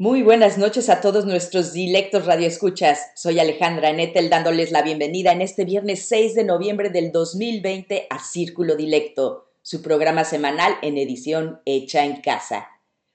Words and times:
Muy 0.00 0.22
buenas 0.22 0.58
noches 0.58 0.90
a 0.90 1.00
todos 1.00 1.26
nuestros 1.26 1.72
dilectos 1.72 2.24
radioescuchas. 2.24 3.10
Soy 3.16 3.40
Alejandra 3.40 3.92
Nettel 3.92 4.30
dándoles 4.30 4.70
la 4.70 4.82
bienvenida 4.82 5.32
en 5.32 5.42
este 5.42 5.64
viernes 5.64 6.06
6 6.06 6.36
de 6.36 6.44
noviembre 6.44 6.90
del 6.90 7.10
2020 7.10 8.06
a 8.08 8.20
Círculo 8.20 8.76
Dilecto, 8.76 9.50
su 9.60 9.82
programa 9.82 10.22
semanal 10.22 10.76
en 10.82 10.98
edición 10.98 11.60
hecha 11.64 12.04
en 12.04 12.20
casa. 12.20 12.68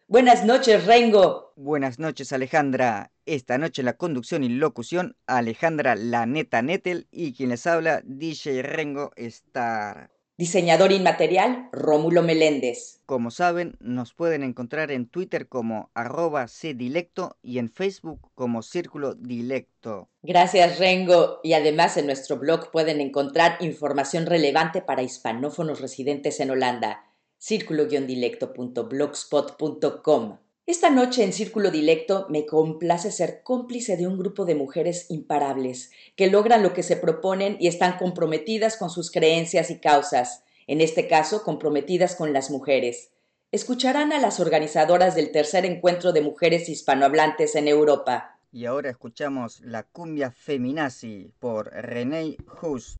Buenas 0.09 0.43
noches, 0.43 0.85
Rengo. 0.85 1.53
Buenas 1.55 1.99
noches, 1.99 2.33
Alejandra. 2.33 3.13
Esta 3.25 3.57
noche 3.57 3.81
la 3.81 3.93
conducción 3.93 4.43
y 4.43 4.49
locución, 4.49 5.15
Alejandra 5.25 5.95
La 5.95 6.25
Neta 6.25 6.61
Nettel 6.61 7.07
y 7.11 7.31
quien 7.31 7.51
les 7.51 7.65
habla, 7.65 8.01
DJ 8.03 8.61
Rengo 8.61 9.13
Star. 9.15 10.12
Diseñador 10.35 10.91
inmaterial, 10.91 11.69
Rómulo 11.71 12.23
Meléndez. 12.23 13.01
Como 13.05 13.29
saben, 13.29 13.77
nos 13.79 14.15
pueden 14.15 14.41
encontrar 14.41 14.89
en 14.91 15.07
Twitter 15.07 15.47
como 15.47 15.91
arroba 15.93 16.47
cdilecto 16.47 17.37
y 17.43 17.59
en 17.59 17.69
Facebook 17.69 18.31
como 18.33 18.63
Círculo 18.63 19.13
Dilecto. 19.13 20.09
Gracias, 20.23 20.79
Rengo. 20.79 21.39
Y 21.43 21.53
además 21.53 21.97
en 21.97 22.07
nuestro 22.07 22.37
blog 22.37 22.71
pueden 22.71 22.99
encontrar 22.99 23.57
información 23.59 24.25
relevante 24.25 24.81
para 24.81 25.03
hispanófonos 25.03 25.81
residentes 25.81 26.39
en 26.39 26.49
Holanda. 26.49 27.05
círculo-dilecto.blogspot.com. 27.37 30.37
Esta 30.65 30.89
noche 30.89 31.25
en 31.25 31.33
Círculo 31.33 31.71
Dilecto 31.71 32.25
me 32.29 32.45
complace 32.45 33.11
ser 33.11 33.43
cómplice 33.43 33.97
de 33.97 34.07
un 34.07 34.17
grupo 34.17 34.45
de 34.45 34.55
mujeres 34.55 35.07
imparables, 35.09 35.91
que 36.15 36.27
logran 36.27 36.63
lo 36.63 36.73
que 36.73 36.83
se 36.83 36.95
proponen 36.95 37.57
y 37.59 37.67
están 37.67 37.97
comprometidas 37.97 38.77
con 38.77 38.89
sus 38.89 39.11
creencias 39.11 39.69
y 39.71 39.79
causas, 39.79 40.45
en 40.65 40.79
este 40.79 41.09
caso 41.09 41.43
comprometidas 41.43 42.15
con 42.15 42.31
las 42.31 42.49
mujeres. 42.49 43.11
Escucharán 43.51 44.13
a 44.13 44.19
las 44.19 44.39
organizadoras 44.39 45.15
del 45.15 45.33
tercer 45.33 45.65
encuentro 45.65 46.13
de 46.13 46.21
mujeres 46.21 46.69
hispanohablantes 46.69 47.55
en 47.55 47.67
Europa. 47.67 48.39
Y 48.53 48.63
ahora 48.63 48.89
escuchamos 48.89 49.59
la 49.59 49.83
cumbia 49.83 50.31
feminazi 50.31 51.29
por 51.39 51.73
René 51.73 52.37
Hus. 52.61 52.97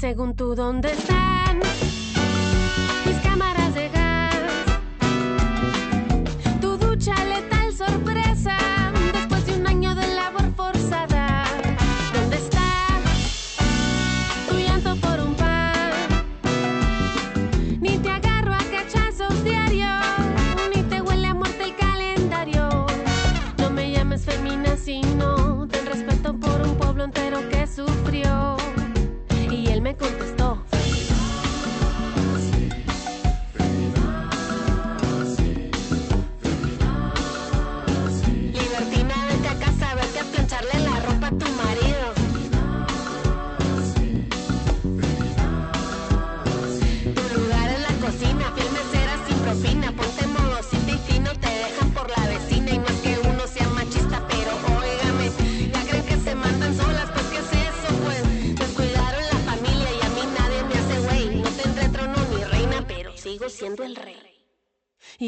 Según 0.00 0.34
tú 0.34 0.54
dónde 0.54 0.92
están 0.92 1.19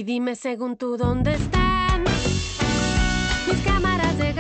Dime 0.05 0.35
según 0.35 0.77
tú 0.77 0.97
dónde 0.97 1.35
están 1.35 2.03
mis 3.47 3.61
cámaras 3.65 4.19
de 4.19 4.32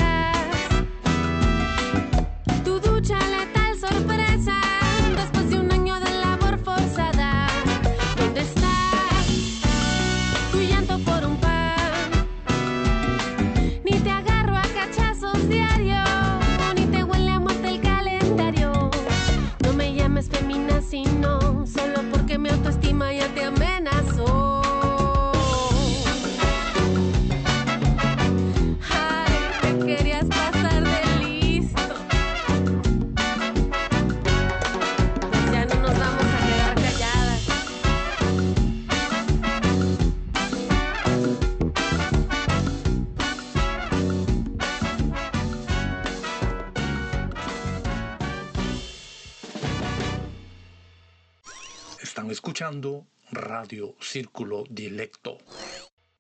Círculo 54.12 54.64
Dilecto. 54.68 55.38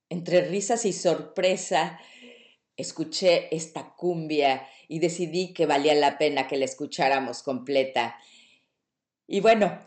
Entre 0.08 0.40
risas 0.48 0.86
y 0.86 0.94
sorpresa, 0.94 2.00
escuché 2.74 3.54
esta 3.54 3.94
cumbia 3.94 4.66
y 4.88 4.98
decidí 4.98 5.52
que 5.52 5.66
valía 5.66 5.94
la 5.94 6.16
pena 6.16 6.48
que 6.48 6.56
la 6.56 6.64
escucháramos 6.64 7.42
completa. 7.42 8.16
Y 9.26 9.40
bueno, 9.40 9.78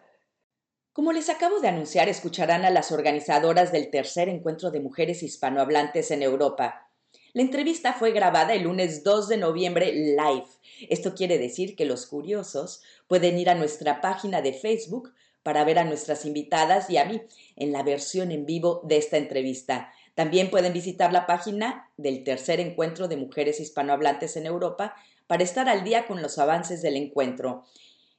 como 0.94 1.14
les 1.14 1.30
acabo 1.30 1.60
de 1.60 1.68
anunciar, 1.68 2.08
escucharán 2.08 2.64
a 2.64 2.70
las 2.70 2.92
organizadoras 2.92 3.72
del 3.72 3.90
tercer 3.90 4.30
encuentro 4.30 4.70
de 4.70 4.82
mujeres 4.82 5.24
hispanohablantes 5.24 6.12
en 6.12 6.22
Europa. 6.22 6.92
La 7.34 7.42
entrevista 7.42 7.94
fue 7.94 8.12
grabada 8.12 8.54
el 8.54 8.66
lunes 8.66 9.04
2 9.04 9.30
de 9.30 9.38
noviembre 9.38 9.92
live. 9.92 10.46
Esto 10.90 11.16
quiere 11.16 11.40
decir 11.40 11.76
que 11.76 11.86
los 11.86 12.06
curiosos 12.06 12.84
pueden 13.08 13.40
ir 13.40 13.50
a 13.50 13.56
nuestra 13.56 14.00
página 14.00 14.44
de 14.44 14.54
Facebook 14.54 15.12
para 15.46 15.64
ver 15.64 15.78
a 15.78 15.84
nuestras 15.84 16.26
invitadas 16.26 16.90
y 16.90 16.98
a 16.98 17.06
mí 17.06 17.22
en 17.56 17.72
la 17.72 17.84
versión 17.84 18.32
en 18.32 18.48
vivo 18.48 18.82
de 18.84 18.98
esta 18.98 19.18
entrevista. 19.18 19.94
También 20.16 20.50
pueden 20.50 20.74
visitar 20.74 21.14
la 21.14 21.28
página 21.28 21.92
del 21.98 22.24
tercer 22.24 22.60
encuentro 22.60 23.08
de 23.08 23.18
mujeres 23.18 23.60
hispanohablantes 23.60 24.38
en 24.38 24.48
Europa 24.48 24.96
para 25.28 25.44
estar 25.44 25.70
al 25.70 25.84
día 25.84 26.08
con 26.08 26.24
los 26.24 26.40
avances 26.40 26.82
del 26.82 26.96
encuentro. 26.96 27.64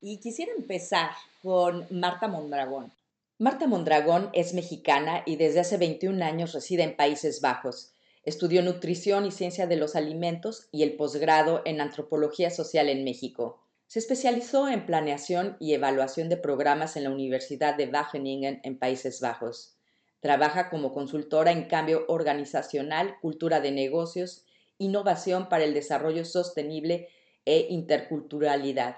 Y 0.01 0.19
quisiera 0.19 0.53
empezar 0.53 1.11
con 1.43 1.87
Marta 1.91 2.29
Mondragón. 2.29 2.93
Marta 3.39 3.67
Mondragón 3.67 4.31
es 4.33 4.55
mexicana 4.55 5.23
y 5.27 5.37
desde 5.37 5.61
hace 5.61 5.77
21 5.77 6.25
años 6.25 6.55
reside 6.55 6.83
en 6.85 6.97
Países 6.97 7.43
Bajos. 7.43 7.93
Estudió 8.25 8.63
nutrición 8.63 9.27
y 9.27 9.31
ciencia 9.31 9.67
de 9.67 9.77
los 9.77 9.95
alimentos 9.95 10.69
y 10.73 10.83
el 10.83 10.95
posgrado 10.95 11.61
en 11.67 11.83
antropología 11.83 12.51
social 12.51 12.89
en 12.89 13.05
México. 13.05 13.61
Se 13.89 13.99
especializó 13.99 14.69
en 14.69 14.87
planeación 14.87 15.59
y 15.61 15.75
evaluación 15.75 16.31
de 16.31 16.39
programas 16.39 16.97
en 16.97 17.05
la 17.05 17.11
Universidad 17.11 17.77
de 17.77 17.87
Wageningen 17.87 18.61
en 18.65 18.79
Países 18.79 19.21
Bajos. 19.21 19.77
Trabaja 20.21 20.71
como 20.71 20.95
consultora 20.95 21.53
en 21.53 21.65
cambio 21.65 22.07
organizacional, 22.09 23.17
cultura 23.21 23.61
de 23.61 23.71
negocios, 23.71 24.46
innovación 24.79 25.49
para 25.49 25.65
el 25.65 25.75
desarrollo 25.75 26.25
sostenible 26.25 27.09
e 27.45 27.67
interculturalidad. 27.71 28.97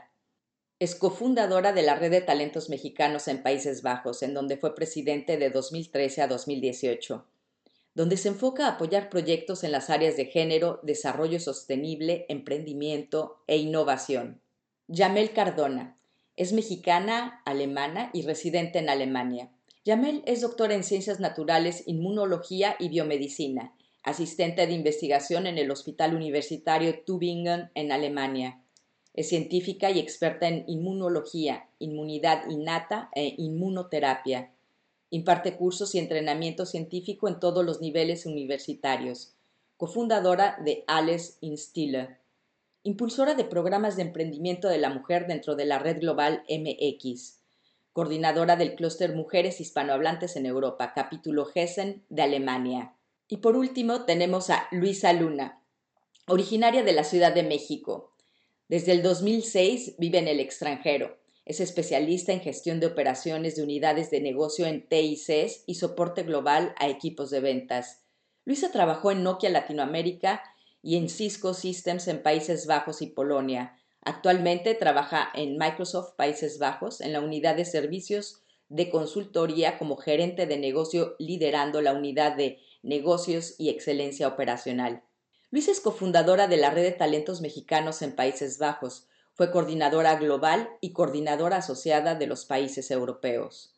Es 0.81 0.95
cofundadora 0.95 1.73
de 1.73 1.83
la 1.83 1.97
Red 1.97 2.13
de 2.13 2.21
Talentos 2.21 2.69
Mexicanos 2.71 3.29
en 3.29 3.43
Países 3.43 3.83
Bajos, 3.83 4.23
en 4.23 4.33
donde 4.33 4.57
fue 4.57 4.75
presidente 4.75 5.37
de 5.37 5.51
2013 5.51 6.23
a 6.23 6.29
2018, 6.29 7.27
donde 7.95 8.17
se 8.17 8.29
enfoca 8.29 8.67
a 8.67 8.71
apoyar 8.73 9.11
proyectos 9.11 9.65
en 9.65 9.73
las 9.73 9.91
áreas 9.91 10.17
de 10.17 10.27
género, 10.27 10.79
desarrollo 10.85 11.41
sostenible, 11.41 12.27
emprendimiento 12.29 13.43
e 13.49 13.57
innovación. 13.57 14.41
Yamel 14.87 15.33
Cardona 15.33 15.99
es 16.37 16.53
mexicana, 16.53 17.43
alemana 17.45 18.11
y 18.13 18.23
residente 18.23 18.79
en 18.79 18.89
Alemania. 18.89 19.51
Yamel 19.85 20.23
es 20.27 20.41
doctora 20.41 20.75
en 20.75 20.85
Ciencias 20.85 21.19
Naturales, 21.19 21.83
Inmunología 21.87 22.77
y 22.79 22.89
Biomedicina, 22.89 23.75
asistente 24.09 24.67
de 24.67 24.73
investigación 24.73 25.47
en 25.47 25.59
el 25.59 25.71
Hospital 25.71 26.15
Universitario 26.15 27.03
Tübingen 27.05 27.71
en 27.75 27.93
Alemania. 27.93 28.63
Es 29.15 29.29
científica 29.29 29.91
y 29.91 29.99
experta 29.99 30.49
en 30.49 30.65
inmunología, 30.67 31.69
inmunidad 31.79 32.49
innata 32.49 33.11
e 33.15 33.35
inmunoterapia. 33.37 34.53
Imparte 35.11 35.57
cursos 35.57 35.95
y 35.95 35.99
entrenamiento 35.99 36.67
científico 36.67 37.29
en 37.29 37.41
todos 37.41 37.65
los 37.65 37.81
niveles 37.81 38.27
universitarios. 38.27 39.35
Cofundadora 39.77 40.59
de 40.65 40.85
Alice 40.87 41.35
Instiller. 41.41 42.19
Impulsora 42.83 43.35
de 43.35 43.45
programas 43.45 43.97
de 43.97 44.03
emprendimiento 44.03 44.69
de 44.69 44.79
la 44.79 44.91
mujer 44.91 45.27
dentro 45.27 45.57
de 45.57 45.67
la 45.67 45.79
red 45.79 46.01
global 46.01 46.45
MX 46.49 47.39
coordinadora 47.99 48.55
del 48.55 48.77
Clúster 48.77 49.17
Mujeres 49.17 49.61
Hispanohablantes 49.61 50.37
en 50.37 50.47
Europa, 50.47 50.93
capítulo 50.95 51.49
Hessen 51.53 52.05
de 52.09 52.23
Alemania. 52.23 52.95
Y 53.29 53.39
por 53.39 53.57
último 53.57 54.07
tenemos 54.07 54.49
a 54.49 54.67
Luisa 54.71 55.13
Luna, 55.13 55.63
originaria 56.27 56.83
de 56.83 56.95
la 56.95 57.05
Ciudad 57.05 57.35
de 57.35 57.43
México. 57.43 58.15
Desde 58.69 58.93
el 58.93 59.03
2006 59.03 59.97
vive 59.99 60.19
en 60.19 60.29
el 60.29 60.41
extranjero. 60.41 61.19
Es 61.45 61.61
especialista 61.61 62.33
en 62.33 62.41
gestión 62.41 62.81
de 62.81 62.87
operaciones 62.87 63.55
de 63.55 63.63
unidades 63.63 64.11
de 64.11 64.23
negocio 64.23 64.67
en 64.67 64.89
TICs 64.89 65.65
y 65.67 65.75
soporte 65.75 66.23
global 66.23 66.75
a 66.79 66.89
equipos 66.89 67.29
de 67.29 67.41
ventas. 67.41 68.01
Luisa 68.47 68.73
trabajó 68.73 69.11
en 69.11 69.23
Nokia 69.23 69.51
Latinoamérica 69.51 70.43
y 70.83 70.97
en 70.97 71.11
Cisco 71.11 71.53
Systems 71.53 72.09
en 72.09 72.23
Países 72.23 72.67
Bajos 72.67 73.03
y 73.03 73.09
Polonia. 73.09 73.77
Actualmente 74.01 74.75
trabaja 74.75 75.29
en 75.35 75.59
Microsoft 75.59 76.15
Países 76.17 76.59
Bajos 76.59 77.03
en 77.03 77.13
la 77.13 77.21
unidad 77.21 77.57
de 77.57 77.67
servicios 77.67 78.43
de 78.71 78.89
consultoría 78.89 79.79
como 79.79 79.97
gerente 79.97 80.47
de 80.47 80.57
negocio 80.57 81.15
liderando 81.19 81.83
la 81.83 81.93
unidad 81.93 82.37
de 82.37 82.59
negocios 82.83 83.55
y 83.59 83.69
excelencia 83.71 84.29
operacional. 84.29 85.03
Luisa 85.51 85.71
es 85.71 85.81
cofundadora 85.81 86.47
de 86.47 86.59
la 86.59 86.71
Red 86.71 86.83
de 86.85 86.93
Talentos 86.93 87.41
Mexicanos 87.41 88.03
en 88.03 88.15
Países 88.15 88.59
Bajos, 88.59 89.09
fue 89.33 89.51
coordinadora 89.53 90.17
global 90.17 90.69
y 90.81 90.93
coordinadora 90.93 91.59
asociada 91.59 92.17
de 92.17 92.27
los 92.27 92.45
países 92.45 92.91
europeos. 92.91 93.73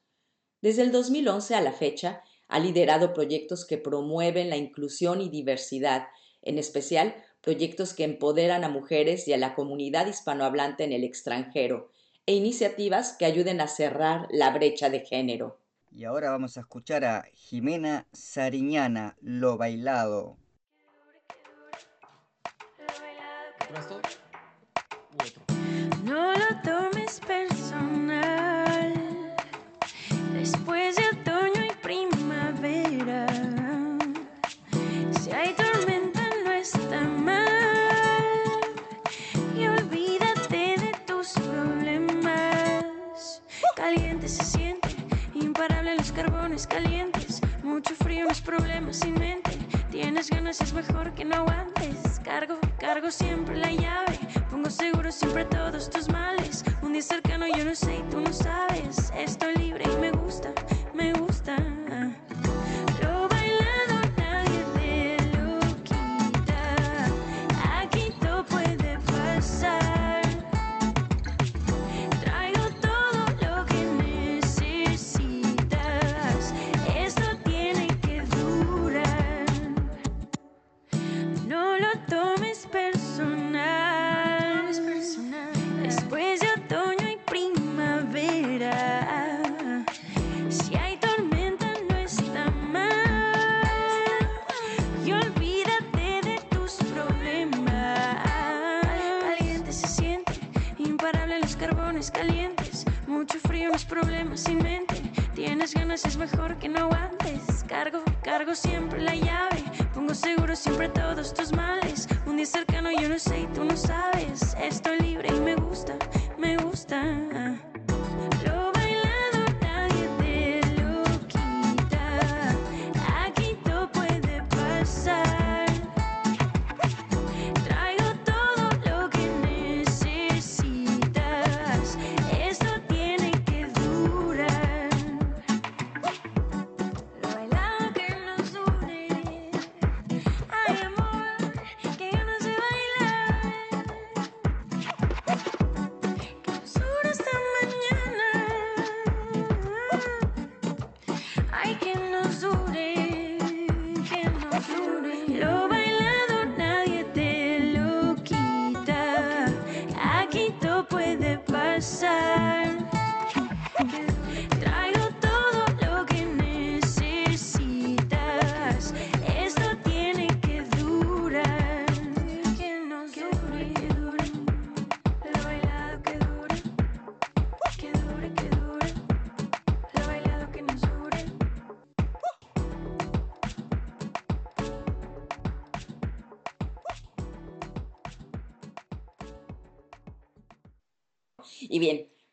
Desde 0.63 0.83
el 0.83 0.91
2011 0.91 1.55
a 1.55 1.61
la 1.61 1.73
fecha, 1.73 2.23
ha 2.49 2.59
liderado 2.59 3.15
proyectos 3.15 3.65
que 3.65 3.79
promueven 3.79 4.51
la 4.51 4.57
inclusión 4.57 5.21
y 5.21 5.29
diversidad, 5.29 6.09
en 6.43 6.59
especial 6.59 7.15
proyectos 7.41 7.95
que 7.95 8.05
empoderan 8.05 8.65
a 8.65 8.69
mujeres 8.69 9.29
y 9.29 9.33
a 9.33 9.39
la 9.39 9.55
comunidad 9.55 10.07
hispanohablante 10.07 10.85
en 10.85 10.93
el 10.93 11.05
extranjero, 11.05 11.93
e 12.27 12.35
iniciativas 12.35 13.13
que 13.13 13.27
ayuden 13.27 13.61
a 13.61 13.69
cerrar 13.69 14.27
la 14.31 14.51
brecha 14.51 14.91
de 14.91 15.01
género. 15.01 15.60
Y 15.93 16.05
ahora 16.05 16.31
vamos 16.31 16.57
a 16.57 16.61
escuchar 16.61 17.05
a 17.05 17.25
Jimena 17.33 18.07
Sariñana, 18.13 19.17
Lo 19.21 19.57
Bailado. 19.57 20.39
No 26.05 26.40
es 50.51 50.73
mejor 50.73 51.13
que 51.13 51.25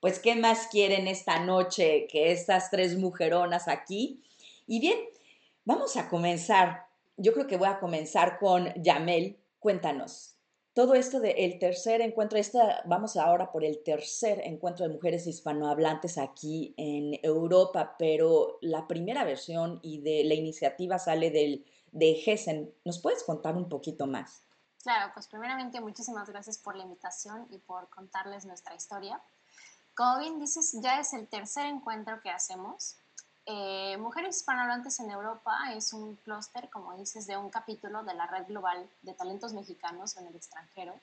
pues 0.07 0.19
¿qué 0.19 0.37
más 0.37 0.67
quieren 0.67 1.05
esta 1.05 1.39
noche 1.39 2.07
que 2.09 2.31
estas 2.31 2.71
tres 2.71 2.97
mujeronas 2.97 3.67
aquí? 3.67 4.23
Y 4.65 4.79
bien, 4.79 4.97
vamos 5.65 5.97
a 5.97 6.07
comenzar. 6.07 6.85
Yo 7.17 7.33
creo 7.33 7.45
que 7.45 7.57
voy 7.57 7.67
a 7.67 7.81
comenzar 7.81 8.39
con 8.39 8.73
Yamel. 8.81 9.37
Cuéntanos. 9.59 10.37
Todo 10.71 10.93
esto 10.93 11.19
del 11.19 11.59
tercer 11.59 11.99
encuentro, 11.99 12.39
esta, 12.39 12.83
vamos 12.85 13.17
ahora 13.17 13.51
por 13.51 13.65
el 13.65 13.83
tercer 13.83 14.39
encuentro 14.45 14.87
de 14.87 14.93
mujeres 14.93 15.27
hispanohablantes 15.27 16.17
aquí 16.17 16.73
en 16.77 17.19
Europa, 17.21 17.97
pero 17.99 18.59
la 18.61 18.87
primera 18.87 19.25
versión 19.25 19.81
y 19.83 19.99
de 19.99 20.23
la 20.23 20.35
iniciativa 20.35 20.99
sale 20.99 21.31
del, 21.31 21.65
de 21.91 22.17
Hessen. 22.25 22.73
¿Nos 22.85 22.99
puedes 22.99 23.25
contar 23.25 23.57
un 23.57 23.67
poquito 23.67 24.07
más? 24.07 24.41
Claro, 24.83 25.11
pues 25.13 25.27
primeramente 25.27 25.81
muchísimas 25.81 26.29
gracias 26.29 26.57
por 26.57 26.77
la 26.77 26.83
invitación 26.83 27.45
y 27.49 27.57
por 27.57 27.89
contarles 27.89 28.45
nuestra 28.45 28.73
historia. 28.73 29.21
Como 29.97 30.19
bien 30.19 30.39
dices, 30.39 30.73
ya 30.79 30.99
es 30.99 31.13
el 31.13 31.27
tercer 31.27 31.65
encuentro 31.65 32.21
que 32.21 32.29
hacemos. 32.29 32.97
Eh, 33.47 33.97
Mujeres 33.97 34.37
Hispanohablantes 34.37 34.99
en 34.99 35.09
Europa 35.09 35.57
es 35.73 35.91
un 35.91 36.17
clúster, 36.17 36.69
como 36.69 36.95
dices, 36.95 37.25
de 37.25 37.35
un 37.35 37.49
capítulo 37.49 38.03
de 38.03 38.13
la 38.13 38.27
Red 38.27 38.45
Global 38.45 38.87
de 39.01 39.15
Talentos 39.15 39.53
Mexicanos 39.53 40.15
en 40.17 40.27
el 40.27 40.35
extranjero. 40.35 40.93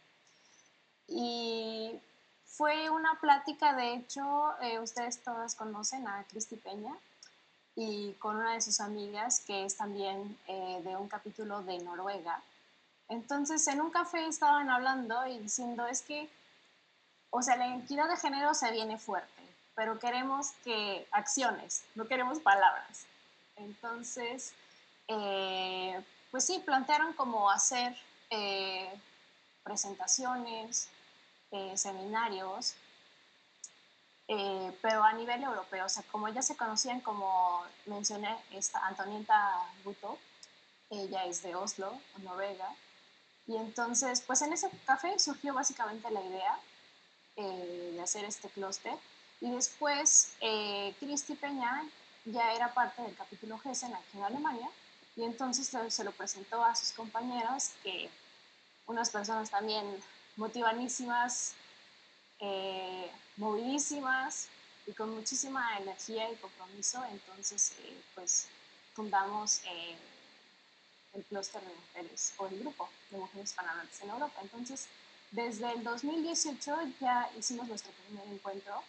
Y 1.08 1.98
fue 2.46 2.88
una 2.88 3.18
plática, 3.20 3.74
de 3.74 3.94
hecho, 3.94 4.22
eh, 4.60 4.78
ustedes 4.78 5.20
todas 5.24 5.56
conocen 5.56 6.06
a 6.06 6.22
Cristi 6.30 6.54
Peña 6.54 6.94
y 7.74 8.12
con 8.20 8.36
una 8.36 8.52
de 8.52 8.60
sus 8.60 8.78
amigas 8.78 9.40
que 9.40 9.64
es 9.64 9.76
también 9.76 10.38
eh, 10.46 10.80
de 10.84 10.96
un 10.96 11.08
capítulo 11.08 11.62
de 11.62 11.80
Noruega. 11.80 12.40
Entonces, 13.08 13.66
en 13.66 13.80
un 13.80 13.90
café 13.90 14.24
estaban 14.28 14.70
hablando 14.70 15.26
y 15.26 15.40
diciendo, 15.40 15.84
es 15.88 16.02
que, 16.02 16.30
o 17.36 17.42
sea, 17.42 17.56
la 17.56 17.66
identidad 17.66 18.08
de 18.08 18.16
género 18.16 18.54
se 18.54 18.70
viene 18.70 18.96
fuerte, 18.96 19.42
pero 19.74 19.98
queremos 19.98 20.52
que 20.62 21.04
acciones, 21.10 21.82
no 21.96 22.06
queremos 22.06 22.38
palabras. 22.38 23.06
Entonces, 23.56 24.54
eh, 25.08 26.00
pues 26.30 26.44
sí, 26.44 26.62
plantearon 26.64 27.12
como 27.14 27.50
hacer 27.50 27.96
eh, 28.30 28.88
presentaciones, 29.64 30.88
eh, 31.50 31.76
seminarios, 31.76 32.76
pero 34.80 35.02
a 35.02 35.12
nivel 35.12 35.42
europeo, 35.42 35.86
o 35.86 35.88
sea, 35.88 36.04
como 36.04 36.28
ya 36.28 36.40
se 36.40 36.56
conocían, 36.56 37.00
como 37.00 37.62
mencioné, 37.86 38.38
esta 38.52 38.86
Antonieta 38.86 39.60
Buto, 39.82 40.18
ella 40.88 41.24
es 41.24 41.42
de 41.42 41.56
Oslo, 41.56 41.92
Noruega, 42.18 42.72
y 43.48 43.56
entonces, 43.56 44.22
pues 44.22 44.40
en 44.42 44.52
ese 44.52 44.70
café 44.86 45.18
surgió 45.18 45.52
básicamente 45.52 46.10
la 46.10 46.22
idea 46.22 46.58
eh, 47.36 47.90
de 47.94 48.02
hacer 48.02 48.24
este 48.24 48.48
clúster. 48.48 48.94
Y 49.40 49.50
después, 49.50 50.34
eh, 50.40 50.94
Cristi 51.00 51.34
Peña 51.34 51.84
ya 52.24 52.52
era 52.54 52.72
parte 52.72 53.02
del 53.02 53.14
capítulo 53.14 53.60
Hessen 53.62 53.94
aquí 53.94 54.18
en 54.18 54.24
Alemania. 54.24 54.68
Y 55.16 55.22
entonces 55.22 55.68
se, 55.68 56.04
lo 56.04 56.12
presentó 56.12 56.64
a 56.64 56.74
sus 56.74 56.90
compañeras, 56.92 57.74
que 57.82 58.10
unas 58.86 59.10
personas 59.10 59.50
también 59.50 59.84
motivanísimas, 60.36 61.54
eh, 62.40 63.10
movidísimas 63.36 64.48
y 64.86 64.92
con 64.92 65.14
muchísima 65.14 65.78
energía 65.78 66.30
y 66.30 66.36
compromiso. 66.36 67.04
Entonces, 67.10 67.74
eh, 67.80 67.96
pues 68.14 68.48
fundamos 68.94 69.60
eh, 69.66 69.96
el 71.14 71.24
clúster 71.24 71.62
de 71.62 71.74
mujeres 71.74 72.34
o 72.38 72.46
el 72.46 72.58
grupo 72.60 72.88
de 73.10 73.18
mujeres 73.18 73.50
hispanohablantes 73.50 74.00
en 74.02 74.10
Europa. 74.10 74.40
Entonces, 74.42 74.88
desde 75.34 75.72
el 75.72 75.82
2018 75.82 76.76
ya 77.00 77.28
hicimos 77.38 77.66
nuestro 77.68 77.92
primer 77.92 78.26
encuentro, 78.28 78.82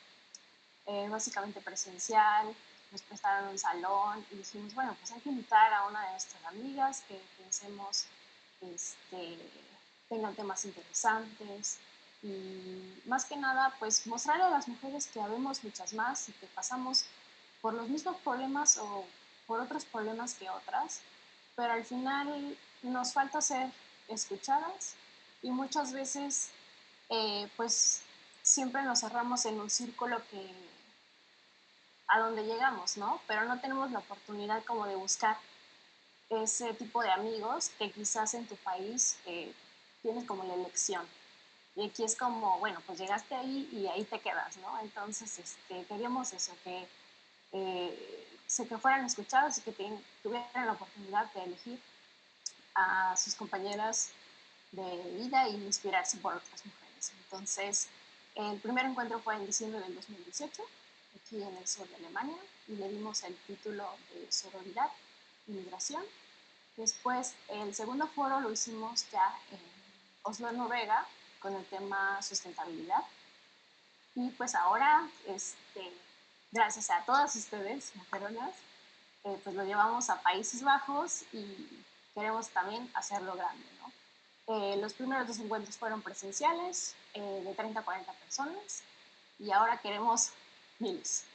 eh, 0.85 1.07
básicamente 1.09 1.59
presencial, 1.61 2.55
nos 2.91 3.01
prestaron 3.01 3.49
un 3.49 3.57
salón 3.57 4.25
y 4.31 4.35
dijimos, 4.35 4.73
bueno, 4.75 4.95
pues 4.99 5.11
hay 5.11 5.21
que 5.21 5.29
invitar 5.29 5.73
a 5.73 5.87
una 5.87 6.05
de 6.05 6.11
nuestras 6.11 6.45
amigas 6.45 7.03
que 7.07 7.19
pensemos 7.37 8.05
este, 8.61 9.37
tengan 10.07 10.35
temas 10.35 10.63
interesantes 10.65 11.79
y 12.21 13.01
más 13.05 13.25
que 13.25 13.37
nada, 13.37 13.73
pues 13.79 14.05
mostrarle 14.05 14.43
a 14.43 14.49
las 14.49 14.67
mujeres 14.67 15.07
que 15.07 15.19
habemos 15.19 15.63
muchas 15.63 15.93
más 15.93 16.29
y 16.29 16.31
que 16.33 16.47
pasamos 16.47 17.05
por 17.61 17.73
los 17.73 17.89
mismos 17.89 18.17
problemas 18.17 18.77
o 18.77 19.05
por 19.47 19.59
otros 19.59 19.83
problemas 19.85 20.35
que 20.35 20.49
otras 20.49 21.01
pero 21.55 21.73
al 21.73 21.85
final 21.85 22.57
nos 22.83 23.13
falta 23.13 23.41
ser 23.41 23.69
escuchadas 24.07 24.95
y 25.41 25.51
muchas 25.51 25.93
veces 25.93 26.49
eh, 27.09 27.47
pues 27.55 28.01
siempre 28.41 28.81
nos 28.83 29.01
cerramos 29.01 29.45
en 29.45 29.59
un 29.59 29.69
círculo 29.69 30.21
que 30.29 30.53
a 32.07 32.19
donde 32.19 32.43
llegamos, 32.43 32.97
¿no? 32.97 33.21
Pero 33.27 33.45
no 33.45 33.59
tenemos 33.59 33.91
la 33.91 33.99
oportunidad 33.99 34.63
como 34.65 34.85
de 34.85 34.95
buscar 34.95 35.37
ese 36.29 36.73
tipo 36.73 37.01
de 37.01 37.11
amigos 37.11 37.71
que 37.77 37.91
quizás 37.91 38.33
en 38.33 38.47
tu 38.47 38.55
país 38.57 39.17
eh, 39.25 39.53
tienes 40.01 40.25
como 40.25 40.43
la 40.43 40.53
elección. 40.53 41.05
Y 41.75 41.87
aquí 41.87 42.03
es 42.03 42.15
como, 42.15 42.59
bueno, 42.59 42.81
pues 42.85 42.99
llegaste 42.99 43.35
ahí 43.35 43.67
y 43.71 43.87
ahí 43.87 44.03
te 44.05 44.19
quedas, 44.19 44.55
¿no? 44.57 44.79
Entonces, 44.79 45.39
este, 45.39 45.83
queríamos 45.85 46.31
eso, 46.31 46.53
que 46.63 46.87
eh, 47.51 48.25
que 48.63 48.77
fueran 48.77 49.05
escuchados 49.05 49.57
y 49.57 49.61
que 49.61 49.99
tuvieran 50.23 50.65
la 50.65 50.73
oportunidad 50.73 51.31
de 51.33 51.43
elegir 51.43 51.79
a 52.75 53.15
sus 53.17 53.35
compañeras 53.35 54.11
de 54.75 55.17
vida 55.17 55.47
y 55.49 55.55
inspirarse 55.55 56.17
por 56.17 56.35
otras 56.35 56.65
mujeres. 56.65 57.11
Entonces, 57.23 57.87
el 58.35 58.59
primer 58.59 58.85
encuentro 58.85 59.19
fue 59.19 59.35
en 59.35 59.45
diciembre 59.45 59.79
del 59.79 59.95
2018, 59.95 60.63
aquí 61.21 61.41
en 61.41 61.55
el 61.55 61.67
sur 61.67 61.87
de 61.87 61.95
Alemania, 61.95 62.37
y 62.67 62.75
le 62.75 62.89
dimos 62.89 63.23
el 63.23 63.35
título 63.47 63.87
de 64.13 64.31
Sororidad 64.31 64.89
y 65.47 65.51
Migración. 65.51 66.03
Después, 66.75 67.33
el 67.47 67.73
segundo 67.73 68.07
foro 68.07 68.41
lo 68.41 68.51
hicimos 68.51 69.09
ya 69.11 69.39
en 69.51 69.59
Oslo, 70.23 70.51
Noruega, 70.51 71.05
con 71.39 71.53
el 71.53 71.65
tema 71.65 72.21
sustentabilidad. 72.21 73.03
Y 74.15 74.29
pues 74.31 74.55
ahora, 74.55 75.07
este, 75.27 75.93
gracias 76.51 76.89
a 76.89 77.05
todas 77.05 77.35
ustedes, 77.35 77.95
mujeronas, 77.95 78.53
eh, 79.23 79.39
pues 79.43 79.55
lo 79.55 79.63
llevamos 79.63 80.09
a 80.09 80.21
Países 80.21 80.63
Bajos 80.63 81.23
y 81.31 81.83
queremos 82.13 82.49
también 82.49 82.89
hacerlo 82.93 83.35
grande. 83.35 83.74
Eh, 84.47 84.77
los 84.79 84.93
primeros 84.93 85.27
dos 85.27 85.39
encuentros 85.39 85.75
fueron 85.77 86.01
presenciales, 86.01 86.95
eh, 87.13 87.41
de 87.43 87.53
30 87.53 87.79
a 87.79 87.83
40 87.83 88.11
personas, 88.13 88.83
y 89.39 89.51
ahora 89.51 89.79
queremos 89.81 90.29
miles. 90.79 91.25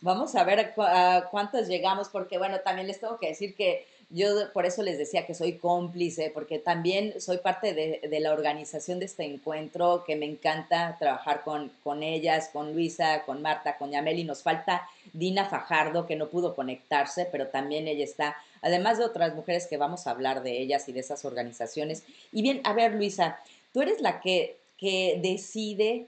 Vamos 0.00 0.34
a 0.34 0.44
ver 0.44 0.74
a 0.78 1.28
cuántos 1.30 1.68
llegamos, 1.68 2.08
porque 2.08 2.38
bueno, 2.38 2.60
también 2.60 2.86
les 2.86 3.00
tengo 3.00 3.18
que 3.18 3.28
decir 3.28 3.54
que 3.54 3.86
yo 4.10 4.50
por 4.52 4.64
eso 4.64 4.82
les 4.82 4.96
decía 4.96 5.26
que 5.26 5.34
soy 5.34 5.58
cómplice, 5.58 6.30
porque 6.32 6.58
también 6.58 7.20
soy 7.20 7.38
parte 7.38 7.74
de, 7.74 8.00
de 8.08 8.20
la 8.20 8.32
organización 8.32 8.98
de 8.98 9.04
este 9.04 9.24
encuentro, 9.24 10.04
que 10.06 10.16
me 10.16 10.24
encanta 10.24 10.96
trabajar 10.98 11.42
con, 11.42 11.70
con 11.84 12.02
ellas, 12.02 12.48
con 12.50 12.72
Luisa, 12.72 13.24
con 13.24 13.42
Marta, 13.42 13.76
con 13.76 13.90
Yameli. 13.90 14.24
Nos 14.24 14.42
falta 14.42 14.88
Dina 15.12 15.44
Fajardo, 15.44 16.06
que 16.06 16.16
no 16.16 16.28
pudo 16.28 16.54
conectarse, 16.54 17.28
pero 17.30 17.48
también 17.48 17.86
ella 17.86 18.04
está, 18.04 18.36
además 18.62 18.98
de 18.98 19.04
otras 19.04 19.34
mujeres 19.34 19.66
que 19.66 19.76
vamos 19.76 20.06
a 20.06 20.10
hablar 20.10 20.42
de 20.42 20.60
ellas 20.60 20.88
y 20.88 20.92
de 20.92 21.00
esas 21.00 21.24
organizaciones. 21.24 22.02
Y 22.32 22.42
bien, 22.42 22.60
a 22.64 22.72
ver, 22.72 22.94
Luisa, 22.94 23.40
tú 23.72 23.82
eres 23.82 24.00
la 24.00 24.20
que, 24.20 24.58
que 24.76 25.18
decide 25.22 26.06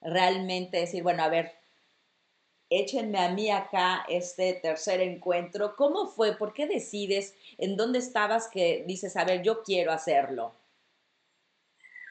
realmente 0.00 0.78
decir, 0.78 1.02
bueno, 1.02 1.22
a 1.22 1.28
ver, 1.28 1.52
échenme 2.70 3.18
a 3.18 3.30
mí 3.30 3.50
acá 3.50 4.04
este 4.08 4.54
tercer 4.54 5.00
encuentro. 5.00 5.74
¿Cómo 5.76 6.08
fue? 6.08 6.36
¿Por 6.36 6.52
qué 6.52 6.66
decides? 6.66 7.34
¿En 7.56 7.76
dónde 7.76 7.98
estabas 7.98 8.48
que 8.48 8.84
dices, 8.86 9.16
a 9.16 9.24
ver, 9.24 9.42
yo 9.42 9.62
quiero 9.62 9.92
hacerlo? 9.92 10.54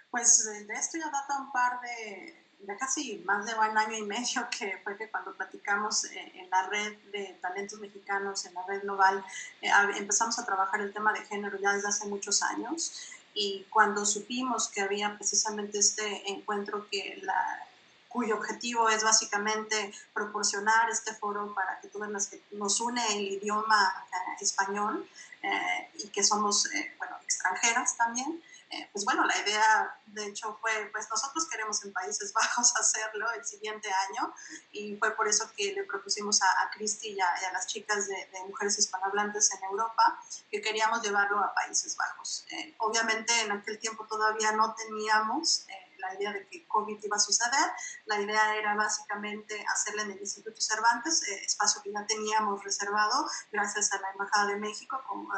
Pues 0.09 0.45
de 0.67 0.73
esto 0.73 0.97
ya 0.97 1.05
data 1.05 1.41
un 1.41 1.51
par 1.51 1.79
de, 1.81 2.46
de 2.67 2.77
casi 2.77 3.23
más 3.25 3.45
de 3.45 3.53
un 3.53 3.77
año 3.77 3.97
y 3.97 4.03
medio 4.03 4.47
que 4.51 4.79
fue 4.83 4.97
que 4.97 5.09
cuando 5.09 5.33
platicamos 5.33 6.05
eh, 6.05 6.31
en 6.35 6.49
la 6.49 6.67
red 6.67 6.97
de 7.11 7.39
talentos 7.41 7.79
mexicanos, 7.79 8.45
en 8.45 8.53
la 8.53 8.63
red 8.67 8.81
global, 8.81 9.25
eh, 9.61 9.69
empezamos 9.95 10.37
a 10.37 10.45
trabajar 10.45 10.81
el 10.81 10.93
tema 10.93 11.13
de 11.13 11.25
género 11.25 11.57
ya 11.57 11.73
desde 11.73 11.87
hace 11.87 12.07
muchos 12.07 12.43
años. 12.43 13.09
Y 13.33 13.65
cuando 13.69 14.05
supimos 14.05 14.67
que 14.67 14.81
había 14.81 15.15
precisamente 15.15 15.79
este 15.79 16.29
encuentro 16.29 16.87
que 16.89 17.19
la, 17.23 17.67
cuyo 18.09 18.35
objetivo 18.35 18.89
es 18.89 19.03
básicamente 19.03 19.93
proporcionar 20.13 20.89
este 20.89 21.13
foro 21.13 21.53
para 21.53 21.79
que 21.79 21.87
todas 21.87 22.09
las 22.09 22.27
que 22.27 22.41
nos 22.51 22.79
une 22.81 23.01
el 23.15 23.33
idioma 23.33 24.05
eh, 24.11 24.43
español 24.43 25.07
eh, 25.43 25.89
y 25.95 26.07
que 26.09 26.23
somos, 26.23 26.65
eh, 26.73 26.95
bueno, 26.97 27.15
extranjeras 27.23 27.95
también, 27.95 28.41
eh, 28.69 28.89
pues 28.91 29.05
bueno, 29.05 29.25
la 29.25 29.37
idea 29.37 29.97
de 30.07 30.27
hecho 30.27 30.57
fue, 30.59 30.89
pues 30.91 31.07
nosotros 31.09 31.47
queremos 31.47 31.83
en 31.85 31.93
Países 31.93 32.33
Bajos 32.33 32.75
hacerlo 32.75 33.31
el 33.31 33.45
siguiente 33.45 33.89
año 34.09 34.33
y 34.71 34.97
fue 34.97 35.11
por 35.11 35.27
eso 35.27 35.49
que 35.55 35.71
le 35.73 35.85
propusimos 35.85 36.41
a, 36.41 36.63
a 36.63 36.69
Cristi 36.71 37.09
y, 37.09 37.19
a, 37.19 37.51
las 37.53 37.67
chicas 37.67 38.07
de, 38.07 38.27
mujeres 38.47 38.77
hispanohablantes 38.77 39.51
en 39.53 39.63
Europa 39.63 40.21
que 40.51 40.61
queríamos 40.61 41.01
llevarlo 41.01 41.39
a 41.39 41.53
Países 41.53 41.95
Bajos. 41.95 42.45
Eh, 42.49 42.75
obviamente 42.79 43.33
en 43.41 43.51
aquel 43.51 43.79
tiempo 43.79 44.05
todavía 44.05 44.51
no 44.51 44.73
teníamos 44.75 45.65
eh, 45.69 45.95
la 45.99 46.13
idea 46.15 46.33
de 46.33 46.47
que 46.47 46.67
COVID 46.67 47.03
iba 47.03 47.15
a 47.15 47.19
suceder, 47.19 47.71
la 48.05 48.19
idea 48.19 48.55
era 48.55 48.75
básicamente 48.75 49.65
hacerla 49.73 50.03
en 50.03 50.11
el 50.11 50.19
Instituto 50.19 50.59
Cervantes, 50.61 51.23
espacio 51.23 51.81
que 51.81 51.91
ya 51.91 52.05
teníamos 52.05 52.63
reservado 52.63 53.27
gracias 53.51 53.91
a 53.93 54.01
la 54.01 54.11
Embajada 54.11 54.47
de 54.47 54.57
México 54.57 55.01
como 55.07 55.33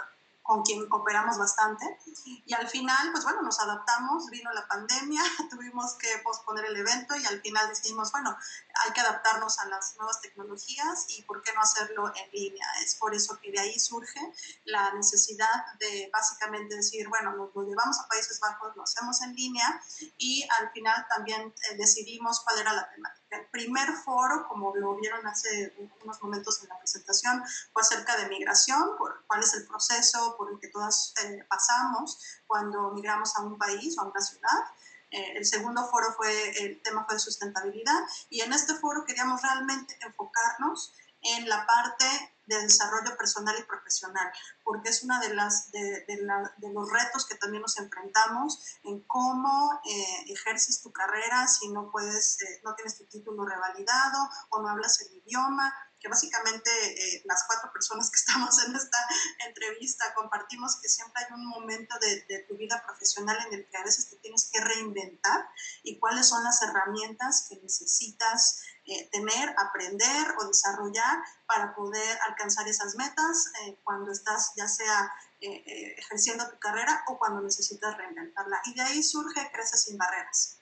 con 0.49 0.63
quien 0.63 0.89
cooperamos 0.89 1.37
bastante. 1.37 1.85
Y 2.25 2.51
al 2.55 2.67
final, 2.67 3.11
pues 3.11 3.23
bueno, 3.23 3.43
nos 3.43 3.59
adaptamos, 3.59 4.31
vino 4.31 4.51
la 4.51 4.67
pandemia, 4.67 5.21
tuvimos 5.51 5.93
que 5.93 6.07
posponer 6.23 6.65
el 6.65 6.75
evento 6.75 7.15
y 7.15 7.23
al 7.27 7.39
final 7.39 7.69
decidimos, 7.69 8.11
bueno, 8.11 8.35
hay 8.83 8.91
que 8.91 9.01
adaptarnos 9.01 9.59
a 9.59 9.67
las 9.67 9.95
nuevas 9.97 10.19
tecnologías 10.21 11.05
y 11.09 11.21
por 11.21 11.43
qué 11.43 11.53
no 11.53 11.61
hacerlo 11.61 12.11
en 12.15 12.31
línea. 12.31 12.65
Es 12.83 12.95
por 12.95 13.13
eso 13.13 13.39
que 13.39 13.51
de 13.51 13.59
ahí 13.59 13.79
surge 13.79 14.19
la 14.65 14.91
necesidad 14.93 15.67
de 15.79 16.09
básicamente 16.11 16.77
decir, 16.77 17.07
bueno, 17.09 17.35
nos 17.35 17.53
lo 17.53 17.61
llevamos 17.61 17.99
a 17.99 18.07
Países 18.07 18.39
Bajos, 18.39 18.75
lo 18.75 18.81
hacemos 18.81 19.21
en 19.21 19.35
línea 19.35 19.79
y 20.17 20.47
al 20.59 20.71
final 20.71 21.05
también 21.09 21.53
eh, 21.69 21.75
decidimos 21.77 22.39
cuál 22.39 22.57
era 22.57 22.73
la 22.73 22.89
temática. 22.89 23.18
El 23.29 23.45
primer 23.47 23.91
foro, 23.93 24.47
como 24.47 24.75
lo 24.75 24.95
vieron 24.95 25.25
hace 25.27 25.73
unos 26.03 26.21
momentos 26.23 26.61
en 26.63 26.69
la 26.69 26.79
presentación, 26.79 27.43
fue 27.71 27.81
acerca 27.81 28.17
de 28.17 28.27
migración, 28.27 28.97
por 28.97 29.23
cuál 29.27 29.43
es 29.43 29.53
el 29.53 29.67
proceso 29.67 30.35
por 30.37 30.51
el 30.51 30.59
que 30.59 30.69
todas 30.69 31.13
eh, 31.23 31.45
pasamos 31.47 32.19
cuando 32.47 32.91
migramos 32.91 33.35
a 33.35 33.41
un 33.41 33.57
país 33.57 33.97
o 33.97 34.01
a 34.01 34.05
una 34.05 34.21
ciudad. 34.21 34.59
Eh, 35.11 35.37
el 35.37 35.45
segundo 35.45 35.87
foro 35.87 36.13
fue, 36.13 36.63
el 36.63 36.81
tema 36.81 37.05
fue 37.05 37.15
de 37.15 37.19
sustentabilidad 37.19 37.99
y 38.29 38.41
en 38.41 38.53
este 38.53 38.75
foro 38.75 39.05
queríamos 39.05 39.41
realmente 39.41 39.97
enfocarnos 40.01 40.93
en 41.21 41.49
la 41.49 41.65
parte 41.65 42.05
de 42.49 42.61
desarrollo 42.63 43.15
personal 43.15 43.55
y 43.59 43.63
profesional, 43.63 44.27
porque 44.63 44.89
es 44.89 45.03
uno 45.03 45.19
de, 45.19 45.33
las, 45.35 45.71
de, 45.71 46.03
de, 46.07 46.73
los 46.73 46.91
retos 46.91 47.27
que 47.27 47.35
también 47.35 47.61
nos 47.61 47.77
enfrentamos 47.77 48.79
en 48.83 49.01
cómo 49.01 49.79
eh, 49.85 50.31
ejerces 50.33 50.81
tu 50.81 50.91
carrera 50.91 51.47
si 51.47 51.69
no 51.69 51.91
puedes, 51.91 52.41
eh, 52.41 52.61
no 52.63 52.73
tienes 52.73 52.97
tu 52.97 53.05
título 53.05 53.45
revalidado 53.45 54.29
o 54.49 54.61
no 54.61 54.69
hablas 54.69 54.99
el 55.01 55.17
idioma, 55.17 55.71
que 55.99 56.07
básicamente 56.07 56.69
eh, 56.71 57.21
las 57.25 57.43
cuatro 57.45 57.71
personas 57.71 58.09
que 58.09 58.15
estamos 58.17 58.63
en 58.65 58.75
esta 58.75 58.97
entrevista 59.47 60.13
compartimos 60.13 60.77
que 60.81 60.89
siempre 60.89 61.23
hay 61.23 61.33
un 61.33 61.45
momento 61.45 61.95
de, 61.99 62.45
tu 62.47 62.55
vida 62.55 62.81
profesional 62.85 63.37
en 63.47 63.53
el 63.53 63.69
que 63.69 63.77
a 63.77 63.83
veces 63.83 64.09
te 64.09 64.15
tienes 64.17 64.49
que 64.51 64.61
reinventar 64.61 65.49
y 65.83 65.99
cuáles 65.99 66.27
son 66.27 66.43
las 66.43 66.61
herramientas 66.61 67.45
que 67.49 67.57
necesitas 67.57 68.61
eh, 68.85 69.09
tener, 69.11 69.53
aprender 69.57 70.35
o 70.39 70.47
desarrollar 70.47 71.19
para 71.45 71.75
poder 71.75 72.19
alcanzar 72.27 72.67
esas 72.67 72.95
metas 72.95 73.51
eh, 73.63 73.79
cuando 73.83 74.11
estás 74.11 74.53
ya 74.55 74.67
sea 74.67 75.13
ejerciendo 75.41 76.49
tu 76.49 76.59
carrera 76.59 77.05
o 77.07 77.17
cuando 77.17 77.39
necesitas 77.39 77.95
reinventarla. 77.95 78.61
Y 78.65 78.73
de 78.73 78.81
ahí 78.81 79.01
surge 79.01 79.49
Crece 79.53 79.77
sin 79.77 79.97
barreras. 79.97 80.58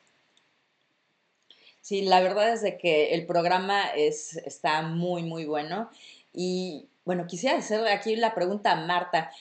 Sí, 1.88 2.02
la 2.02 2.20
verdad 2.20 2.52
es 2.52 2.62
de 2.62 2.78
que 2.78 3.14
el 3.14 3.26
programa 3.26 3.82
es, 3.96 4.36
está 4.36 4.82
muy, 4.82 5.24
muy 5.24 5.46
bueno. 5.46 5.90
Y 6.34 6.90
bueno, 7.06 7.28
quisiera 7.28 7.58
hacer 7.58 7.88
aquí 7.88 8.18
la 8.18 8.36
pregunta 8.36 8.74
a 8.74 8.86
Marta. 8.86 9.32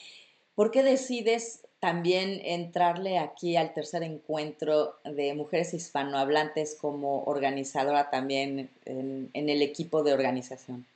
¿Por 0.55 0.71
qué 0.71 0.81
decides 0.81 1.59
también 1.81 2.39
entrarle 2.45 3.19
aquí 3.19 3.57
al 3.57 3.73
tercer 3.73 4.03
encuentro 4.03 4.95
de 5.03 5.33
mujeres 5.33 5.73
hispanohablantes 5.73 6.77
como 6.79 7.25
organizadora 7.25 8.09
también 8.09 8.71
en, 8.85 9.29
el 9.33 9.61
equipo 9.61 10.01
de 10.01 10.13
organización? 10.13 10.87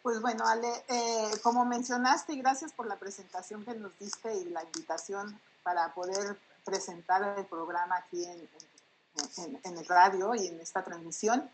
Pues 0.00 0.22
bueno, 0.22 0.46
Ale, 0.46 0.68
eh, 0.88 1.30
como 1.42 1.66
mencionaste, 1.66 2.32
y 2.32 2.38
gracias 2.38 2.72
por 2.72 2.86
la 2.86 2.96
presentación 2.96 3.66
que 3.66 3.74
nos 3.74 3.92
diste 3.98 4.34
y 4.34 4.44
la 4.46 4.64
invitación 4.64 5.38
para 5.62 5.92
poder 5.92 6.38
presentar 6.64 7.38
el 7.38 7.44
programa 7.44 7.98
aquí 7.98 8.24
en, 8.24 8.48
en, 9.38 9.60
en, 9.62 9.78
el 9.78 9.86
radio 9.86 10.34
y 10.34 10.46
en 10.46 10.60
esta 10.60 10.82
transmisión. 10.82 11.50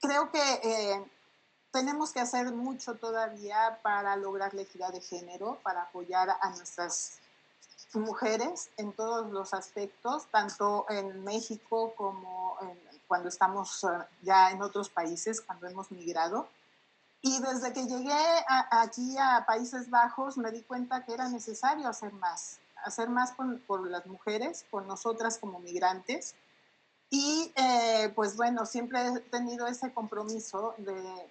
Creo 0.00 0.30
que 0.30 0.42
eh, 0.62 1.04
tenemos 1.70 2.12
que 2.12 2.20
hacer 2.20 2.52
mucho 2.52 2.94
todavía 2.94 3.80
para 3.82 4.16
lograr 4.16 4.54
la 4.54 4.62
equidad 4.62 4.92
de 4.92 5.00
género, 5.00 5.58
para 5.62 5.82
apoyar 5.82 6.30
a 6.40 6.50
nuestras 6.50 7.18
mujeres 7.94 8.70
en 8.76 8.92
todos 8.92 9.30
los 9.30 9.54
aspectos, 9.54 10.26
tanto 10.30 10.86
en 10.88 11.22
México 11.24 11.94
como 11.96 12.56
en, 12.62 12.78
cuando 13.06 13.28
estamos 13.28 13.84
eh, 13.84 13.88
ya 14.22 14.50
en 14.50 14.62
otros 14.62 14.88
países, 14.88 15.40
cuando 15.40 15.66
hemos 15.66 15.90
migrado. 15.90 16.48
Y 17.22 17.40
desde 17.40 17.72
que 17.72 17.86
llegué 17.86 18.12
a, 18.48 18.82
aquí 18.82 19.16
a 19.18 19.44
Países 19.46 19.90
Bajos 19.90 20.36
me 20.36 20.50
di 20.52 20.62
cuenta 20.62 21.04
que 21.04 21.14
era 21.14 21.28
necesario 21.28 21.88
hacer 21.88 22.12
más, 22.12 22.58
hacer 22.84 23.08
más 23.08 23.32
por, 23.32 23.60
por 23.62 23.90
las 23.90 24.06
mujeres, 24.06 24.64
por 24.70 24.84
nosotras 24.84 25.38
como 25.38 25.58
migrantes, 25.58 26.34
y 27.10 27.52
eh, 27.56 28.12
pues 28.14 28.36
bueno, 28.36 28.66
siempre 28.66 29.06
he 29.06 29.20
tenido 29.20 29.66
ese 29.66 29.92
compromiso 29.92 30.74
de, 30.78 31.30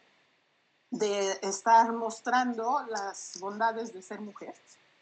de 0.92 1.40
estar 1.42 1.92
mostrando 1.92 2.86
las 2.90 3.38
bondades 3.40 3.94
de 3.94 4.02
ser 4.02 4.22
mujer 4.22 4.54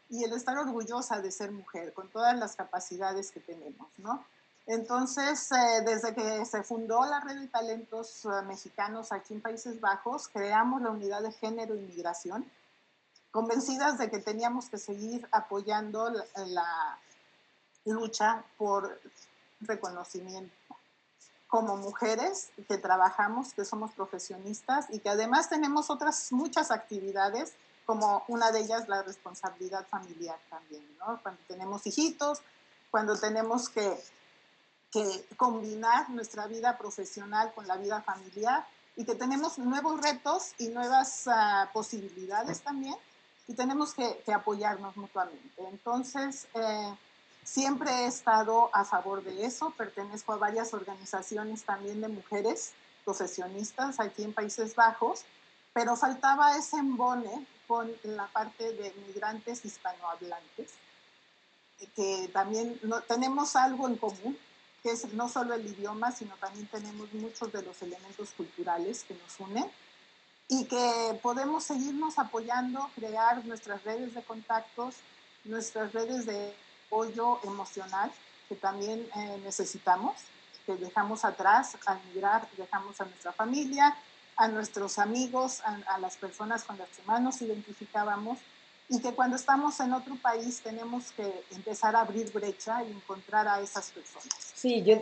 y 0.10 0.24
el 0.24 0.34
estar 0.34 0.58
orgullosa 0.58 1.22
de 1.22 1.32
ser 1.32 1.52
mujer 1.52 1.94
con 1.94 2.10
todas 2.10 2.38
las 2.38 2.56
capacidades 2.56 3.32
que 3.32 3.40
tenemos, 3.40 3.88
¿no? 3.98 4.26
Entonces, 4.66 5.52
eh, 5.52 5.82
desde 5.86 6.16
que 6.16 6.46
se 6.46 6.64
fundó 6.64 7.04
la 7.06 7.20
Red 7.20 7.42
de 7.42 7.48
Talentos 7.48 8.24
uh, 8.24 8.44
Mexicanos 8.44 9.12
aquí 9.12 9.34
en 9.34 9.42
Países 9.42 9.82
Bajos, 9.82 10.30
creamos 10.30 10.82
la 10.82 10.92
unidad 10.92 11.22
de 11.22 11.34
género 11.34 11.76
y 11.76 11.80
migración, 11.80 12.50
convencidas 13.32 13.98
de 13.98 14.10
que 14.10 14.20
teníamos 14.20 14.70
que 14.70 14.78
seguir 14.78 15.28
apoyando 15.32 16.10
la 16.36 16.98
lucha 17.86 18.46
por 18.58 19.02
reconocimiento 19.60 20.54
como 21.54 21.78
mujeres 21.78 22.50
que 22.68 22.80
trabajamos, 22.80 23.54
que 23.54 23.64
somos 23.64 23.92
profesionistas 23.92 24.88
y 24.90 24.98
que 24.98 25.10
además 25.10 25.50
tenemos 25.50 25.92
otras 25.92 26.32
muchas 26.32 26.72
actividades, 26.72 27.54
como 27.86 28.24
una 28.28 28.52
de 28.52 28.62
ellas 28.62 28.90
la 28.90 29.04
responsabilidad 29.04 29.86
familiar 29.88 30.40
también, 30.50 30.84
¿no? 30.98 31.20
Cuando 31.22 31.40
tenemos 31.48 31.86
hijitos, 31.86 32.42
cuando 32.90 33.16
tenemos 33.20 33.70
que, 33.70 33.96
que 34.90 35.28
combinar 35.38 36.10
nuestra 36.10 36.48
vida 36.48 36.76
profesional 36.76 37.54
con 37.54 37.68
la 37.68 37.78
vida 37.78 38.02
familiar 38.02 38.66
y 38.96 39.06
que 39.06 39.14
tenemos 39.14 39.60
nuevos 39.60 40.02
retos 40.02 40.54
y 40.58 40.70
nuevas 40.70 41.28
uh, 41.28 41.72
posibilidades 41.72 42.62
también 42.62 42.96
y 43.48 43.54
tenemos 43.54 43.94
que, 43.94 44.24
que 44.26 44.34
apoyarnos 44.34 44.98
mutuamente. 44.98 45.68
Entonces, 45.70 46.48
eh, 46.56 46.96
Siempre 47.44 47.92
he 47.92 48.06
estado 48.08 48.70
a 48.74 48.86
favor 48.86 49.24
de 49.24 49.46
eso, 49.46 49.72
pertenezco 49.72 50.34
a 50.34 50.38
varias 50.38 50.74
organizaciones 50.74 51.64
también 51.64 52.02
de 52.02 52.08
mujeres 52.08 52.72
profesionistas 53.04 54.00
aquí 54.00 54.24
en 54.24 54.34
Países 54.34 54.76
Bajos 54.76 55.26
pero 55.74 55.96
faltaba 55.96 56.56
ese 56.56 56.78
embone 56.78 57.46
con 57.68 57.92
la 58.04 58.28
parte 58.28 58.74
de 58.74 58.94
migrantes 59.08 59.66
hispanohablantes, 59.66 60.72
que 61.96 62.30
también 62.32 62.80
no, 62.84 63.02
tenemos 63.02 63.56
algo 63.56 63.88
en 63.88 63.98
común, 63.98 64.38
que 64.84 64.92
es 64.92 65.12
no 65.14 65.28
solo 65.28 65.56
el 65.56 65.66
idioma, 65.66 66.12
sino 66.12 66.36
también 66.36 66.68
tenemos 66.68 67.12
muchos 67.14 67.52
de 67.52 67.64
los 67.64 67.82
elementos 67.82 68.30
culturales 68.38 69.04
que 69.04 69.16
nos 69.16 69.40
unen 69.40 69.70
y 70.48 70.66
que 70.66 71.20
podemos 71.22 71.64
seguirnos 71.64 72.20
apoyando, 72.20 72.90
crear 72.96 73.44
nuestras 73.46 73.84
redes 73.84 74.14
de 74.14 74.22
contactos, 74.24 74.96
nuestras 75.46 75.92
redes 75.94 76.26
de 76.26 76.54
apoyo 76.94 77.40
emocional 77.44 78.12
que 78.48 78.56
también 78.56 79.08
eh, 79.16 79.40
necesitamos, 79.44 80.14
que 80.66 80.76
dejamos 80.76 81.26
atrás 81.26 81.76
al 81.86 82.00
migrar, 82.14 82.48
dejamos 82.56 83.00
a 83.02 83.06
nuestra 83.06 83.32
familia, 83.32 83.96
a 84.36 84.48
nuestros 84.48 85.00
amigos, 85.00 85.62
a, 85.88 86.00
las 86.00 86.18
personas 86.18 86.64
con 86.64 86.78
las 86.78 86.90
que 86.90 87.02
más 87.04 87.22
nos 87.22 87.42
identificábamos 87.42 88.38
y 88.90 89.02
que 89.02 89.14
cuando 89.14 89.38
estamos 89.38 89.80
en 89.80 89.94
otro 89.94 90.16
país 90.22 90.62
tenemos 90.62 91.12
que 91.14 91.26
empezar 91.52 91.96
a 91.96 92.02
abrir 92.02 92.32
brecha 92.32 92.84
y 92.84 92.92
encontrar 92.92 93.48
a 93.48 93.62
esas 93.62 93.92
personas. 93.92 94.28
Sí, 94.54 94.84
yo, 94.84 95.00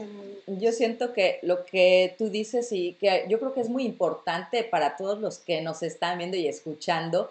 yo 0.48 0.72
siento 0.72 1.14
que 1.14 1.40
lo 1.42 1.66
que 1.66 2.16
tú 2.18 2.30
dices 2.30 2.72
y 2.72 2.94
que 2.94 3.26
yo 3.28 3.40
creo 3.40 3.54
que 3.54 3.62
es 3.62 3.70
muy 3.70 3.84
importante 3.84 4.64
para 4.64 4.96
todos 4.96 5.20
los 5.20 5.40
que 5.40 5.62
nos 5.62 5.84
están 5.84 6.20
viendo 6.20 6.38
y 6.38 6.48
escuchando, 6.48 7.30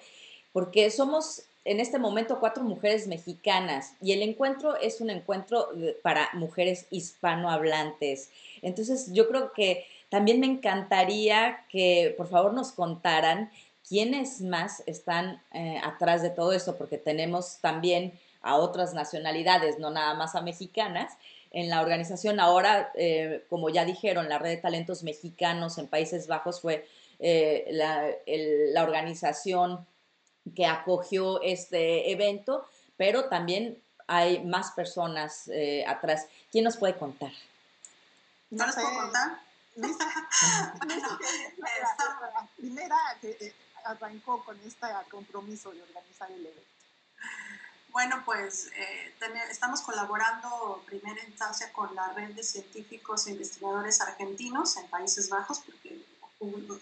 porque 0.53 0.91
somos 0.91 1.45
en 1.65 1.81
este 1.81 1.99
momento 1.99 2.41
cuatro 2.41 2.63
mujeres 2.65 3.07
mexicanas 3.07 3.95
y 4.01 4.13
el 4.13 4.23
encuentro 4.23 4.77
es 4.77 5.01
un 5.01 5.11
encuentro 5.11 5.69
para 6.03 6.31
mujeres 6.33 6.87
hispanohablantes. 6.91 8.31
Entonces 8.63 9.13
yo 9.13 9.29
creo 9.29 9.53
que 9.53 9.87
también 10.09 10.41
me 10.41 10.47
encantaría 10.47 11.65
que 11.69 12.15
por 12.17 12.29
favor 12.29 12.53
nos 12.55 12.73
contaran 12.73 13.51
quiénes 13.89 14.41
más 14.41 14.83
están 14.87 15.43
eh, 15.53 15.81
atrás 15.83 16.23
de 16.23 16.31
todo 16.31 16.53
esto, 16.53 16.77
porque 16.77 16.97
tenemos 16.97 17.59
también 17.61 18.19
a 18.41 18.57
otras 18.57 18.95
nacionalidades, 18.95 19.79
no 19.79 19.91
nada 19.91 20.15
más 20.15 20.35
a 20.35 20.43
mexicanas. 20.43 21.13
En 21.51 21.69
la 21.69 21.81
organización 21.81 22.39
ahora, 22.39 22.93
eh, 22.95 23.45
como 23.51 23.69
ya 23.69 23.85
dijeron, 23.85 24.29
la 24.29 24.39
red 24.39 24.51
de 24.51 24.57
talentos 24.59 25.03
mexicanos 25.03 25.77
en 25.79 25.89
Países 25.89 26.29
Bajos 26.29 26.61
fue 26.61 26.87
eh, 27.19 27.67
la, 27.73 28.07
la 28.27 28.83
organización 28.85 29.85
que 30.55 30.67
acogió 30.67 31.41
este 31.43 32.11
evento, 32.11 32.67
pero 32.97 33.29
también 33.29 33.83
hay 34.07 34.45
más 34.45 34.73
personas 34.73 35.49
eh, 35.49 35.85
atrás. 35.87 36.27
¿Quién 36.51 36.65
nos 36.65 36.77
puede 36.77 36.97
contar? 36.97 37.33
¿No 38.51 38.67
les 38.67 38.75
puedo 38.75 38.95
contar? 38.95 39.41
bueno, 39.77 41.19
la 42.35 42.49
primera 42.57 42.97
que 43.21 43.31
eh, 43.41 43.55
arrancó 43.85 44.45
con 44.45 44.59
este 44.67 44.87
compromiso 45.11 45.71
de 45.71 45.83
organizar 45.83 46.31
el 46.31 46.47
evento. 46.47 46.71
Bueno, 47.93 48.23
pues 48.25 48.71
eh, 48.77 49.15
estamos 49.51 49.81
colaborando 49.83 50.83
primera 50.87 51.23
instancia 51.25 51.73
con 51.73 51.95
la 51.95 52.13
red 52.13 52.31
de 52.35 52.43
científicos 52.43 53.27
e 53.27 53.33
investigadores 53.33 54.01
argentinos 54.01 54.77
en 54.77 54.87
Países 54.89 55.29
Bajos, 55.29 55.61
porque 55.61 56.05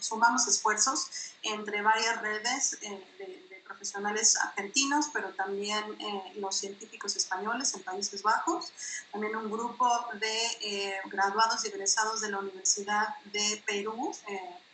sumamos 0.00 0.46
esfuerzos 0.46 1.32
entre 1.42 1.82
varias 1.82 2.20
redes 2.20 2.78
de, 2.80 3.47
profesionales 3.68 4.36
argentinos, 4.36 5.10
pero 5.12 5.28
también 5.34 5.84
eh, 6.00 6.32
los 6.40 6.56
científicos 6.56 7.14
españoles 7.16 7.74
en 7.74 7.82
Países 7.82 8.22
Bajos, 8.22 8.72
también 9.12 9.36
un 9.36 9.50
grupo 9.50 9.86
de 10.14 10.46
eh, 10.62 10.94
graduados 11.10 11.64
y 11.64 11.68
egresados 11.68 12.20
de 12.22 12.30
la 12.30 12.38
Universidad 12.38 13.08
de 13.26 13.62
Perú, 13.66 14.12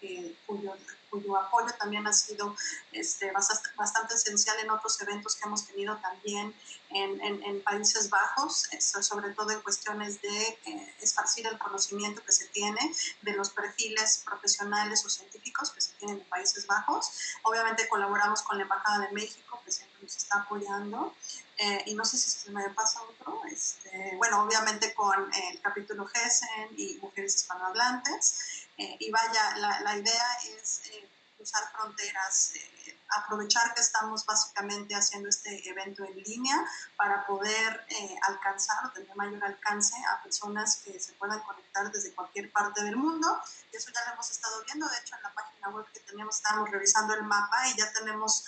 eh, 0.00 0.36
cuyo 0.46 0.74
cuyo 1.14 1.36
apoyo 1.36 1.72
también 1.78 2.06
ha 2.06 2.12
sido 2.12 2.56
este, 2.92 3.32
bastante, 3.32 4.14
esencial 4.14 4.58
en 4.60 4.70
otros 4.70 5.00
eventos 5.00 5.36
que 5.36 5.46
hemos 5.46 5.64
tenido 5.66 5.96
también 5.98 6.54
en, 6.90 7.20
en, 7.20 7.62
Países 7.62 8.10
Bajos, 8.10 8.68
sobre 8.78 9.30
todo 9.30 9.50
en 9.50 9.60
cuestiones 9.62 10.20
de 10.20 10.38
eh, 10.66 10.94
esparcir 11.00 11.46
el 11.46 11.58
conocimiento 11.58 12.22
que 12.24 12.32
se 12.32 12.46
tiene 12.48 12.78
de 13.22 13.32
los 13.32 13.50
perfiles 13.50 14.22
profesionales 14.24 15.04
o 15.04 15.08
científicos 15.08 15.70
que 15.70 15.80
se 15.80 15.92
tienen 15.94 16.18
en 16.18 16.24
Países 16.28 16.66
Bajos. 16.66 17.10
Obviamente 17.42 17.88
colaboramos 17.88 18.42
con 18.42 18.58
la 18.58 18.64
Embajada 18.64 19.06
de 19.06 19.12
México, 19.12 19.60
que 19.64 19.72
siempre 19.72 19.98
nos 20.02 20.16
está 20.16 20.38
apoyando. 20.40 21.14
Eh, 21.56 21.82
y 21.86 21.94
no 21.94 22.04
sé 22.04 22.18
si 22.18 22.30
se 22.30 22.50
me 22.50 22.68
pasa 22.70 23.00
otro, 23.02 23.40
este, 23.50 24.16
bueno, 24.16 24.42
obviamente 24.42 24.92
con 24.92 25.32
el 25.32 25.60
capítulo 25.60 26.04
GESEN 26.06 26.70
y 26.76 26.98
Mujeres 27.00 27.36
Hispanohablantes. 27.36 28.66
Eh, 28.76 28.96
y 28.98 29.10
vaya, 29.10 29.56
la, 29.58 29.80
la 29.80 29.96
idea 29.96 30.26
es 30.58 30.82
eh, 30.90 31.08
cruzar 31.44 31.70
fronteras, 31.72 32.52
eh, 32.54 32.98
aprovechar 33.18 33.74
que 33.74 33.82
estamos 33.82 34.24
básicamente 34.24 34.94
haciendo 34.94 35.28
este 35.28 35.68
evento 35.68 36.02
en 36.02 36.16
línea 36.22 36.56
para 36.96 37.26
poder 37.26 37.86
alcanzar 38.22 38.86
o 38.86 38.90
tener 38.92 39.14
mayor 39.14 39.44
alcance 39.44 39.94
a 40.10 40.22
personas 40.22 40.76
que 40.76 40.98
se 40.98 41.12
puedan 41.12 41.38
conectar 41.40 41.92
desde 41.92 42.14
cualquier 42.14 42.50
parte 42.50 42.82
del 42.82 42.96
mundo. 42.96 43.38
Y 43.70 43.76
eso 43.76 43.90
ya 43.94 44.06
lo 44.06 44.14
hemos 44.14 44.30
estado 44.30 44.64
viendo, 44.64 44.88
de 44.88 44.96
hecho 44.96 45.16
en 45.16 45.22
la 45.22 45.34
página 45.34 45.68
web 45.68 45.86
que 45.92 46.00
teníamos 46.00 46.36
estábamos 46.36 46.70
revisando 46.70 47.12
el 47.12 47.22
mapa 47.24 47.68
y 47.68 47.76
ya 47.76 47.92
tenemos 47.92 48.44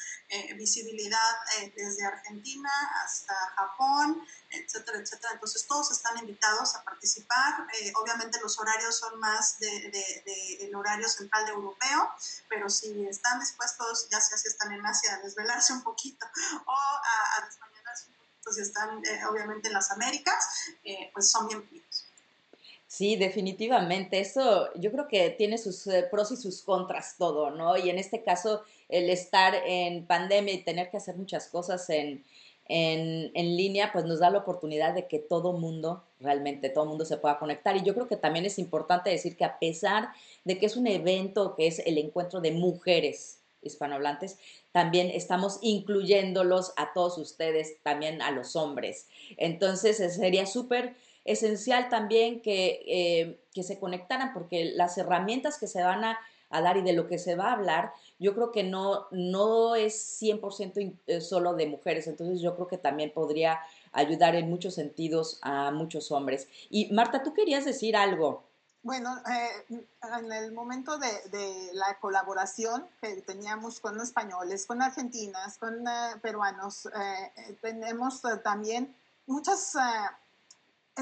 visibilidad 0.56 1.36
desde 1.76 2.04
Argentina 2.04 2.70
hasta 3.04 3.34
Japón, 3.56 4.26
etcétera, 4.50 4.98
etcétera. 4.98 5.34
Entonces 5.34 5.66
todos 5.66 5.90
están 5.90 6.18
invitados 6.18 6.74
a 6.74 6.82
participar. 6.82 7.66
Eh, 7.80 7.92
obviamente 7.96 8.40
los 8.40 8.58
horarios 8.58 8.98
son 8.98 9.18
más 9.18 9.58
del 9.58 9.90
de, 9.90 10.58
el 10.60 10.74
horario 10.74 11.08
central 11.08 11.44
de 11.46 11.52
europeo, 11.52 12.10
pero 12.48 12.68
si 12.86 13.06
están 13.06 13.40
dispuestos, 13.40 14.08
ya 14.10 14.20
sea 14.20 14.38
si 14.38 14.48
están 14.48 14.72
en 14.72 14.84
Asia, 14.84 15.14
a 15.14 15.22
desvelarse 15.22 15.72
un 15.72 15.82
poquito 15.82 16.26
o 16.66 16.72
a, 16.72 17.38
a 17.38 17.44
un 17.44 18.14
poquito 18.14 18.52
si 18.52 18.60
están 18.60 18.98
eh, 19.04 19.20
obviamente 19.28 19.68
en 19.68 19.74
las 19.74 19.90
Américas, 19.90 20.70
eh, 20.84 21.10
pues 21.12 21.30
son 21.30 21.48
bienvenidos. 21.48 22.04
Sí, 22.86 23.16
definitivamente. 23.16 24.20
Eso 24.20 24.72
yo 24.74 24.92
creo 24.92 25.08
que 25.08 25.30
tiene 25.30 25.58
sus 25.58 25.88
pros 26.10 26.30
y 26.30 26.36
sus 26.36 26.62
contras 26.62 27.16
todo, 27.18 27.50
¿no? 27.50 27.76
Y 27.76 27.90
en 27.90 27.98
este 27.98 28.22
caso, 28.22 28.62
el 28.88 29.10
estar 29.10 29.54
en 29.66 30.06
pandemia 30.06 30.54
y 30.54 30.62
tener 30.62 30.90
que 30.90 30.96
hacer 30.96 31.16
muchas 31.16 31.48
cosas 31.48 31.90
en, 31.90 32.24
en, 32.68 33.56
línea, 33.56 33.92
pues 33.92 34.04
nos 34.04 34.18
da 34.18 34.30
la 34.30 34.38
oportunidad 34.38 34.94
de 34.94 35.06
que 35.06 35.18
todo 35.18 35.52
mundo, 35.52 36.04
realmente 36.20 36.68
todo 36.68 36.86
mundo 36.86 37.04
se 37.04 37.16
pueda 37.16 37.38
conectar. 37.38 37.76
Y 37.76 37.82
yo 37.82 37.94
creo 37.94 38.08
que 38.08 38.16
también 38.16 38.44
es 38.44 38.58
importante 38.58 39.10
decir 39.10 39.36
que 39.36 39.44
a 39.44 39.58
pesar 39.58 40.08
de 40.44 40.58
que 40.58 40.66
es 40.66 40.76
un 40.76 40.86
evento 40.86 41.54
que 41.54 41.66
es 41.66 41.80
el 41.80 41.98
encuentro 41.98 42.40
de 42.40 42.52
mujeres 42.52 43.40
hispanohablantes, 43.62 44.38
también 44.72 45.10
estamos 45.10 45.58
incluyéndolos 45.62 46.72
a 46.76 46.92
todos 46.92 47.18
ustedes, 47.18 47.76
también 47.82 48.22
a 48.22 48.30
los 48.30 48.56
hombres. 48.56 49.08
Entonces 49.36 49.96
sería 50.14 50.46
súper 50.46 50.94
esencial 51.24 51.88
también 51.88 52.40
que, 52.40 52.82
eh, 52.86 53.38
que 53.52 53.62
se 53.62 53.78
conectaran 53.78 54.32
porque 54.32 54.66
las 54.74 54.96
herramientas 54.98 55.58
que 55.58 55.66
se 55.66 55.82
van 55.82 56.04
a 56.04 56.18
dar 56.50 56.76
y 56.76 56.82
de 56.82 56.92
lo 56.92 57.08
que 57.08 57.18
se 57.18 57.34
va 57.34 57.48
a 57.48 57.52
hablar, 57.52 57.92
yo 58.18 58.34
creo 58.34 58.50
que 58.50 58.62
no, 58.62 59.06
no 59.10 59.74
es 59.74 60.20
100% 60.20 60.98
eh, 61.06 61.20
solo 61.20 61.54
de 61.54 61.66
mujeres, 61.66 62.06
entonces 62.06 62.40
yo 62.40 62.54
creo 62.54 62.66
que 62.66 62.78
también 62.78 63.12
podría 63.12 63.60
ayudar 63.92 64.34
en 64.34 64.48
muchos 64.48 64.74
sentidos 64.74 65.38
a 65.42 65.70
muchos 65.70 66.10
hombres. 66.10 66.48
Y 66.70 66.92
Marta, 66.92 67.22
tú 67.22 67.34
querías 67.34 67.64
decir 67.64 67.96
algo. 67.96 68.44
Bueno, 68.82 69.16
eh, 69.28 69.80
en 70.18 70.32
el 70.32 70.52
momento 70.52 70.96
de, 70.98 71.70
la 71.72 71.98
colaboración 71.98 72.86
que 73.00 73.20
teníamos 73.22 73.80
con 73.80 74.00
españoles, 74.00 74.64
con 74.64 74.80
argentinas, 74.80 75.58
con 75.58 75.86
eh, 75.86 76.16
peruanos, 76.22 76.88
tenemos 77.60 78.22
también 78.44 78.94
muchas 79.26 79.76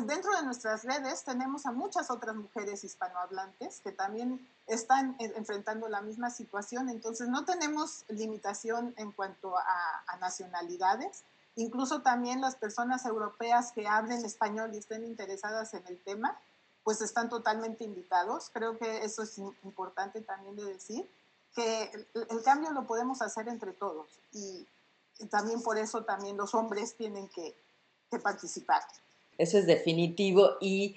dentro 0.03 0.35
de 0.37 0.42
nuestras 0.42 0.83
redes 0.85 1.22
tenemos 1.22 1.66
a 1.66 1.72
muchas 1.72 2.11
otras 2.11 2.35
mujeres 2.35 2.83
hispanohablantes 2.83 3.81
que 3.81 3.92
también 3.92 4.44
están 4.66 5.16
enfrentando 5.18 5.88
la 5.88 6.00
misma 6.00 6.31
situación, 6.31 6.88
entonces 6.88 7.29
no 7.29 7.44
tenemos 7.44 8.05
limitación 8.09 8.94
en 8.96 9.12
cuanto 9.12 9.57
a, 9.57 10.16
nacionalidades, 10.20 11.24
incluso 11.57 12.00
también 12.00 12.40
las 12.40 12.57
personas 12.57 13.05
europeas 13.05 13.72
que 13.72 13.87
hablen 13.87 14.24
español 14.24 14.70
y 14.72 14.79
estén 14.79 15.05
interesadas 15.05 15.74
en 15.74 15.87
el 15.87 16.00
tema, 16.00 16.38
pues 16.83 17.03
están 17.03 17.29
totalmente 17.29 17.85
invitados. 17.85 18.50
Creo 18.53 18.79
que 18.79 19.05
eso 19.05 19.22
es 19.22 19.37
importante 19.38 20.20
también 20.22 20.57
de 20.57 20.64
decir, 20.64 21.11
que 21.55 21.90
el, 22.14 22.42
cambio 22.42 22.72
lo 22.72 22.87
podemos 22.87 23.22
hacer 23.22 23.48
entre 23.48 23.72
todos 23.72 24.09
y, 24.33 24.66
también 25.31 25.62
por 25.62 25.79
eso 25.79 26.03
también 26.03 26.37
los 26.37 26.55
hombres 26.55 26.96
tienen 26.96 27.29
que, 27.29 27.55
que 28.11 28.18
participar. 28.18 28.83
Eso 29.38 29.59
es 29.59 29.66
definitivo. 29.66 30.57
Y 30.61 30.96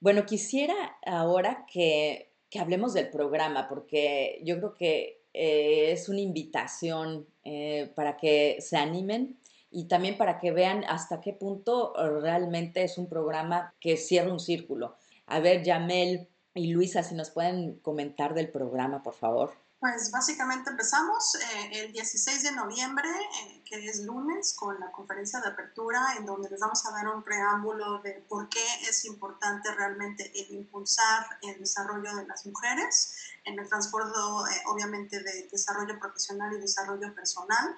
bueno, 0.00 0.24
quisiera 0.24 0.74
ahora 1.04 1.66
que, 1.70 2.31
hablemos 2.58 2.94
del 2.94 3.10
programa, 3.10 3.68
porque 3.68 4.40
yo 4.44 4.56
creo 4.58 4.74
que 4.74 5.22
eh, 5.32 5.92
es 5.92 6.08
una 6.08 6.20
invitación 6.20 7.26
eh, 7.44 7.90
para 7.94 8.16
que 8.16 8.58
se 8.60 8.76
animen 8.76 9.38
y 9.70 9.88
también 9.88 10.18
para 10.18 10.38
que 10.38 10.52
vean 10.52 10.84
hasta 10.84 11.20
qué 11.20 11.32
punto 11.32 11.94
realmente 12.20 12.82
es 12.82 12.98
un 12.98 13.08
programa 13.08 13.74
que 13.80 13.96
cierra 13.96 14.30
un 14.30 14.40
círculo. 14.40 14.96
A 15.26 15.40
ver, 15.40 15.62
Yamel 15.62 16.28
y 16.54 16.72
Luisa, 16.72 17.02
si 17.02 17.14
nos 17.14 17.30
pueden 17.30 17.78
comentar 17.78 18.34
del 18.34 18.50
programa, 18.50 19.02
por 19.02 19.14
favor. 19.14 19.61
Pues 19.82 20.12
básicamente 20.12 20.70
empezamos 20.70 21.34
eh, 21.34 21.80
el 21.80 21.92
16 21.92 22.44
de 22.44 22.52
noviembre, 22.52 23.08
eh, 23.10 23.64
que 23.64 23.84
es 23.84 24.04
lunes, 24.04 24.54
con 24.56 24.78
la 24.78 24.92
conferencia 24.92 25.40
de 25.40 25.48
apertura, 25.48 26.14
en 26.16 26.24
donde 26.24 26.48
les 26.48 26.60
vamos 26.60 26.86
a 26.86 26.92
dar 26.92 27.08
un 27.08 27.24
preámbulo 27.24 27.98
de 27.98 28.24
por 28.28 28.48
qué 28.48 28.64
es 28.88 29.04
importante 29.06 29.74
realmente 29.74 30.30
el 30.36 30.54
impulsar 30.54 31.26
el 31.42 31.58
desarrollo 31.58 32.14
de 32.14 32.28
las 32.28 32.46
mujeres 32.46 33.16
en 33.44 33.58
el 33.58 33.68
transbordo, 33.68 34.46
eh, 34.46 34.62
obviamente, 34.66 35.20
de 35.20 35.48
desarrollo 35.50 35.98
profesional 35.98 36.52
y 36.52 36.60
desarrollo 36.60 37.12
personal, 37.12 37.74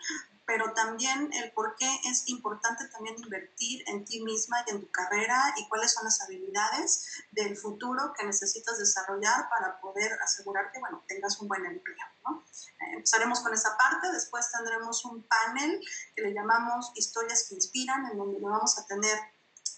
pero 0.47 0.73
también 0.75 1.33
el 1.33 1.53
por 1.53 1.77
qué 1.77 1.89
es 2.05 2.29
importante 2.29 2.87
también 2.89 3.17
invertir 3.19 3.83
en 3.89 4.05
ti 4.05 4.23
misma 4.23 4.65
y 4.67 4.71
en 4.71 4.81
tu 4.81 4.91
carrera 4.91 5.55
y 5.57 5.69
cuáles 5.69 5.93
son 5.93 6.05
las 6.05 6.21
habilidades 6.23 7.25
del 7.33 7.57
futuro 7.57 8.13
que 8.17 8.25
necesitas 8.25 8.79
desarrollar 8.79 9.49
para 9.49 9.81
poder 9.81 10.13
asegurar 10.23 10.71
que, 10.73 10.81
bueno, 10.81 11.03
tengas 11.07 11.41
un 11.41 11.49
buen 11.49 11.65
empleo. 11.65 12.07
¿no? 12.27 12.45
Eh, 12.81 12.95
empezaremos 12.95 13.41
con 13.41 13.55
esa 13.55 13.77
parte, 13.77 14.13
después 14.13 14.51
tendremos 14.51 15.05
un 15.05 15.23
panel 15.23 15.81
que 16.15 16.23
le 16.23 16.35
llamamos 16.35 16.93
Historias 16.95 17.47
que 17.49 17.55
Inspiran, 17.55 18.07
en 18.11 18.19
donde 18.19 18.39
vamos 18.41 18.79
a 18.79 18.87
tener 18.87 19.19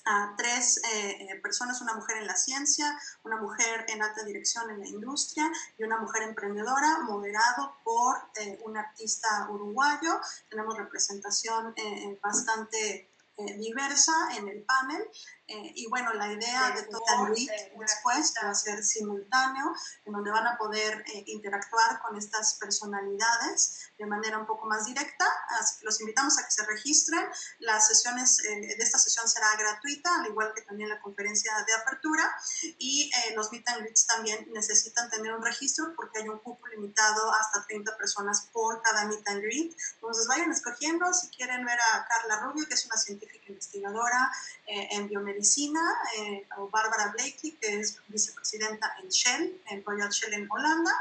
a 0.06 0.34
tres 0.36 0.80
eh, 0.92 1.10
eh, 1.20 1.40
personas, 1.42 1.80
una 1.80 1.94
mujer 1.94 2.18
en 2.18 2.26
la 2.26 2.36
ciencia, 2.36 2.98
una 3.24 3.36
mujer 3.38 3.84
en 3.88 4.02
alta 4.02 4.22
dirección 4.24 4.70
en 4.70 4.80
la 4.80 4.86
industria 4.86 5.50
y 5.76 5.82
una 5.82 5.98
mujer 5.98 6.22
emprendedora, 6.22 7.00
moderado 7.02 7.76
por 7.84 8.16
eh, 8.36 8.58
un 8.64 8.76
artista 8.76 9.48
uruguayo. 9.50 10.20
Tenemos 10.48 10.78
representación 10.78 11.74
bastante 12.22 13.10
diversa 13.58 14.12
en 14.38 14.48
el 14.48 14.62
panel 14.62 15.02
eh, 15.48 15.72
y 15.76 15.86
bueno, 15.88 16.12
la 16.14 16.32
idea 16.32 16.72
de 16.72 16.82
todo 16.84 17.22
Week 17.30 17.48
después 17.78 18.34
va 18.42 18.50
a 18.50 18.54
ser 18.54 18.82
simultáneo, 18.82 19.72
en 20.04 20.12
donde 20.12 20.32
van 20.32 20.46
a 20.46 20.58
poder 20.58 21.04
eh, 21.06 21.22
interactuar 21.26 22.00
con 22.02 22.16
estas 22.16 22.54
personalidades 22.54 23.90
de 23.96 24.06
manera 24.06 24.38
un 24.38 24.46
poco 24.46 24.66
más 24.66 24.86
directa. 24.86 25.24
Así 25.60 25.78
que 25.78 25.84
los 25.84 26.00
invitamos 26.00 26.36
a 26.38 26.44
que 26.44 26.50
se 26.50 26.66
registren. 26.66 27.24
Las 27.60 27.86
sesiones 27.86 28.40
eh, 28.44 28.74
de 28.76 28.82
esta 28.84 28.98
sesión 28.98 29.28
será 29.28 29.46
gratuita, 29.56 30.20
al 30.20 30.26
igual 30.26 30.52
que 30.52 30.62
también 30.62 30.88
la 30.88 31.00
conferencia 31.00 31.52
de 31.64 31.74
apertura. 31.74 32.36
Y 32.78 33.10
los 33.36 33.52
meet 33.52 33.68
and 33.68 33.82
greets 33.82 34.06
también 34.06 34.48
necesitan 34.52 35.08
tener 35.10 35.32
un 35.32 35.44
registro 35.44 35.94
porque 35.94 36.20
hay 36.20 36.28
un 36.28 36.38
cupo 36.38 36.66
limitado 36.66 37.32
hasta 37.34 37.64
30 37.66 37.96
personas 37.96 38.48
por 38.52 38.82
cada 38.82 39.04
meet 39.04 39.26
and 39.28 39.42
greet. 39.42 39.76
Entonces 39.94 40.26
vayan 40.26 40.50
escogiendo 40.50 41.12
si 41.12 41.28
quieren 41.28 41.64
ver 41.64 41.78
a 41.94 42.04
Carla 42.08 42.40
Rubio, 42.40 42.66
que 42.66 42.74
es 42.74 42.84
una 42.86 42.96
científica 42.96 43.44
investigadora 43.46 44.32
en 44.66 45.08
biomedicina 45.08 45.35
medicina, 45.36 45.80
eh, 46.18 46.46
o 46.56 46.68
Bárbara 46.68 47.12
Blakely, 47.12 47.52
que 47.60 47.80
es 47.80 47.98
vicepresidenta 48.08 48.86
en 49.02 49.08
Shell, 49.08 49.62
en 49.70 49.84
Royal 49.84 50.10
Shell 50.10 50.32
en 50.32 50.48
Holanda, 50.50 50.92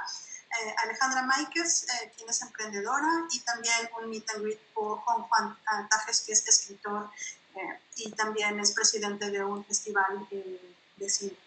eh, 0.59 0.75
Alejandra 0.83 1.21
Maikes, 1.23 1.83
eh, 1.83 2.11
quien 2.15 2.29
es 2.29 2.41
emprendedora, 2.41 3.27
y 3.31 3.39
también 3.39 3.89
un 3.97 4.09
meet 4.09 4.29
and 4.31 4.43
greet 4.43 4.59
con 4.73 5.23
Juan 5.27 5.57
Tajes, 5.89 6.21
que 6.21 6.33
es 6.33 6.47
escritor 6.47 7.09
y 7.95 8.11
también 8.11 8.59
es 8.59 8.71
presidente 8.73 9.31
de 9.31 9.41
un 9.41 9.63
festival 9.63 10.27
de 10.97 11.09
cine. 11.09 11.44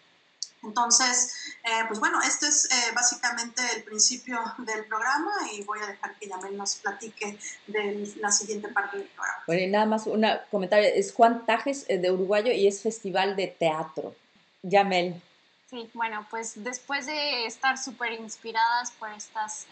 Entonces, 0.63 1.55
eh, 1.63 1.85
pues 1.87 1.99
bueno, 1.99 2.21
este 2.21 2.47
es 2.47 2.65
eh, 2.65 2.91
básicamente 2.93 3.61
el 3.75 3.83
principio 3.83 4.39
del 4.59 4.85
programa 4.85 5.31
y 5.53 5.63
voy 5.63 5.79
a 5.81 5.87
dejar 5.87 6.15
que 6.15 6.27
Yamel 6.27 6.57
nos 6.57 6.75
platique 6.75 7.37
de 7.67 8.13
la 8.19 8.31
siguiente 8.31 8.67
parte 8.69 8.97
del 8.97 9.07
programa. 9.07 9.43
Bueno, 9.47 9.61
y 9.61 9.67
nada 9.67 9.85
más 9.85 10.05
un 10.05 10.25
comentario. 10.51 10.89
Es 10.93 11.13
Juan 11.13 11.45
Tajes 11.45 11.85
eh, 11.87 11.97
de 11.97 12.11
Uruguayo 12.11 12.51
y 12.51 12.67
es 12.67 12.81
Festival 12.81 13.35
de 13.35 13.47
Teatro. 13.47 14.13
Yamel. 14.61 15.21
Sí, 15.69 15.89
bueno, 15.93 16.25
pues 16.29 16.61
después 16.63 17.05
de 17.05 17.45
estar 17.45 17.77
súper 17.77 18.13
inspiradas 18.13 18.91
por 18.91 19.09
estas 19.11 19.67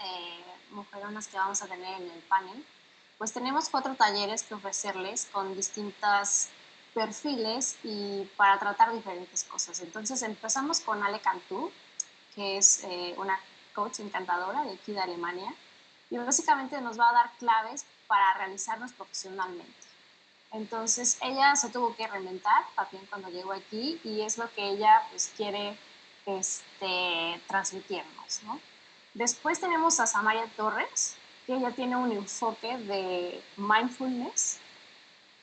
mujeronas 0.70 1.28
que 1.28 1.38
vamos 1.38 1.62
a 1.64 1.66
tener 1.66 2.02
en 2.02 2.10
el 2.10 2.20
panel, 2.30 2.64
pues 3.18 3.34
tenemos 3.34 3.68
cuatro 3.68 3.96
talleres 3.96 4.44
que 4.44 4.54
ofrecerles 4.54 5.28
con 5.32 5.56
distintas 5.56 6.50
perfiles 6.98 7.78
y 7.84 8.24
para 8.38 8.58
tratar 8.58 8.92
diferentes 8.92 9.44
cosas. 9.44 9.80
Entonces 9.82 10.24
empezamos 10.24 10.80
con 10.80 11.04
Ale 11.04 11.20
Cantú, 11.20 11.72
que 12.34 12.58
es 12.58 12.84
eh, 12.86 13.14
una 13.18 13.40
coach 13.76 14.00
encantadora 14.00 14.64
de 14.64 14.74
aquí 14.74 14.94
de 14.94 15.02
Alemania, 15.02 15.54
y 16.10 16.18
básicamente 16.18 16.82
nos 16.82 17.00
va 17.00 17.10
a 17.10 17.14
dar 17.14 17.32
claves 17.38 17.86
para 18.08 18.34
realizarnos 18.34 18.94
profesionalmente. 18.94 19.88
Entonces 20.52 21.20
ella 21.22 21.56
se 21.56 21.70
tuvo 21.70 21.96
que 21.96 22.08
reinventar 22.08 22.64
también 22.76 23.06
cuando 23.06 23.30
llegó 23.30 23.52
aquí 23.52 24.00
y 24.04 24.22
es 24.22 24.40
lo 24.40 24.52
que 24.54 24.68
ella 24.68 25.04
pues 25.12 25.32
quiere 25.38 25.78
este, 26.26 27.40
transmitirnos. 27.48 28.42
¿no? 28.44 28.60
Después 29.14 29.60
tenemos 29.60 30.00
a 30.00 30.08
Samaria 30.08 30.48
Torres, 30.56 31.16
que 31.46 31.54
ella 31.54 31.72
tiene 31.72 31.96
un 31.96 32.12
enfoque 32.12 32.76
de 32.78 33.44
mindfulness 33.56 34.60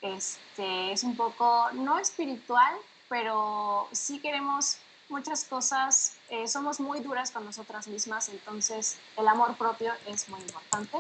este, 0.04 0.92
es 0.92 1.02
un 1.02 1.16
poco, 1.16 1.70
no 1.72 1.98
espiritual, 1.98 2.74
pero 3.08 3.88
sí 3.92 4.20
queremos 4.20 4.76
muchas 5.08 5.44
cosas, 5.44 6.16
eh, 6.28 6.46
somos 6.46 6.78
muy 6.78 7.00
duras 7.00 7.30
con 7.30 7.44
nosotras 7.44 7.88
mismas, 7.88 8.28
entonces 8.28 8.98
el 9.16 9.26
amor 9.28 9.56
propio 9.56 9.92
es 10.06 10.28
muy 10.28 10.40
importante, 10.40 10.98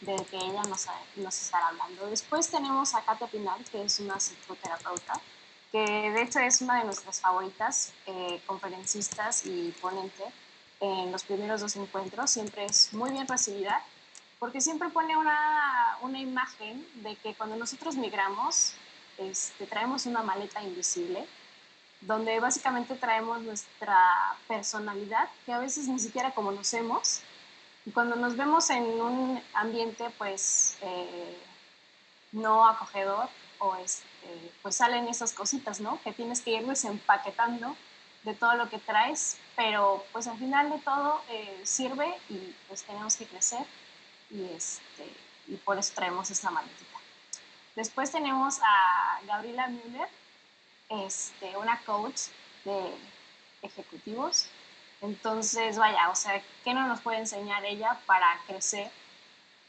de 0.00 0.16
que 0.24 0.36
ella 0.36 0.62
nos, 0.64 0.86
nos 1.14 1.40
estará 1.40 1.68
hablando. 1.68 2.06
Después 2.06 2.48
tenemos 2.48 2.94
a 2.96 3.02
Katia 3.02 3.28
Pinal, 3.28 3.64
que 3.70 3.84
es 3.84 4.00
una 4.00 4.18
psicoterapeuta, 4.18 5.20
que 5.70 5.78
de 5.78 6.22
hecho 6.22 6.40
es 6.40 6.60
una 6.60 6.78
de 6.78 6.84
nuestras 6.84 7.20
favoritas, 7.20 7.92
eh, 8.06 8.42
conferencistas 8.44 9.46
y 9.46 9.72
ponente 9.80 10.24
en 10.80 11.12
los 11.12 11.22
primeros 11.22 11.60
dos 11.60 11.76
encuentros, 11.76 12.32
siempre 12.32 12.64
es 12.64 12.92
muy 12.92 13.12
bien 13.12 13.28
recibida 13.28 13.84
porque 14.42 14.60
siempre 14.60 14.88
pone 14.88 15.16
una, 15.16 15.98
una 16.00 16.18
imagen 16.18 16.84
de 16.94 17.14
que 17.14 17.32
cuando 17.32 17.54
nosotros 17.54 17.94
migramos, 17.94 18.74
este, 19.16 19.68
traemos 19.68 20.04
una 20.06 20.24
maleta 20.24 20.60
invisible, 20.60 21.28
donde 22.00 22.40
básicamente 22.40 22.96
traemos 22.96 23.40
nuestra 23.42 23.96
personalidad, 24.48 25.28
que 25.46 25.52
a 25.52 25.60
veces 25.60 25.86
ni 25.86 26.00
siquiera 26.00 26.32
conocemos, 26.32 27.20
y 27.86 27.92
cuando 27.92 28.16
nos 28.16 28.36
vemos 28.36 28.68
en 28.70 28.82
un 28.82 29.40
ambiente 29.54 30.10
pues 30.18 30.76
eh, 30.80 31.38
no 32.32 32.66
acogedor, 32.66 33.28
o 33.60 33.76
este, 33.76 34.50
pues 34.60 34.74
salen 34.74 35.06
esas 35.06 35.32
cositas, 35.32 35.78
¿no? 35.78 36.02
Que 36.02 36.10
tienes 36.10 36.40
que 36.40 36.50
ir 36.50 36.66
empaquetando 36.82 37.76
de 38.24 38.34
todo 38.34 38.54
lo 38.54 38.68
que 38.68 38.78
traes, 38.78 39.38
pero 39.54 40.04
pues 40.10 40.26
al 40.26 40.36
final 40.36 40.68
de 40.68 40.80
todo 40.80 41.22
eh, 41.28 41.60
sirve 41.62 42.12
y 42.28 42.56
pues 42.66 42.82
tenemos 42.82 43.14
que 43.16 43.26
crecer 43.26 43.64
y, 44.32 44.44
este, 44.54 45.06
y 45.46 45.56
por 45.56 45.78
eso 45.78 45.92
traemos 45.94 46.30
esta 46.30 46.50
maletita. 46.50 46.98
Después 47.76 48.10
tenemos 48.10 48.58
a 48.62 49.20
Gabriela 49.26 49.68
Müller, 49.68 50.08
este, 50.88 51.56
una 51.56 51.80
coach 51.84 52.28
de 52.64 52.94
ejecutivos. 53.62 54.46
Entonces, 55.00 55.78
vaya, 55.78 56.10
o 56.10 56.16
sea, 56.16 56.42
¿qué 56.64 56.74
no 56.74 56.86
nos 56.86 57.00
puede 57.00 57.18
enseñar 57.18 57.64
ella 57.64 58.00
para 58.06 58.38
crecer 58.46 58.90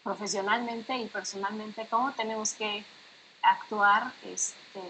profesionalmente 0.04 0.96
y 0.98 1.08
personalmente? 1.08 1.88
¿Cómo 1.90 2.12
tenemos 2.14 2.54
que 2.54 2.84
actuar 3.42 4.12
este, 4.24 4.82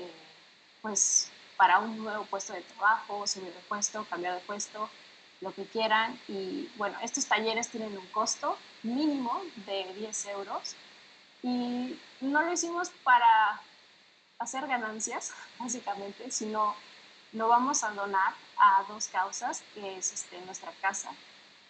pues, 0.82 1.30
para 1.58 1.80
un 1.80 1.98
nuevo 1.98 2.26
puesto 2.26 2.54
de 2.54 2.62
trabajo, 2.62 3.26
subir 3.28 3.54
de 3.54 3.62
puesto, 3.62 4.06
cambiar 4.10 4.36
de 4.36 4.42
puesto? 4.42 4.90
lo 5.44 5.54
que 5.54 5.66
quieran. 5.66 6.20
Y 6.28 6.70
bueno, 6.78 6.98
estos 7.04 7.26
talleres 7.28 7.70
tienen 7.70 7.96
un 7.96 8.08
costo 8.08 8.58
mínimo 8.84 9.42
de 9.66 9.94
10 9.96 10.26
euros 10.28 10.76
y 11.42 12.00
no 12.22 12.42
lo 12.42 12.54
hicimos 12.54 12.90
para 13.04 13.62
hacer 14.40 14.68
ganancias, 14.68 15.34
básicamente, 15.60 16.30
sino 16.32 16.76
lo 17.34 17.48
vamos 17.48 17.84
a 17.84 17.92
donar 17.92 18.34
a 18.58 18.84
dos 18.88 19.08
causas, 19.08 19.64
que 19.74 19.98
es 19.98 20.14
este, 20.14 20.40
nuestra 20.42 20.72
casa 20.82 21.10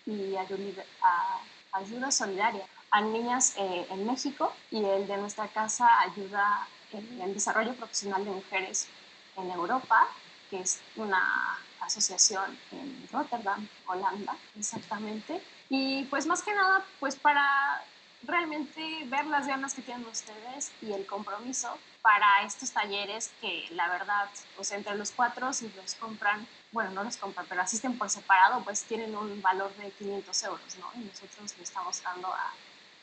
y 0.05 0.35
ayuda, 0.35 0.83
a, 1.01 1.39
ayuda 1.71 2.11
solidaria 2.11 2.65
a 2.91 3.01
niñas 3.01 3.55
eh, 3.57 3.87
en 3.89 4.05
México 4.05 4.53
y 4.69 4.83
el 4.83 5.07
de 5.07 5.17
nuestra 5.17 5.47
casa 5.47 5.87
ayuda 6.01 6.67
en 6.91 7.21
el 7.21 7.33
desarrollo 7.33 7.73
profesional 7.73 8.23
de 8.23 8.31
mujeres 8.31 8.87
en 9.35 9.49
Europa, 9.49 10.07
que 10.49 10.59
es 10.59 10.79
una 10.95 11.57
asociación 11.79 12.57
en 12.71 13.07
Rotterdam, 13.11 13.67
Holanda, 13.87 14.35
exactamente. 14.57 15.41
Y 15.75 16.03
pues 16.03 16.27
más 16.27 16.43
que 16.43 16.53
nada, 16.53 16.85
pues 16.99 17.15
para 17.15 17.83
realmente 18.27 19.05
ver 19.05 19.25
las 19.25 19.47
ganas 19.47 19.73
que 19.73 19.81
tienen 19.81 20.05
ustedes 20.05 20.71
y 20.83 20.93
el 20.93 21.07
compromiso 21.07 21.75
para 22.03 22.43
estos 22.45 22.69
talleres 22.69 23.31
que 23.41 23.65
la 23.71 23.89
verdad, 23.89 24.29
pues 24.55 24.71
entre 24.71 24.95
los 24.95 25.09
cuatro, 25.09 25.51
si 25.51 25.67
los 25.69 25.95
compran, 25.95 26.47
bueno, 26.71 26.91
no 26.91 27.03
los 27.03 27.17
compran, 27.17 27.47
pero 27.49 27.63
asisten 27.63 27.97
por 27.97 28.11
separado, 28.11 28.63
pues 28.63 28.83
tienen 28.83 29.17
un 29.17 29.41
valor 29.41 29.73
de 29.77 29.89
500 29.89 30.43
euros, 30.43 30.77
¿no? 30.77 30.91
Y 30.93 31.05
nosotros 31.05 31.57
le 31.57 31.63
estamos 31.63 32.03
dando 32.03 32.27
a 32.27 32.53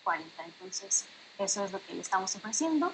40, 0.04 0.44
entonces 0.44 1.06
eso 1.38 1.64
es 1.64 1.72
lo 1.72 1.84
que 1.84 1.94
le 1.94 2.02
estamos 2.02 2.36
ofreciendo. 2.36 2.92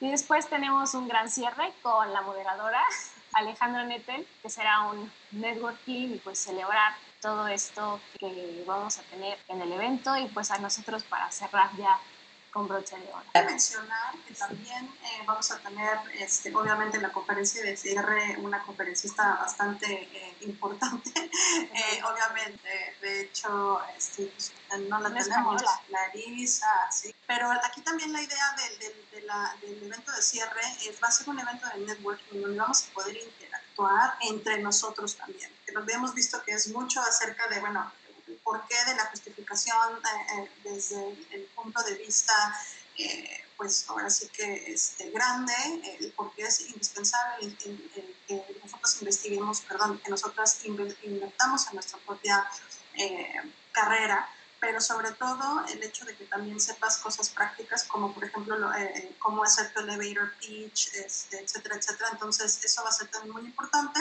Y 0.00 0.10
después 0.10 0.48
tenemos 0.48 0.94
un 0.94 1.06
gran 1.06 1.28
cierre 1.28 1.74
con 1.82 2.14
la 2.14 2.22
moderadora 2.22 2.82
Alejandra 3.34 3.84
Nettel, 3.84 4.26
que 4.40 4.48
será 4.48 4.84
un 4.84 5.12
networking 5.32 6.14
y 6.14 6.18
pues 6.18 6.38
celebrar 6.38 6.94
todo 7.20 7.48
esto 7.48 8.00
que 8.18 8.62
vamos 8.66 8.98
a 8.98 9.02
tener 9.04 9.38
en 9.48 9.62
el 9.62 9.72
evento 9.72 10.16
y 10.16 10.28
pues 10.28 10.50
a 10.50 10.58
nosotros 10.58 11.04
para 11.04 11.30
cerrar 11.30 11.70
ya 11.76 12.00
con 12.52 12.68
broche 12.68 12.96
de 12.96 13.08
oro. 13.12 13.24
Quiero 13.32 13.50
mencionar 13.50 14.14
que 14.26 14.34
también 14.34 14.86
eh, 14.86 15.22
vamos 15.26 15.50
a 15.50 15.58
tener, 15.58 15.98
este, 16.14 16.54
obviamente, 16.54 16.96
en 16.96 17.02
la 17.02 17.12
conferencia 17.12 17.62
de 17.62 17.76
cierre 17.76 18.36
una 18.38 18.62
conferencista 18.62 19.36
bastante 19.36 19.86
eh, 19.86 20.36
importante. 20.42 21.10
Eh, 21.48 22.02
obviamente, 22.02 22.96
de 23.00 23.22
hecho, 23.22 23.80
este, 23.96 24.26
pues, 24.26 24.52
no 24.88 24.98
la 25.00 25.12
tenemos, 25.12 25.62
Clarisa, 25.86 26.68
sí. 26.90 27.14
Pero 27.26 27.50
aquí 27.64 27.80
también 27.82 28.12
la 28.12 28.20
idea 28.20 28.56
del, 28.56 28.78
del, 28.78 29.10
de 29.10 29.20
la, 29.22 29.56
del 29.60 29.82
evento 29.84 30.10
de 30.12 30.22
cierre 30.22 30.60
es, 30.86 31.02
va 31.02 31.08
a 31.08 31.12
ser 31.12 31.28
un 31.28 31.38
evento 31.38 31.66
de 31.68 31.80
networking 31.86 32.40
donde 32.40 32.58
vamos 32.58 32.84
a 32.84 32.92
poder 32.92 33.16
interactuar 33.16 34.16
entre 34.22 34.58
nosotros 34.58 35.16
también. 35.16 35.50
Que 35.64 35.72
nos 35.72 35.84
habíamos 35.84 36.14
visto 36.14 36.42
que 36.42 36.52
es 36.52 36.68
mucho 36.68 37.00
acerca 37.00 37.48
de, 37.48 37.60
bueno, 37.60 37.90
porqué 38.48 38.76
de 38.86 38.94
la 38.96 39.04
justificación 39.06 39.96
eh, 39.98 40.34
eh, 40.38 40.50
desde 40.64 41.08
el 41.32 41.44
punto 41.54 41.82
de 41.82 41.96
vista, 41.96 42.32
eh, 42.96 43.44
pues 43.58 43.84
ahora 43.90 44.08
sí 44.08 44.26
que 44.28 44.72
este, 44.72 45.10
grande, 45.10 45.52
el 46.00 46.12
por 46.12 46.32
qué 46.32 46.44
es 46.44 46.60
indispensable 46.62 47.54
que 48.26 48.42
nosotros 48.62 48.96
investiguemos, 49.02 49.60
perdón, 49.60 50.00
que 50.02 50.10
nosotras 50.10 50.64
invertamos 50.64 51.66
en 51.68 51.74
nuestra 51.74 51.98
propia 52.06 52.48
carrera 53.72 54.28
pero 54.60 54.80
sobre 54.80 55.12
todo 55.12 55.64
el 55.68 55.82
hecho 55.82 56.04
de 56.04 56.16
que 56.16 56.24
también 56.24 56.60
sepas 56.60 56.98
cosas 56.98 57.28
prácticas 57.28 57.84
como 57.84 58.12
por 58.12 58.24
ejemplo 58.24 58.72
eh, 58.74 59.14
cómo 59.18 59.44
hacer 59.44 59.72
tu 59.72 59.80
elevator 59.80 60.32
pitch, 60.40 60.94
este, 60.94 61.40
etcétera, 61.40 61.76
etcétera. 61.76 62.10
Entonces 62.12 62.64
eso 62.64 62.82
va 62.82 62.90
a 62.90 62.92
ser 62.92 63.08
también 63.08 63.32
muy 63.32 63.44
importante. 63.44 64.00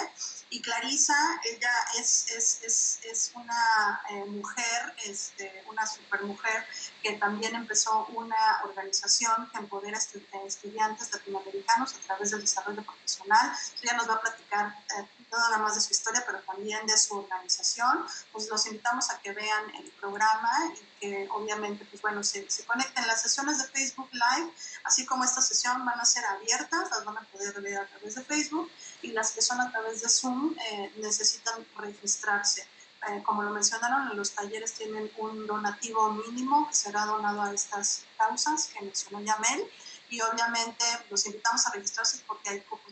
Y 0.49 0.61
Clarisa, 0.61 1.15
ella 1.43 1.71
es, 1.99 2.31
es, 2.31 2.63
es, 2.63 2.99
es 3.03 3.31
una 3.35 4.01
eh, 4.09 4.25
mujer, 4.25 4.95
este, 5.05 5.63
una 5.69 5.85
super 5.85 6.23
mujer 6.23 6.65
que 7.03 7.13
también 7.13 7.53
empezó 7.53 8.05
una 8.07 8.61
organización 8.63 9.49
que 9.51 9.59
empodera 9.59 9.97
estudiantes 9.97 11.11
latinoamericanos 11.11 11.95
a 11.95 11.99
través 11.99 12.31
del 12.31 12.41
desarrollo 12.41 12.83
profesional. 12.83 13.51
Ella 13.81 13.93
nos 13.93 14.09
va 14.09 14.15
a 14.15 14.21
platicar 14.21 14.75
eh, 14.97 15.07
no 15.31 15.37
nada 15.37 15.57
más 15.57 15.75
de 15.75 15.81
su 15.81 15.91
historia, 15.91 16.23
pero 16.25 16.39
también 16.41 16.85
de 16.87 16.97
su 16.97 17.17
organización. 17.17 18.05
Pues 18.31 18.49
los 18.49 18.65
invitamos 18.67 19.09
a 19.09 19.19
que 19.19 19.33
vean 19.33 19.75
el 19.75 19.91
programa 19.99 20.46
y 20.73 20.99
que 20.99 21.29
obviamente, 21.31 21.85
pues 21.85 22.01
bueno, 22.01 22.23
se, 22.23 22.49
se 22.49 22.65
conecten. 22.65 23.05
Las 23.07 23.21
sesiones 23.21 23.57
de 23.59 23.65
Facebook 23.65 24.09
Live, 24.11 24.51
así 24.83 25.05
como 25.05 25.23
esta 25.23 25.41
sesión, 25.41 25.85
van 25.85 25.99
a 25.99 26.05
ser 26.05 26.25
abiertas, 26.25 26.89
las 26.89 27.05
van 27.05 27.17
a 27.17 27.21
poder 27.21 27.59
ver 27.61 27.77
a 27.77 27.87
través 27.87 28.15
de 28.15 28.23
Facebook 28.23 28.69
y 29.01 29.11
las 29.11 29.31
que 29.31 29.41
son 29.41 29.61
a 29.61 29.71
través 29.71 30.01
de 30.01 30.09
Zoom 30.09 30.55
eh, 30.71 30.91
necesitan 30.97 31.65
registrarse. 31.77 32.67
Eh, 33.09 33.21
como 33.23 33.43
lo 33.43 33.51
mencionaron, 33.51 34.15
los 34.17 34.31
talleres 34.31 34.73
tienen 34.73 35.11
un 35.17 35.45
donativo 35.45 36.11
mínimo 36.11 36.67
que 36.67 36.75
será 36.75 37.05
donado 37.05 37.43
a 37.43 37.53
estas 37.53 38.05
causas 38.17 38.67
que 38.67 38.83
mencionó 38.83 39.21
Yamel 39.21 39.63
y 40.09 40.19
obviamente 40.21 40.83
los 41.09 41.25
invitamos 41.27 41.67
a 41.67 41.71
registrarse 41.71 42.19
porque 42.25 42.49
hay 42.49 42.59
pocos 42.61 42.87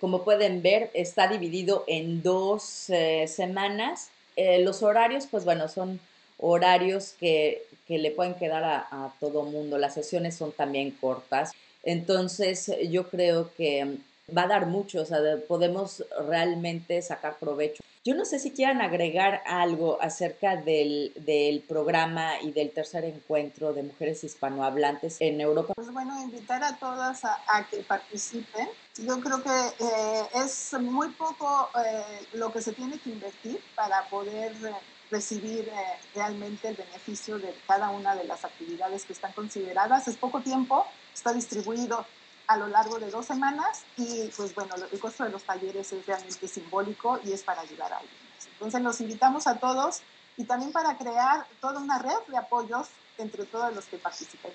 como 0.00 0.24
pueden 0.24 0.62
ver, 0.62 0.90
está 0.94 1.28
dividido 1.28 1.84
en 1.86 2.22
dos 2.22 2.88
eh, 2.88 3.28
semanas. 3.28 4.08
Los 4.36 4.82
horarios, 4.82 5.26
pues 5.30 5.44
bueno, 5.44 5.68
son 5.68 6.00
horarios 6.40 7.14
que, 7.18 7.66
que 7.86 7.98
le 7.98 8.10
pueden 8.10 8.34
quedar 8.34 8.64
a, 8.64 8.78
a, 8.90 9.14
todo 9.20 9.42
mundo. 9.42 9.78
Las 9.78 9.94
sesiones 9.94 10.36
son 10.36 10.52
también 10.52 10.90
cortas. 10.92 11.52
Entonces, 11.82 12.70
yo 12.90 13.08
creo 13.08 13.52
que 13.54 13.98
va 14.36 14.42
a 14.42 14.48
dar 14.48 14.66
mucho, 14.66 15.02
o 15.02 15.04
sea, 15.04 15.18
podemos 15.48 16.04
realmente 16.28 17.00
sacar 17.02 17.36
provecho. 17.38 17.82
Yo 18.02 18.14
no 18.14 18.24
sé 18.24 18.38
si 18.38 18.52
quieran 18.52 18.80
agregar 18.80 19.42
algo 19.44 20.00
acerca 20.00 20.56
del, 20.56 21.12
del, 21.16 21.60
programa 21.60 22.40
y 22.40 22.50
del 22.50 22.70
tercer 22.70 23.04
encuentro 23.04 23.74
de 23.74 23.82
mujeres 23.82 24.24
hispanohablantes 24.24 25.20
en 25.20 25.38
Europa. 25.40 25.74
Pues 25.74 25.92
bueno, 25.92 26.18
invitar 26.22 26.62
a 26.64 26.78
todas 26.78 27.24
a, 27.26 27.38
a 27.48 27.68
que 27.68 27.78
participen. 27.78 28.68
Yo 28.96 29.20
creo 29.20 29.42
que 29.42 29.50
eh, 29.50 30.22
es 30.42 30.72
muy 30.80 31.08
poco 31.10 31.68
eh, 31.84 32.26
lo 32.32 32.50
que 32.50 32.62
se 32.62 32.72
tiene 32.72 32.98
que 32.98 33.10
invertir 33.10 33.60
para 33.74 34.08
poder 34.08 34.52
eh, 34.52 34.72
recibir 35.10 35.68
eh, 35.68 36.00
realmente 36.14 36.68
el 36.68 36.76
beneficio 36.76 37.38
de 37.38 37.54
cada 37.66 37.90
una 37.90 38.14
de 38.14 38.24
las 38.24 38.44
actividades 38.44 39.04
que 39.04 39.12
están 39.12 39.32
consideradas. 39.32 40.06
Es 40.08 40.16
poco 40.16 40.40
tiempo, 40.40 40.86
está 41.12 41.32
distribuido 41.32 42.06
a 42.46 42.56
lo 42.56 42.66
largo 42.68 42.98
de 42.98 43.10
dos 43.10 43.26
semanas 43.26 43.84
y 43.96 44.28
pues 44.36 44.54
bueno, 44.54 44.74
el 44.90 44.98
costo 44.98 45.24
de 45.24 45.30
los 45.30 45.44
talleres 45.44 45.92
es 45.92 46.06
realmente 46.06 46.48
simbólico 46.48 47.20
y 47.24 47.32
es 47.32 47.42
para 47.42 47.60
ayudar 47.60 47.92
a 47.92 47.98
alguien. 47.98 48.16
Entonces 48.52 48.82
los 48.82 49.00
invitamos 49.00 49.46
a 49.46 49.58
todos 49.58 50.00
y 50.36 50.44
también 50.44 50.72
para 50.72 50.96
crear 50.96 51.46
toda 51.60 51.80
una 51.80 51.98
red 51.98 52.18
de 52.28 52.36
apoyos 52.36 52.88
entre 53.18 53.44
todos 53.44 53.74
los 53.74 53.84
que 53.86 53.98
participen. 53.98 54.52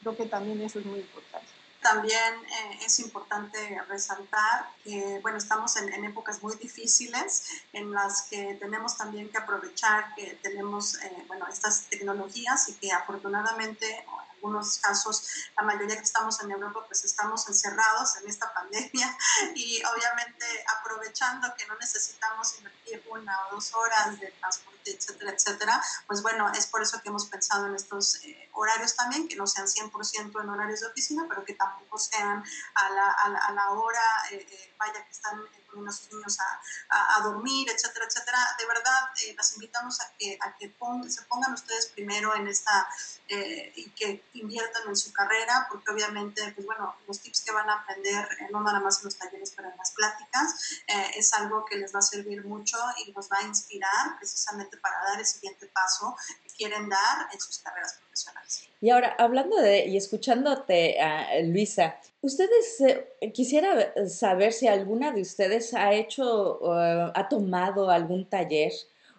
Creo 0.00 0.16
que 0.16 0.26
también 0.26 0.60
eso 0.60 0.78
es 0.78 0.86
muy 0.86 1.00
importante. 1.00 1.57
También 1.82 2.34
eh, 2.34 2.78
es 2.84 2.98
importante 2.98 3.80
resaltar 3.88 4.68
que, 4.82 5.20
bueno, 5.22 5.38
estamos 5.38 5.76
en, 5.76 5.92
en, 5.92 6.04
épocas 6.04 6.42
muy 6.42 6.56
difíciles 6.56 7.44
en 7.72 7.92
las 7.92 8.22
que 8.22 8.54
tenemos 8.54 8.96
también 8.96 9.28
que 9.28 9.38
aprovechar 9.38 10.14
que 10.16 10.38
tenemos, 10.42 11.00
eh, 11.02 11.24
bueno, 11.28 11.46
estas 11.46 11.84
tecnologías 11.84 12.68
y 12.68 12.74
que 12.74 12.90
afortunadamente, 12.92 14.04
algunos 14.38 14.78
casos, 14.78 15.28
la 15.56 15.64
mayoría 15.64 15.96
que 15.96 16.02
estamos 16.02 16.40
en 16.42 16.50
Europa, 16.50 16.84
pues 16.86 17.04
estamos 17.04 17.46
encerrados 17.48 18.16
en 18.16 18.28
esta 18.28 18.52
pandemia 18.52 19.16
y 19.54 19.82
obviamente 19.84 20.46
aprovechando 20.78 21.52
que 21.56 21.66
no 21.66 21.76
necesitamos 21.76 22.56
invertir 22.58 23.04
una 23.10 23.36
o 23.46 23.54
dos 23.56 23.74
horas 23.74 24.18
de 24.18 24.30
transporte, 24.32 24.92
etcétera, 24.92 25.32
etcétera, 25.32 25.82
pues 26.06 26.22
bueno, 26.22 26.50
es 26.52 26.66
por 26.66 26.82
eso 26.82 27.00
que 27.02 27.08
hemos 27.08 27.26
pensado 27.26 27.66
en 27.66 27.74
estos 27.74 28.16
eh, 28.24 28.48
horarios 28.52 28.94
también, 28.94 29.28
que 29.28 29.36
no 29.36 29.46
sean 29.46 29.66
100% 29.66 30.42
en 30.42 30.48
horarios 30.48 30.80
de 30.80 30.86
oficina, 30.86 31.26
pero 31.28 31.44
que 31.44 31.54
tampoco 31.54 31.98
sean 31.98 32.42
a 32.74 32.90
la, 32.90 33.10
a 33.10 33.28
la, 33.28 33.38
a 33.38 33.52
la 33.52 33.70
hora, 33.72 34.00
eh, 34.30 34.46
eh, 34.50 34.74
vaya, 34.78 35.04
que 35.04 35.12
están 35.12 35.38
poniendo 35.42 35.67
a 35.86 35.92
sus 35.92 36.12
niños 36.12 36.38
a, 36.40 36.60
a, 36.88 37.18
a 37.18 37.22
dormir, 37.22 37.68
etcétera, 37.70 38.06
etcétera. 38.06 38.38
De 38.58 38.66
verdad, 38.66 39.10
eh, 39.22 39.34
las 39.36 39.52
invitamos 39.54 40.00
a 40.00 40.10
que, 40.18 40.38
a 40.40 40.56
que 40.56 40.68
se 41.08 41.22
pongan 41.22 41.52
ustedes 41.52 41.86
primero 41.88 42.34
en 42.34 42.48
esta 42.48 42.88
eh, 43.28 43.72
y 43.76 43.90
que 43.90 44.24
inviertan 44.34 44.88
en 44.88 44.96
su 44.96 45.12
carrera, 45.12 45.66
porque 45.70 45.90
obviamente, 45.92 46.52
pues 46.52 46.66
bueno, 46.66 46.96
los 47.06 47.20
tips 47.20 47.42
que 47.42 47.52
van 47.52 47.68
a 47.68 47.74
aprender, 47.74 48.26
eh, 48.40 48.48
no 48.50 48.62
nada 48.62 48.80
más 48.80 48.98
en 48.98 49.04
los 49.04 49.16
talleres, 49.16 49.52
pero 49.54 49.68
en 49.68 49.76
las 49.76 49.90
pláticas, 49.92 50.54
eh, 50.86 51.10
es 51.16 51.32
algo 51.34 51.64
que 51.64 51.76
les 51.76 51.94
va 51.94 51.98
a 51.98 52.02
servir 52.02 52.44
mucho 52.44 52.78
y 53.04 53.12
nos 53.12 53.28
va 53.30 53.38
a 53.40 53.42
inspirar 53.42 54.16
precisamente 54.18 54.78
para 54.78 54.96
dar 55.04 55.18
el 55.18 55.26
siguiente 55.26 55.66
paso 55.66 56.16
que 56.42 56.50
quieren 56.50 56.88
dar 56.88 57.28
en 57.32 57.40
sus 57.40 57.58
carreras 57.58 57.94
profesionales. 57.94 58.68
Y 58.80 58.90
ahora, 58.90 59.14
hablando 59.18 59.56
de 59.56 59.86
y 59.86 59.96
escuchándote, 59.96 60.98
uh, 61.00 61.46
Luisa, 61.46 61.96
ustedes 62.20 62.80
eh, 62.80 63.32
quisiera 63.32 63.92
saber 64.08 64.52
si 64.52 64.68
alguna 64.68 65.10
de 65.10 65.22
ustedes 65.22 65.74
ha 65.74 65.92
hecho, 65.94 66.60
uh, 66.60 67.10
ha 67.12 67.28
tomado 67.28 67.90
algún 67.90 68.28
taller 68.28 68.72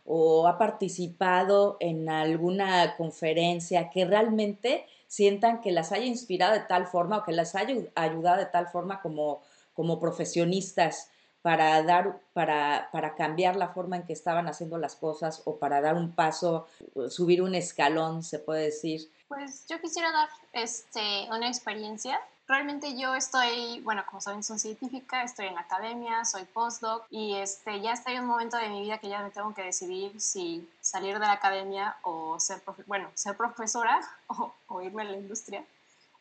o 0.05 0.47
ha 0.47 0.57
participado 0.57 1.75
en 1.81 2.09
alguna 2.09 2.95
conferencia 2.95 3.89
que 3.89 4.05
realmente 4.05 4.85
sientan 5.07 5.59
que 5.59 5.71
las 5.71 5.91
haya 5.91 6.05
inspirado 6.05 6.53
de 6.53 6.61
tal 6.61 6.87
forma 6.87 7.17
o 7.17 7.23
que 7.25 7.33
las 7.33 7.53
haya 7.55 7.75
ayudado 7.95 8.37
de 8.37 8.45
tal 8.45 8.67
forma 8.67 9.01
como, 9.01 9.41
como 9.73 9.99
profesionistas 9.99 11.09
para 11.41 11.83
dar, 11.83 12.19
para, 12.33 12.89
para 12.91 13.15
cambiar 13.15 13.55
la 13.55 13.69
forma 13.69 13.97
en 13.97 14.03
que 14.03 14.13
estaban 14.13 14.47
haciendo 14.47 14.77
las 14.77 14.95
cosas 14.95 15.41
o 15.45 15.57
para 15.57 15.81
dar 15.81 15.95
un 15.95 16.13
paso, 16.13 16.67
subir 17.09 17.41
un 17.41 17.55
escalón, 17.55 18.23
se 18.23 18.39
puede 18.39 18.63
decir. 18.65 19.09
Pues 19.29 19.67
yo 19.67 19.79
quisiera 19.79 20.11
dar 20.11 20.27
este, 20.53 21.27
una 21.29 21.47
experiencia. 21.47 22.19
Realmente 22.47 22.99
yo 22.99 23.13
estoy, 23.13 23.79
bueno, 23.81 24.03
como 24.07 24.19
saben, 24.19 24.43
soy 24.43 24.57
científica, 24.57 25.21
estoy 25.21 25.45
en 25.45 25.53
la 25.53 25.61
academia, 25.61 26.25
soy 26.25 26.45
postdoc 26.45 27.05
y 27.11 27.35
este, 27.35 27.79
ya 27.79 27.93
estoy 27.93 28.15
en 28.15 28.23
un 28.23 28.29
momento 28.29 28.57
de 28.57 28.69
mi 28.69 28.81
vida 28.81 28.97
que 28.97 29.07
ya 29.07 29.21
me 29.21 29.29
tengo 29.29 29.53
que 29.53 29.61
decidir 29.61 30.19
si 30.19 30.67
salir 30.81 31.13
de 31.13 31.27
la 31.27 31.33
academia 31.33 31.95
o 32.01 32.39
ser, 32.39 32.63
bueno, 32.87 33.11
ser 33.13 33.37
profesora 33.37 34.01
o, 34.27 34.51
o 34.67 34.81
irme 34.81 35.03
a 35.03 35.05
la 35.05 35.17
industria. 35.17 35.63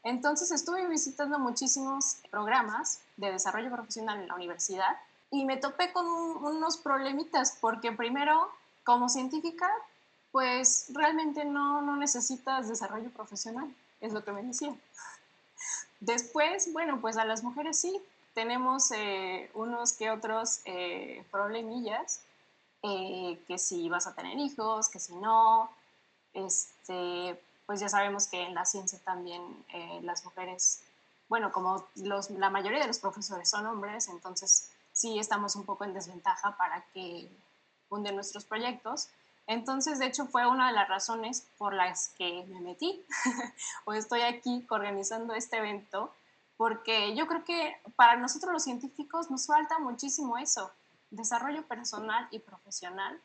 Entonces 0.03 0.51
estuve 0.51 0.87
visitando 0.87 1.39
muchísimos 1.39 2.19
programas 2.31 3.01
de 3.17 3.33
desarrollo 3.33 3.71
profesional 3.71 4.21
en 4.21 4.29
la 4.29 4.35
universidad 4.35 4.99
y 5.31 5.47
me 5.47 5.57
topé 5.57 5.93
con 5.95 6.07
unos 6.07 6.77
problemitas 6.77 7.57
porque 7.59 7.91
primero, 7.91 8.53
como 8.85 9.09
científica, 9.09 9.67
pues 10.33 10.87
realmente 10.91 11.45
no, 11.45 11.83
no 11.83 11.97
necesitas 11.97 12.69
desarrollo 12.69 13.11
profesional, 13.11 13.75
es 14.01 14.13
lo 14.13 14.25
que 14.25 14.33
me 14.33 14.43
decía. 14.43 14.75
Después, 16.01 16.73
bueno, 16.73 17.01
pues 17.01 17.17
a 17.17 17.25
las 17.25 17.43
mujeres 17.43 17.81
sí, 17.81 18.01
tenemos 18.35 18.93
eh, 18.93 19.51
unos 19.55 19.93
que 19.95 20.11
otros 20.11 20.61
eh, 20.65 21.25
problemillas, 21.31 22.21
eh, 22.85 23.43
que 23.49 23.59
si 23.59 23.89
vas 23.89 24.07
a 24.07 24.15
tener 24.15 24.39
hijos, 24.39 24.89
que 24.89 25.01
si 25.01 25.15
no, 25.17 25.69
este, 26.35 27.41
pues 27.67 27.81
ya 27.81 27.89
sabemos 27.89 28.29
que 28.29 28.43
en 28.43 28.55
la 28.55 28.65
ciencia 28.65 28.99
también 29.05 29.43
las 30.03 30.25
mujeres, 30.25 30.83
bueno, 31.29 31.51
como 31.51 31.85
los, 31.97 32.31
la 32.31 32.49
mayoría 32.49 32.79
de 32.79 32.87
los 32.87 33.01
profesores 33.01 33.51
son 33.51 33.67
hombres, 33.67 34.09
entonces 34.09 34.71
sí 34.93 35.19
estamos 35.19 35.57
un 35.57 35.65
poco 35.65 35.85
en 35.85 35.93
desventaja 35.93 36.57
para 36.57 36.83
que 36.95 37.29
de 37.91 38.13
nuestros 38.13 38.45
proyectos. 38.45 39.09
Entonces, 39.49 39.99
de 39.99 40.07
hecho, 40.07 40.27
fue 40.27 40.47
una 40.47 40.69
de 40.69 40.75
las 40.75 40.89
razones 40.89 41.49
por 41.57 41.73
las 41.73 42.11
que 42.11 42.45
me 42.49 42.61
metí 42.61 43.03
o 43.87 43.95
estoy 43.95 44.21
aquí 44.21 44.67
organizando 44.69 45.33
este 45.33 45.57
evento, 45.57 46.15
porque 46.59 47.17
yo 47.17 47.27
creo 47.27 47.45
que 47.45 47.75
para 47.97 48.17
nosotros 48.17 48.53
los 48.53 48.63
científicos 48.63 49.31
nos 49.31 49.47
falta 49.47 49.79
muchísimo 49.79 50.37
eso, 50.37 50.71
desarrollo 51.11 51.67
personal 51.67 52.29
y 52.31 52.41
profesional, 52.41 53.19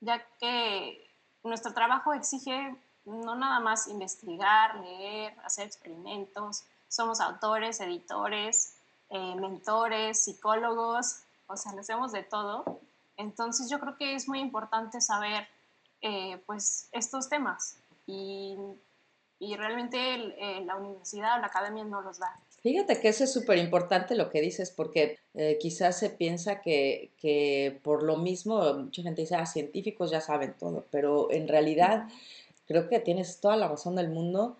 ya 0.00 0.24
que 0.38 1.10
nuestro 1.42 1.74
trabajo 1.74 2.14
exige 2.14 2.76
no 3.04 3.34
nada 3.34 3.58
más 3.58 3.88
investigar, 3.88 4.76
leer, 4.76 5.34
hacer 5.44 5.66
experimentos, 5.66 6.62
somos 6.88 7.20
autores, 7.20 7.80
editores, 7.80 8.76
eh, 9.10 9.34
mentores, 9.34 10.22
psicólogos, 10.22 11.24
o 11.48 11.56
sea, 11.56 11.72
lo 11.72 11.80
hacemos 11.80 12.12
de 12.12 12.22
todo. 12.22 12.80
Entonces 13.16 13.68
yo 13.68 13.80
creo 13.80 13.96
que 13.96 14.14
es 14.14 14.28
muy 14.28 14.38
importante 14.38 15.00
saber 15.00 15.48
eh, 16.00 16.38
pues 16.46 16.88
estos 16.92 17.28
temas 17.28 17.78
y, 18.06 18.56
y 19.38 19.56
realmente 19.56 19.98
eh, 19.98 20.64
la 20.64 20.76
universidad 20.76 21.38
o 21.38 21.40
la 21.40 21.46
academia 21.46 21.84
no 21.84 22.02
los 22.02 22.18
da. 22.18 22.40
Fíjate 22.64 22.98
que 22.98 23.08
eso 23.08 23.24
es 23.24 23.32
súper 23.32 23.58
importante 23.58 24.14
lo 24.14 24.30
que 24.30 24.40
dices, 24.40 24.70
porque 24.70 25.18
eh, 25.34 25.58
quizás 25.60 25.98
se 25.98 26.08
piensa 26.08 26.62
que, 26.62 27.10
que, 27.20 27.78
por 27.82 28.02
lo 28.02 28.16
mismo, 28.16 28.72
mucha 28.72 29.02
gente 29.02 29.20
dice, 29.20 29.34
ah, 29.34 29.44
científicos 29.44 30.10
ya 30.10 30.22
saben 30.22 30.54
todo, 30.58 30.86
pero 30.90 31.30
en 31.30 31.46
realidad 31.46 32.08
creo 32.66 32.88
que 32.88 33.00
tienes 33.00 33.38
toda 33.40 33.56
la 33.56 33.68
razón 33.68 33.96
del 33.96 34.08
mundo 34.08 34.56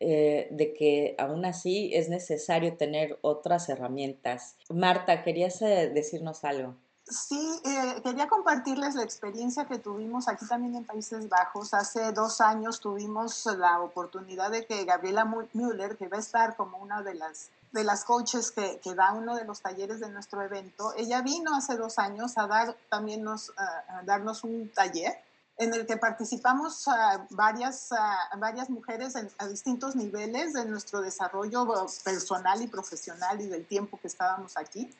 eh, 0.00 0.48
de 0.52 0.72
que 0.72 1.14
aún 1.18 1.44
así 1.44 1.90
es 1.94 2.08
necesario 2.08 2.78
tener 2.78 3.18
otras 3.20 3.68
herramientas. 3.68 4.56
Marta, 4.70 5.22
¿querías 5.22 5.60
decirnos 5.60 6.44
algo? 6.44 6.74
Sí, 7.06 7.60
eh, 7.64 8.00
quería 8.02 8.28
compartirles 8.28 8.94
la 8.94 9.02
experiencia 9.02 9.66
que 9.66 9.78
tuvimos 9.78 10.26
aquí 10.26 10.46
también 10.46 10.74
en 10.74 10.84
Países 10.84 11.28
Bajos. 11.28 11.74
Hace 11.74 12.12
dos 12.12 12.40
años 12.40 12.80
tuvimos 12.80 13.44
la 13.58 13.80
oportunidad 13.80 14.50
de 14.50 14.64
que 14.66 14.86
Gabriela 14.86 15.26
Müller, 15.52 15.98
que 15.98 16.08
va 16.08 16.16
a 16.16 16.20
estar 16.20 16.56
como 16.56 16.78
una 16.78 17.02
de 17.02 17.14
las, 17.14 17.50
de 17.72 17.84
las 17.84 18.04
coaches 18.04 18.50
que, 18.50 18.80
que 18.82 18.94
da 18.94 19.12
uno 19.12 19.36
de 19.36 19.44
los 19.44 19.60
talleres 19.60 20.00
de 20.00 20.08
nuestro 20.08 20.40
evento, 20.40 20.94
ella 20.96 21.20
vino 21.20 21.54
hace 21.54 21.76
dos 21.76 21.98
años 21.98 22.38
a, 22.38 22.46
dar, 22.46 22.74
también 22.88 23.22
nos, 23.22 23.52
a 23.58 24.02
darnos 24.04 24.42
un 24.42 24.70
taller 24.70 25.14
en 25.56 25.74
el 25.74 25.86
que 25.86 25.96
participamos 25.98 26.86
varias, 27.30 27.90
varias 28.38 28.70
mujeres 28.70 29.14
a 29.38 29.46
distintos 29.46 29.94
niveles 29.94 30.52
de 30.52 30.64
nuestro 30.64 31.00
desarrollo 31.00 31.86
personal 32.02 32.62
y 32.62 32.66
profesional 32.66 33.40
y 33.40 33.46
del 33.46 33.66
tiempo 33.66 33.98
que 34.00 34.08
estábamos 34.08 34.56
aquí. 34.56 34.90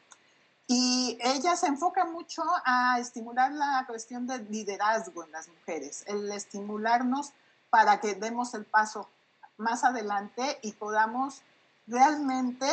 Y 0.66 1.18
ella 1.20 1.56
se 1.56 1.66
enfoca 1.66 2.06
mucho 2.06 2.42
a 2.64 2.98
estimular 2.98 3.52
la 3.52 3.84
cuestión 3.86 4.26
del 4.26 4.50
liderazgo 4.50 5.24
en 5.24 5.32
las 5.32 5.48
mujeres, 5.48 6.04
el 6.06 6.30
estimularnos 6.32 7.32
para 7.68 8.00
que 8.00 8.14
demos 8.14 8.54
el 8.54 8.64
paso 8.64 9.08
más 9.58 9.84
adelante 9.84 10.58
y 10.62 10.72
podamos 10.72 11.42
realmente 11.86 12.66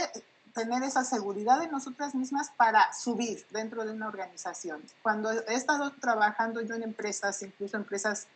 tener 0.53 0.83
esa 0.83 1.03
seguridad 1.03 1.59
de 1.59 1.67
nosotras 1.67 2.15
mismas 2.15 2.51
para 2.55 2.93
subir 2.93 3.45
dentro 3.51 3.83
de 3.85 3.91
una 3.91 4.07
organización. 4.07 4.83
Cuando 5.01 5.31
he 5.31 5.53
estado 5.53 5.91
trabajando 5.91 6.61
yo 6.61 6.75
en 6.75 6.83
empresas, 6.83 7.41
incluso 7.41 7.77
empresas 7.77 8.27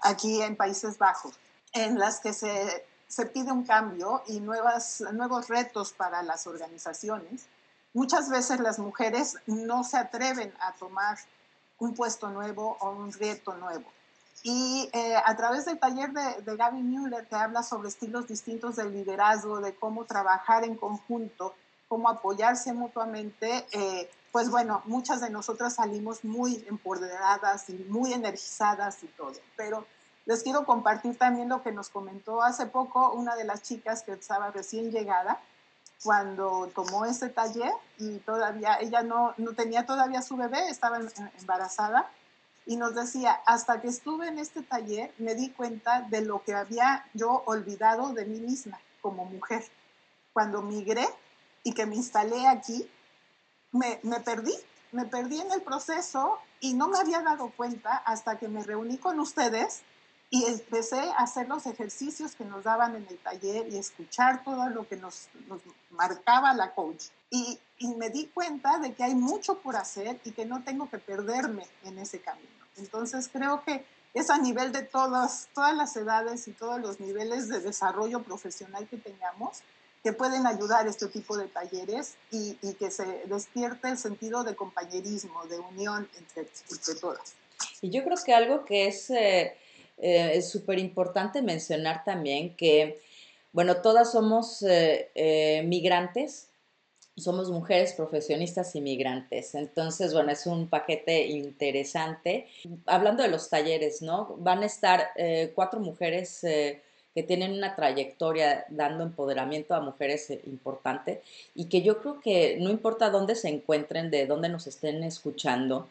aquí 0.00 0.42
en 0.42 0.56
Países 0.56 0.98
Bajos, 0.98 1.38
en 1.72 1.98
las 1.98 2.20
que 2.20 2.32
se, 2.32 2.86
se 3.08 3.26
pide 3.26 3.52
un 3.52 3.64
cambio 3.64 4.22
y 4.26 4.40
nuevas, 4.40 5.02
nuevos 5.12 5.48
retos 5.48 5.92
para 5.92 6.22
las 6.22 6.46
organizaciones, 6.46 7.46
Muchas 7.94 8.28
veces 8.30 8.60
las 8.60 8.78
mujeres 8.78 9.36
no 9.46 9.84
se 9.84 9.98
atreven 9.98 10.52
a 10.60 10.72
tomar 10.72 11.18
un 11.78 11.94
puesto 11.94 12.30
nuevo 12.30 12.76
o 12.80 12.90
un 12.90 13.12
reto 13.12 13.54
nuevo. 13.56 13.84
Y 14.44 14.88
eh, 14.92 15.16
a 15.16 15.36
través 15.36 15.66
del 15.66 15.78
taller 15.78 16.12
de, 16.12 16.42
de 16.42 16.56
Gaby 16.56 16.82
Müller, 16.82 17.26
que 17.26 17.36
habla 17.36 17.62
sobre 17.62 17.88
estilos 17.88 18.26
distintos 18.26 18.76
del 18.76 18.92
liderazgo, 18.92 19.60
de 19.60 19.74
cómo 19.74 20.04
trabajar 20.04 20.64
en 20.64 20.76
conjunto, 20.76 21.54
cómo 21.92 22.08
apoyarse 22.08 22.72
mutuamente, 22.72 23.66
eh, 23.72 24.10
pues 24.32 24.50
bueno, 24.50 24.80
muchas 24.86 25.20
de 25.20 25.28
nosotras 25.28 25.74
salimos 25.74 26.24
muy 26.24 26.64
empoderadas 26.66 27.68
y 27.68 27.74
muy 27.90 28.14
energizadas 28.14 29.02
y 29.02 29.08
todo. 29.08 29.34
Pero 29.56 29.84
les 30.24 30.42
quiero 30.42 30.64
compartir 30.64 31.18
también 31.18 31.50
lo 31.50 31.62
que 31.62 31.70
nos 31.70 31.90
comentó 31.90 32.42
hace 32.42 32.64
poco 32.64 33.12
una 33.12 33.36
de 33.36 33.44
las 33.44 33.62
chicas 33.62 34.02
que 34.02 34.12
estaba 34.12 34.50
recién 34.50 34.90
llegada, 34.90 35.38
cuando 36.02 36.70
tomó 36.74 37.04
ese 37.04 37.28
taller 37.28 37.72
y 37.98 38.18
todavía 38.18 38.78
ella 38.80 39.02
no, 39.02 39.34
no 39.36 39.52
tenía 39.52 39.86
todavía 39.86 40.22
su 40.22 40.36
bebé, 40.36 40.68
estaba 40.68 40.98
embarazada 41.38 42.10
y 42.66 42.76
nos 42.76 42.94
decía, 42.94 43.40
hasta 43.46 43.80
que 43.80 43.88
estuve 43.88 44.28
en 44.28 44.38
este 44.38 44.62
taller 44.62 45.12
me 45.18 45.34
di 45.34 45.50
cuenta 45.50 46.02
de 46.02 46.22
lo 46.22 46.42
que 46.42 46.54
había 46.54 47.06
yo 47.14 47.42
olvidado 47.46 48.12
de 48.12 48.24
mí 48.24 48.40
misma 48.40 48.80
como 49.00 49.24
mujer. 49.24 49.64
Cuando 50.32 50.62
migré 50.62 51.06
y 51.64 51.72
que 51.72 51.86
me 51.86 51.96
instalé 51.96 52.46
aquí, 52.46 52.88
me, 53.72 54.00
me 54.02 54.20
perdí, 54.20 54.54
me 54.92 55.06
perdí 55.06 55.40
en 55.40 55.50
el 55.52 55.62
proceso 55.62 56.38
y 56.60 56.74
no 56.74 56.88
me 56.88 56.98
había 56.98 57.20
dado 57.22 57.50
cuenta 57.50 57.96
hasta 57.96 58.38
que 58.38 58.48
me 58.48 58.62
reuní 58.62 58.98
con 58.98 59.18
ustedes 59.20 59.82
y 60.32 60.46
empecé 60.46 60.98
a 60.98 61.24
hacer 61.24 61.46
los 61.46 61.66
ejercicios 61.66 62.34
que 62.34 62.46
nos 62.46 62.64
daban 62.64 62.96
en 62.96 63.06
el 63.06 63.18
taller 63.18 63.68
y 63.70 63.76
escuchar 63.76 64.42
todo 64.42 64.70
lo 64.70 64.88
que 64.88 64.96
nos, 64.96 65.28
nos 65.46 65.60
marcaba 65.90 66.54
la 66.54 66.74
coach. 66.74 67.04
Y, 67.28 67.58
y, 67.76 67.88
me 67.96 68.08
di 68.08 68.28
cuenta 68.28 68.78
de 68.78 68.94
que 68.94 69.04
hay 69.04 69.14
mucho 69.14 69.58
por 69.58 69.76
hacer 69.76 70.18
y 70.24 70.30
que 70.30 70.46
no 70.46 70.64
tengo 70.64 70.88
que 70.88 70.96
perderme 70.96 71.66
en 71.84 71.98
ese 71.98 72.22
camino. 72.22 72.48
Entonces 72.78 73.28
creo 73.30 73.62
que 73.62 73.84
es 74.14 74.30
a 74.30 74.38
nivel 74.38 74.72
de 74.72 74.84
todas, 74.84 75.48
todas 75.54 75.76
las 75.76 75.94
edades 75.96 76.48
y 76.48 76.52
todos 76.52 76.80
los 76.80 76.98
niveles 76.98 77.50
de 77.50 77.60
desarrollo 77.60 78.22
profesional 78.22 78.88
que 78.88 78.96
tengamos 78.96 79.60
que 80.02 80.14
pueden 80.14 80.46
ayudar 80.46 80.86
este 80.86 81.08
tipo 81.08 81.36
de 81.36 81.48
talleres 81.48 82.14
y, 82.30 82.56
y 82.62 82.72
que 82.72 82.90
se 82.90 83.04
despierte 83.26 83.90
el 83.90 83.98
sentido 83.98 84.44
de 84.44 84.56
compañerismo, 84.56 85.44
de 85.44 85.58
unión 85.58 86.08
entre, 86.16 86.48
entre 86.70 86.94
todas. 86.94 87.34
Y 87.82 87.90
yo 87.90 88.02
creo 88.02 88.16
que 88.24 88.34
algo 88.34 88.64
que 88.64 88.88
es... 88.88 89.10
Eh, 89.10 89.58
eh, 89.98 90.32
es 90.34 90.50
súper 90.50 90.78
importante 90.78 91.42
mencionar 91.42 92.04
también 92.04 92.56
que, 92.56 93.00
bueno, 93.52 93.76
todas 93.82 94.12
somos 94.12 94.62
eh, 94.62 95.10
eh, 95.14 95.62
migrantes, 95.64 96.48
somos 97.16 97.50
mujeres 97.50 97.92
profesionistas 97.92 98.74
y 98.74 98.80
migrantes. 98.80 99.54
Entonces, 99.54 100.14
bueno, 100.14 100.32
es 100.32 100.46
un 100.46 100.68
paquete 100.68 101.26
interesante. 101.26 102.46
Hablando 102.86 103.22
de 103.22 103.28
los 103.28 103.50
talleres, 103.50 104.00
¿no? 104.00 104.34
Van 104.38 104.62
a 104.62 104.66
estar 104.66 105.10
cuatro 105.54 105.78
mujeres 105.80 106.40
que 107.14 107.22
tienen 107.22 107.52
una 107.52 107.76
trayectoria 107.76 108.64
dando 108.70 109.04
empoderamiento 109.04 109.74
a 109.74 109.80
mujeres 109.80 110.30
importante 110.46 111.20
y 111.54 111.66
que 111.66 111.82
yo 111.82 112.00
creo 112.00 112.20
que 112.20 112.56
no 112.58 112.70
importa 112.70 113.10
dónde 113.10 113.34
se 113.34 113.48
encuentren, 113.48 114.10
de 114.10 114.26
dónde 114.26 114.48
nos 114.48 114.66
estén 114.66 115.04
escuchando, 115.04 115.88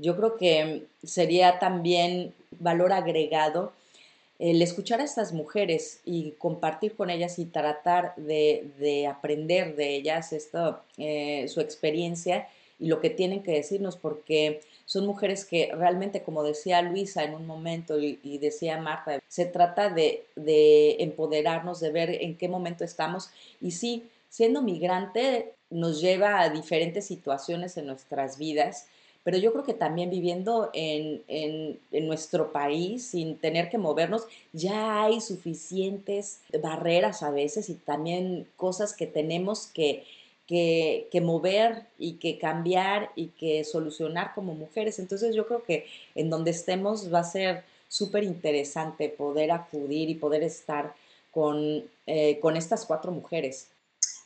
yo 0.00 0.16
creo 0.16 0.36
que 0.36 0.86
sería 1.02 1.58
también 1.58 2.34
valor 2.58 2.92
agregado 2.92 3.72
el 4.40 4.62
escuchar 4.62 5.00
a 5.00 5.04
estas 5.04 5.34
mujeres 5.34 6.00
y 6.06 6.32
compartir 6.32 6.96
con 6.96 7.10
ellas 7.10 7.38
y 7.38 7.44
tratar 7.44 8.14
de, 8.16 9.06
aprender 9.06 9.76
de 9.76 9.96
ellas 9.96 10.32
esto, 10.32 10.80
eh, 10.96 11.46
su 11.48 11.60
experiencia 11.60 12.48
y 12.78 12.86
lo 12.86 13.02
que 13.02 13.10
tienen 13.10 13.42
que 13.42 13.52
decirnos, 13.52 13.98
porque 13.98 14.62
son 14.86 15.06
mujeres 15.06 15.44
que 15.44 15.70
realmente, 15.74 16.22
como 16.22 16.42
decía 16.42 16.80
Luisa 16.80 17.22
en 17.22 17.34
un 17.34 17.46
momento 17.46 18.00
y, 18.00 18.38
decía 18.38 18.78
Marta, 18.78 19.20
se 19.28 19.44
trata 19.44 19.90
de, 19.90 20.24
de, 20.36 20.96
empoderarnos, 21.00 21.78
de 21.78 21.90
ver 21.90 22.10
en 22.22 22.38
qué 22.38 22.48
momento 22.48 22.82
estamos. 22.82 23.28
Y 23.60 23.72
sí, 23.72 24.08
siendo 24.30 24.62
migrante 24.62 25.52
nos 25.68 26.00
lleva 26.00 26.40
a 26.40 26.48
diferentes 26.48 27.06
situaciones 27.06 27.76
en 27.76 27.86
nuestras 27.86 28.38
vidas 28.38 28.86
pero 29.22 29.36
yo 29.36 29.52
creo 29.52 29.64
que 29.64 29.74
también 29.74 30.10
viviendo 30.10 30.70
en, 30.72 31.22
en, 31.28 32.06
nuestro 32.06 32.52
país 32.52 33.06
sin 33.06 33.36
tener 33.36 33.68
que 33.68 33.78
movernos, 33.78 34.26
ya 34.52 35.04
hay 35.04 35.20
suficientes 35.20 36.40
barreras 36.62 37.22
a 37.22 37.30
veces 37.30 37.68
y 37.68 37.74
también 37.74 38.46
cosas 38.56 38.94
que 38.94 39.06
tenemos 39.06 39.66
que, 39.66 40.04
que, 40.46 41.20
mover 41.22 41.86
y 41.98 42.14
que 42.14 42.38
cambiar 42.38 43.10
y 43.14 43.28
que 43.28 43.62
solucionar 43.64 44.32
como 44.34 44.54
mujeres. 44.54 44.98
Entonces 44.98 45.34
yo 45.34 45.46
creo 45.46 45.62
que 45.62 45.86
en 46.14 46.30
donde 46.30 46.50
estemos 46.50 47.12
va 47.12 47.20
a 47.20 47.24
ser 47.24 47.64
súper 47.88 48.24
interesante 48.24 49.08
poder 49.08 49.52
acudir 49.52 50.08
y 50.08 50.14
poder 50.14 50.42
estar 50.42 50.94
con, 51.30 51.84
eh, 52.06 52.40
con 52.40 52.56
estas 52.56 52.86
cuatro 52.86 53.12
mujeres. 53.12 53.68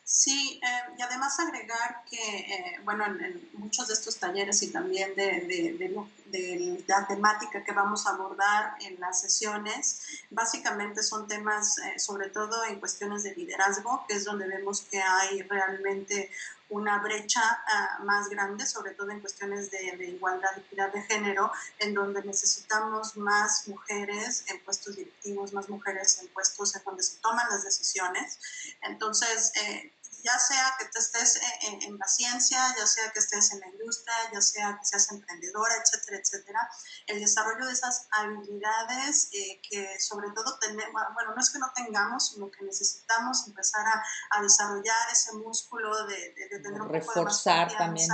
Sí, 0.06 0.60
eh, 0.62 0.94
y 0.98 1.02
además 1.02 1.40
agregar 1.40 2.04
que, 2.04 2.16
eh, 2.16 2.80
bueno, 2.84 3.06
en, 3.06 3.48
muchos 3.54 3.88
de 3.88 3.94
estos 3.94 4.18
talleres 4.18 4.62
y 4.62 4.70
también 4.70 5.14
de, 5.16 5.40
de, 5.46 6.06
de, 6.26 6.84
la 6.86 7.06
temática 7.06 7.64
que 7.64 7.72
vamos 7.72 8.06
a 8.06 8.10
abordar 8.10 8.74
en 8.82 9.00
las 9.00 9.22
sesiones, 9.22 10.02
básicamente 10.28 11.02
son 11.02 11.26
temas, 11.26 11.78
eh, 11.78 11.98
sobre 11.98 12.28
todo 12.28 12.64
en 12.66 12.80
cuestiones 12.80 13.22
de 13.22 13.34
liderazgo, 13.34 14.04
que 14.06 14.16
es 14.16 14.24
donde 14.24 14.46
vemos 14.46 14.82
que 14.82 15.00
hay 15.00 15.40
realmente 15.42 16.30
una 16.74 16.98
brecha 16.98 17.40
ah, 17.40 17.98
más 18.02 18.28
grande, 18.28 18.66
sobre 18.66 18.94
todo 18.94 19.10
en 19.10 19.20
cuestiones 19.20 19.70
de, 19.70 19.94
igualdad 20.08 20.50
y 20.56 20.60
equidad 20.60 20.92
de 20.92 21.02
género, 21.02 21.52
en 21.78 21.94
donde 21.94 22.20
necesitamos 22.24 23.16
más 23.16 23.68
mujeres 23.68 24.44
en 24.48 24.60
puestos 24.64 24.96
directivos, 24.96 25.52
más 25.52 25.68
mujeres 25.68 26.18
en 26.20 26.28
puestos 26.28 26.74
en 26.74 26.82
donde 26.84 27.04
se 27.04 27.18
toman 27.18 27.46
las 27.48 27.62
decisiones. 27.62 28.40
Entonces, 28.82 29.52
eh, 29.54 29.92
ya 30.24 30.38
sea 30.38 30.74
que 30.78 30.86
te 30.86 30.98
estés 30.98 31.38
en, 31.60 31.98
la 31.98 32.06
ciencia, 32.06 32.74
ya 32.76 32.86
sea 32.86 33.10
que 33.12 33.18
estés 33.18 33.52
en 33.52 33.60
la 33.60 33.68
industria, 33.68 34.14
ya 34.32 34.40
sea 34.40 34.78
que 34.78 34.84
seas 34.86 35.12
emprendedora, 35.12 35.74
etcétera, 35.76 36.18
etcétera, 36.18 36.70
el 37.06 37.20
desarrollo 37.20 37.66
de 37.66 37.72
esas 37.72 38.08
habilidades 38.10 39.28
eh, 39.32 39.60
que 39.68 40.00
sobre 40.00 40.30
todo 40.30 40.58
tenemos, 40.58 41.02
bueno, 41.12 41.34
no 41.34 41.40
es 41.40 41.50
que 41.50 41.58
no 41.58 41.70
tengamos, 41.74 42.30
sino 42.30 42.50
que 42.50 42.64
necesitamos 42.64 43.46
empezar 43.46 43.86
a, 43.86 44.02
a 44.30 44.42
desarrollar 44.42 45.10
ese 45.12 45.34
músculo 45.34 46.06
de, 46.06 46.34
de, 46.34 46.60
tener 46.60 46.80
un 46.80 46.88
poco 46.88 47.24
de 47.24 47.74
también. 47.76 48.08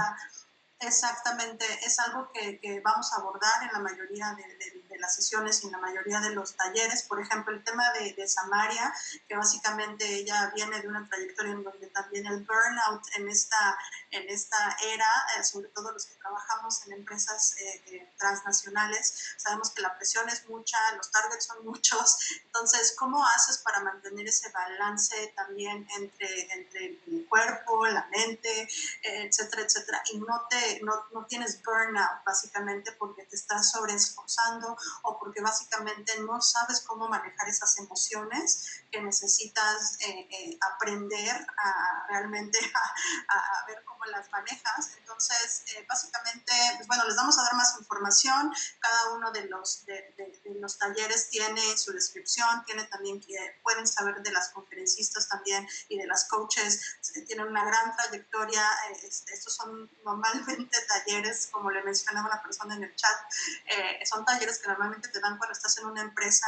Exactamente, 0.81 1.67
es 1.85 1.99
algo 1.99 2.33
que, 2.33 2.59
que, 2.59 2.81
vamos 2.81 3.13
a 3.13 3.17
abordar 3.17 3.63
en 3.63 3.69
la 3.71 3.81
mayoría 3.81 4.35
de, 4.35 4.43
de, 4.89 4.90
las 5.01 5.15
sesiones 5.15 5.63
y 5.63 5.67
en 5.67 5.73
la 5.73 5.79
mayoría 5.79 6.21
de 6.21 6.35
los 6.35 6.55
talleres. 6.57 7.03
Por 7.05 7.21
ejemplo, 7.21 7.55
el 7.55 7.65
tema 7.65 7.91
de, 7.93 8.13
de, 8.15 8.29
Samaria, 8.29 8.93
que 9.29 9.37
básicamente 9.37 10.07
ella 10.07 10.53
viene 10.55 10.81
de 10.81 10.89
una 10.89 11.09
trayectoria 11.09 11.53
en 11.53 11.65
donde 11.65 11.87
también 11.89 12.27
el 12.27 12.45
burnout 12.45 13.03
en 13.17 13.29
esta, 13.29 13.79
en 14.11 14.29
esta 14.29 14.77
era, 14.83 15.07
eh, 15.37 15.45
sobre 15.45 15.69
todo 15.69 15.93
los 15.93 16.07
que 16.07 16.15
trabajamos 16.17 16.87
en 16.87 16.93
empresas 16.93 17.57
eh, 17.59 17.83
eh, 17.87 18.13
transnacionales, 18.19 19.35
sabemos 19.37 19.71
que 19.71 19.83
la 19.83 19.97
presión 19.97 20.29
es 20.29 20.49
mucha, 20.49 20.79
los 20.97 21.11
targets 21.11 21.47
son 21.47 21.65
muchos. 21.65 22.19
Entonces, 22.45 22.95
¿cómo 22.99 23.25
haces 23.25 23.59
para 23.59 23.81
mantener 23.81 24.27
ese 24.27 24.51
balance 24.51 25.33
también 25.37 25.87
entre, 25.97 26.53
entre 26.53 26.87
el 27.07 27.27
cuerpo, 27.29 27.87
la 27.87 28.07
mente, 28.07 28.69
etcétera, 29.03 29.63
etcétera? 29.63 30.03
Y 30.13 30.19
no 30.19 30.47
te 30.49 30.81
no, 30.83 31.07
no, 31.13 31.27
tienes 31.27 31.63
burnout 31.63 32.25
básicamente 32.25 32.93
porque 32.93 33.25
te 33.25 33.37
estás 33.37 33.71
sobreesforzando 33.71 34.77
o 35.03 35.19
porque 35.19 35.41
básicamente 35.41 36.19
no 36.21 36.41
sabes 36.41 36.81
cómo 36.81 37.09
manejar 37.09 37.49
esas 37.49 37.79
emociones 37.79 38.85
que 38.91 39.01
necesitas 39.01 39.99
eh, 40.01 40.29
eh, 40.31 40.59
aprender 40.75 41.47
a 41.57 42.07
realmente 42.09 42.59
a, 43.29 43.67
ver 43.67 43.83
cómo 43.85 44.00
las 44.09 44.31
manejas. 44.31 44.93
Entonces, 44.99 45.65
eh, 45.75 45.85
básicamente, 45.89 46.53
pues 46.77 46.87
bueno, 46.87 47.05
les 47.07 47.17
vamos 47.17 47.39
a 47.39 47.43
dar 47.43 47.55
más 47.55 47.77
información. 47.79 48.53
Cada 48.79 49.13
uno 49.15 49.31
de 49.33 49.47
los, 49.47 49.85
de, 49.87 50.15
los 50.61 50.79
talleres 50.79 51.29
tiene 51.31 51.77
su 51.77 51.93
descripción, 51.93 52.65
tiene 52.67 52.85
también 52.85 53.21
que 53.21 53.61
pueden 53.63 53.87
saber 53.87 54.23
de 54.23 54.33
las 54.33 54.51
conferencistas 54.51 55.29
también 55.29 55.69
y 55.89 55.99
de 55.99 56.07
las 56.07 56.27
coaches. 56.29 56.99
Tienen 57.27 57.47
una 57.47 57.65
gran 57.65 57.97
trayectoria. 57.97 58.65
Este, 59.03 59.35
estos 59.35 59.55
son 59.55 59.91
normalmente 60.05 60.79
talleres, 60.89 61.49
como 61.51 61.71
le 61.71 61.83
mencionaba 61.83 62.29
una 62.29 62.43
persona 62.43 62.75
en 62.75 62.85
el 62.85 62.95
chat, 62.97 63.19
eh, 63.67 64.05
son 64.07 64.25
talleres 64.25 64.59
que 64.59 64.69
normalmente 64.69 65.09
te 65.09 65.21
dan 65.21 65.39
cuando 65.39 65.53
estás 65.53 65.77
en 65.79 65.87
una 65.87 66.03
empresa 66.03 66.47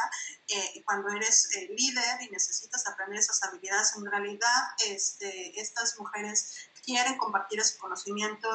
eh, 0.48 0.70
y 0.74 0.82
cuando 0.82 1.08
eres 1.10 1.54
eh, 1.56 1.68
líder 1.76 2.22
y 2.22 2.30
necesitas 2.30 2.86
aprender 2.86 3.18
esas 3.18 3.42
habilidades. 3.44 3.94
En 3.96 4.06
realidad, 4.06 4.62
este, 4.86 5.60
estas 5.60 5.98
mujeres 5.98 6.70
quieren 6.84 7.16
compartir 7.16 7.60
ese 7.60 7.78
conocimiento 7.78 8.48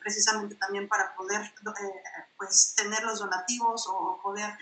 precisamente 0.00 0.54
también 0.56 0.88
para 0.88 1.14
poder 1.14 1.52
pues, 2.36 2.74
tener 2.76 3.02
los 3.04 3.18
donativos 3.18 3.86
o 3.88 4.20
poder 4.22 4.56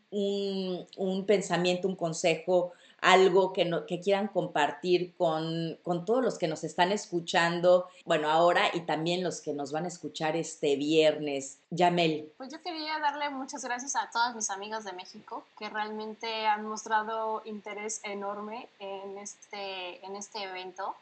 un 0.97 1.27
pensamiento, 1.27 1.89
un 1.89 1.97
consejo, 1.97 2.73
algo 3.07 3.53
que, 3.53 3.71
que 3.87 4.01
quieran 4.01 4.27
compartir 4.27 5.15
con, 5.17 5.79
con, 5.85 6.05
todos 6.05 6.25
los 6.25 6.39
que 6.39 6.49
nos 6.49 6.65
están 6.65 6.91
escuchando, 6.91 7.89
bueno, 8.05 8.29
ahora 8.29 8.65
y 8.73 8.81
también 8.81 9.23
los 9.23 9.41
que 9.41 9.53
nos 9.53 9.71
van 9.71 9.85
a 9.85 9.89
escuchar 9.89 10.35
este 10.35 10.75
viernes. 10.75 11.61
Yamel. 11.71 12.33
Pues 12.37 12.51
yo 12.51 12.61
quería 12.63 12.99
darle 12.99 13.31
muchas 13.31 13.65
gracias 13.65 13.95
a 13.95 14.11
todas 14.11 14.35
mis 14.35 14.51
amigas 14.51 14.83
de 14.83 14.93
México 14.93 15.45
que 15.57 15.69
realmente 15.69 16.47
han 16.49 16.67
mostrado 16.67 17.43
interés 17.45 18.01
enorme 18.03 18.69
en 18.81 19.19
este, 19.19 20.05
en 20.05 20.17
este 20.17 20.43
evento. 20.43 20.97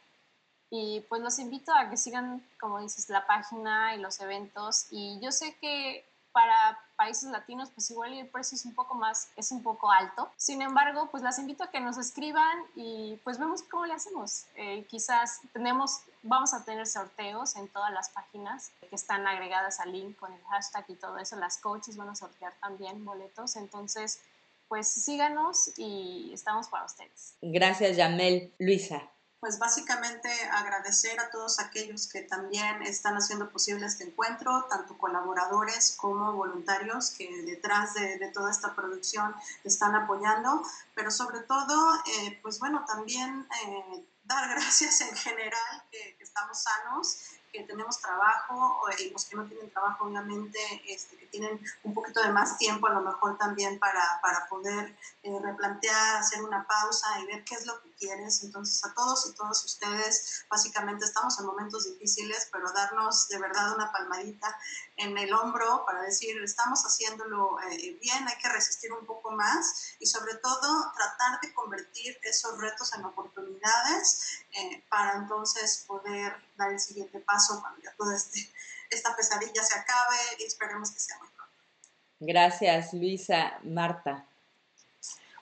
Y 0.68 1.00
pues 1.08 1.22
los 1.22 1.38
invito 1.38 1.72
a 1.72 1.88
que 1.88 1.96
sigan, 1.96 2.46
como 2.60 2.80
dices, 2.80 3.08
la 3.08 3.26
página 3.26 3.94
y 3.94 4.00
los 4.00 4.20
eventos. 4.20 4.88
Y 4.90 5.18
yo 5.20 5.32
sé 5.32 5.56
que 5.58 6.04
para 6.34 6.76
países 6.96 7.30
latinos, 7.30 7.70
pues 7.70 7.88
igual 7.92 8.12
el 8.12 8.26
precio 8.26 8.56
es 8.56 8.64
un 8.64 8.74
poco 8.74 8.96
más, 8.96 9.30
es 9.36 9.52
un 9.52 9.62
poco 9.62 9.90
alto. 9.90 10.28
Sin 10.36 10.62
embargo, 10.62 11.08
pues 11.10 11.22
las 11.22 11.38
invito 11.38 11.62
a 11.62 11.70
que 11.70 11.78
nos 11.78 11.96
escriban 11.96 12.58
y 12.74 13.20
pues 13.22 13.38
vemos 13.38 13.62
cómo 13.62 13.86
le 13.86 13.94
hacemos. 13.94 14.46
Eh, 14.56 14.84
quizás 14.88 15.40
tenemos, 15.52 16.00
vamos 16.22 16.52
a 16.52 16.64
tener 16.64 16.88
sorteos 16.88 17.54
en 17.54 17.68
todas 17.68 17.92
las 17.92 18.08
páginas 18.10 18.72
que 18.80 18.96
están 18.96 19.26
agregadas 19.28 19.78
al 19.78 19.92
link 19.92 20.18
con 20.18 20.32
el 20.32 20.42
hashtag 20.46 20.84
y 20.88 20.94
todo 20.96 21.18
eso. 21.18 21.36
Las 21.36 21.58
coaches 21.58 21.96
van 21.96 22.08
a 22.08 22.16
sortear 22.16 22.52
también 22.60 23.04
boletos. 23.04 23.54
Entonces, 23.54 24.20
pues 24.68 24.88
síganos 24.88 25.78
y 25.78 26.32
estamos 26.34 26.66
para 26.66 26.84
ustedes. 26.84 27.34
Gracias, 27.42 27.96
Yamel. 27.96 28.52
Luisa 28.58 29.08
pues 29.44 29.58
básicamente 29.58 30.30
agradecer 30.52 31.20
a 31.20 31.28
todos 31.28 31.60
aquellos 31.60 32.08
que 32.08 32.22
también 32.22 32.80
están 32.80 33.14
haciendo 33.14 33.50
posible 33.50 33.84
este 33.84 34.04
encuentro, 34.04 34.64
tanto 34.70 34.96
colaboradores 34.96 35.94
como 35.98 36.32
voluntarios 36.32 37.10
que 37.10 37.42
detrás 37.42 37.92
de, 37.92 38.30
toda 38.32 38.50
esta 38.50 38.74
producción 38.74 39.34
están 39.62 39.94
apoyando, 39.96 40.62
pero 40.94 41.10
sobre 41.10 41.40
todo, 41.40 41.94
eh, 42.06 42.38
pues 42.40 42.58
bueno, 42.58 42.86
también 42.86 43.46
eh, 43.66 44.06
dar 44.24 44.48
gracias 44.54 45.02
en 45.02 45.14
general 45.14 45.82
que, 45.90 46.16
que 46.16 46.24
estamos 46.24 46.62
sanos 46.62 47.18
que 47.54 47.62
tenemos 47.62 48.00
trabajo 48.00 48.82
y 48.98 49.10
los 49.10 49.26
que 49.26 49.36
no 49.36 49.46
tienen 49.46 49.70
trabajo, 49.70 50.06
obviamente, 50.06 50.58
este, 50.88 51.16
que 51.16 51.26
tienen 51.26 51.60
un 51.84 51.94
poquito 51.94 52.20
de 52.20 52.30
más 52.30 52.58
tiempo 52.58 52.88
a 52.88 52.90
lo 52.90 53.00
mejor 53.00 53.38
también 53.38 53.78
para, 53.78 54.18
para 54.20 54.48
poder 54.48 54.96
eh, 55.22 55.38
replantear, 55.40 56.16
hacer 56.16 56.42
una 56.42 56.66
pausa 56.66 57.06
y 57.20 57.26
ver 57.26 57.44
qué 57.44 57.54
es 57.54 57.64
lo 57.64 57.80
que 57.80 57.92
quieres. 57.92 58.42
Entonces, 58.42 58.84
a 58.84 58.92
todos 58.92 59.26
y 59.30 59.34
todas 59.34 59.64
ustedes, 59.64 60.44
básicamente 60.50 61.04
estamos 61.04 61.38
en 61.38 61.46
momentos 61.46 61.84
difíciles, 61.84 62.48
pero 62.50 62.72
darnos 62.72 63.28
de 63.28 63.38
verdad 63.38 63.76
una 63.76 63.92
palmadita 63.92 64.58
en 64.96 65.16
el 65.16 65.32
hombro 65.32 65.84
para 65.86 66.02
decir, 66.02 66.36
estamos 66.42 66.82
haciéndolo 66.82 67.60
eh, 67.70 67.96
bien, 68.00 68.26
hay 68.26 68.38
que 68.42 68.48
resistir 68.48 68.92
un 68.92 69.06
poco 69.06 69.30
más 69.30 69.94
y 70.00 70.06
sobre 70.06 70.34
todo 70.34 70.92
tratar 70.96 71.40
de 71.40 71.54
convertir 71.54 72.18
esos 72.22 72.58
retos 72.58 72.92
en 72.94 73.04
oportunidades 73.04 74.40
eh, 74.52 74.84
para 74.88 75.14
entonces 75.14 75.84
poder 75.86 76.34
dar 76.56 76.72
el 76.72 76.80
siguiente 76.80 77.20
paso 77.20 77.60
cuando 77.60 77.80
ya 77.82 77.92
toda 77.96 78.14
este, 78.14 78.50
esta 78.90 79.14
pesadilla 79.16 79.62
se 79.62 79.78
acabe 79.78 80.16
y 80.38 80.44
esperemos 80.44 80.90
que 80.90 81.00
sea 81.00 81.18
muy 81.18 81.28
pronto. 81.28 81.52
Gracias, 82.20 82.92
Luisa. 82.92 83.58
Marta. 83.62 84.26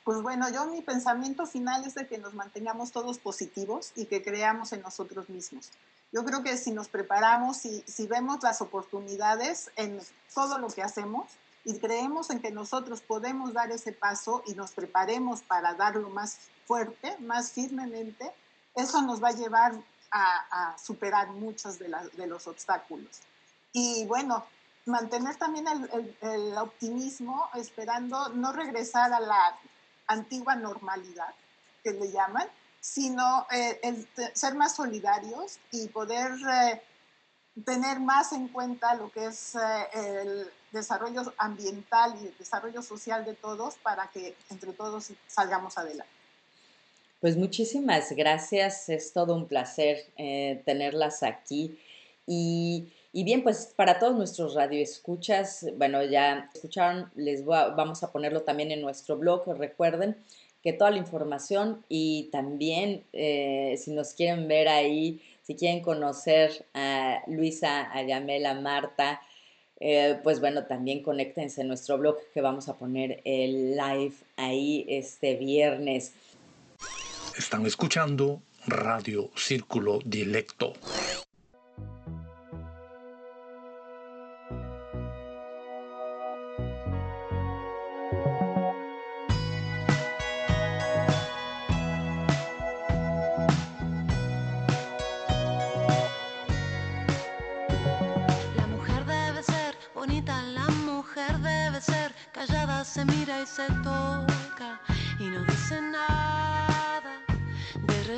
Pues 0.04 0.20
bueno, 0.20 0.50
yo 0.50 0.66
mi 0.66 0.82
pensamiento 0.82 1.46
final 1.46 1.84
es 1.84 1.94
de 1.94 2.08
que 2.08 2.18
nos 2.18 2.34
mantengamos 2.34 2.90
todos 2.90 3.18
positivos 3.18 3.92
y 3.94 4.06
que 4.06 4.22
creamos 4.22 4.72
en 4.72 4.82
nosotros 4.82 5.28
mismos. 5.28 5.70
Yo 6.10 6.24
creo 6.24 6.42
que 6.42 6.56
si 6.56 6.72
nos 6.72 6.88
preparamos 6.88 7.64
y 7.64 7.82
si 7.86 8.06
vemos 8.06 8.42
las 8.42 8.60
oportunidades 8.60 9.70
en 9.76 10.00
todo 10.34 10.58
lo 10.58 10.68
que 10.68 10.82
hacemos 10.82 11.30
y 11.64 11.78
creemos 11.78 12.30
en 12.30 12.40
que 12.40 12.50
nosotros 12.50 13.00
podemos 13.00 13.52
dar 13.52 13.70
ese 13.70 13.92
paso 13.92 14.42
y 14.46 14.54
nos 14.54 14.72
preparemos 14.72 15.42
para 15.42 15.74
darlo 15.74 16.10
más 16.10 16.38
fuerte, 16.66 17.16
más 17.20 17.52
firmemente, 17.52 18.32
eso 18.74 19.02
nos 19.02 19.22
va 19.22 19.28
a 19.28 19.32
llevar 19.32 19.74
a, 20.12 20.76
superar 20.78 21.28
muchos 21.28 21.78
de, 21.78 21.88
los 22.26 22.46
obstáculos. 22.46 23.20
Y 23.72 24.04
bueno, 24.06 24.44
mantener 24.86 25.36
también 25.36 25.66
el, 26.20 26.56
optimismo, 26.58 27.48
esperando 27.54 28.28
no 28.30 28.52
regresar 28.52 29.12
a 29.12 29.20
la 29.20 29.58
antigua 30.06 30.54
normalidad, 30.54 31.34
que 31.82 31.92
le 31.92 32.12
llaman, 32.12 32.46
sino 32.80 33.46
eh, 33.50 34.06
ser 34.34 34.54
más 34.54 34.76
solidarios 34.76 35.58
y 35.70 35.88
poder 35.88 36.32
eh, 36.32 36.82
tener 37.64 38.00
más 38.00 38.32
en 38.32 38.48
cuenta 38.48 38.94
lo 38.94 39.10
que 39.10 39.26
es 39.26 39.54
eh, 39.54 39.88
el 39.94 40.52
desarrollo 40.72 41.32
ambiental 41.38 42.16
y 42.20 42.26
el 42.26 42.38
desarrollo 42.38 42.82
social 42.82 43.24
de 43.24 43.34
todos 43.34 43.76
para 43.76 44.08
que 44.08 44.36
entre 44.50 44.72
todos 44.72 45.12
salgamos 45.26 45.78
adelante. 45.78 46.21
Pues 47.22 47.36
muchísimas 47.36 48.10
gracias, 48.16 48.88
es 48.88 49.12
todo 49.12 49.36
un 49.36 49.46
placer 49.46 49.98
tenerlas 50.64 51.22
aquí. 51.22 51.78
Y, 52.26 52.88
bien, 53.12 53.44
pues 53.44 53.72
para 53.76 54.00
todos 54.00 54.16
nuestros 54.16 54.54
radioescuchas, 54.54 55.68
bueno, 55.76 56.02
ya 56.02 56.50
escucharon, 56.52 57.12
les 57.14 57.44
vamos 57.44 58.02
a 58.02 58.10
ponerlo 58.10 58.40
también 58.42 58.72
en 58.72 58.80
nuestro 58.80 59.16
blog, 59.16 59.44
recuerden 59.56 60.16
que 60.64 60.72
toda 60.72 60.90
la 60.90 60.96
información 60.96 61.84
y 61.88 62.28
también 62.32 63.04
eh, 63.12 63.76
si 63.78 63.92
nos 63.92 64.14
quieren 64.14 64.48
ver 64.48 64.66
ahí, 64.66 65.20
si 65.42 65.54
quieren 65.54 65.80
conocer 65.80 66.64
a 66.74 67.22
Luisa, 67.28 67.88
a 67.92 68.02
Yamela, 68.02 68.54
Marta, 68.54 69.20
eh, 69.78 70.18
pues 70.24 70.40
bueno, 70.40 70.64
también 70.64 71.04
conéctense 71.04 71.60
en 71.60 71.68
nuestro 71.68 71.98
blog 71.98 72.16
que 72.34 72.40
vamos 72.40 72.68
a 72.68 72.78
poner 72.78 73.20
el 73.24 73.76
live 73.76 74.14
ahí 74.36 74.84
este 74.88 75.36
viernes. 75.36 76.14
Están 77.36 77.64
escuchando 77.64 78.42
Radio 78.66 79.30
Círculo 79.34 80.00
Directo. 80.04 80.74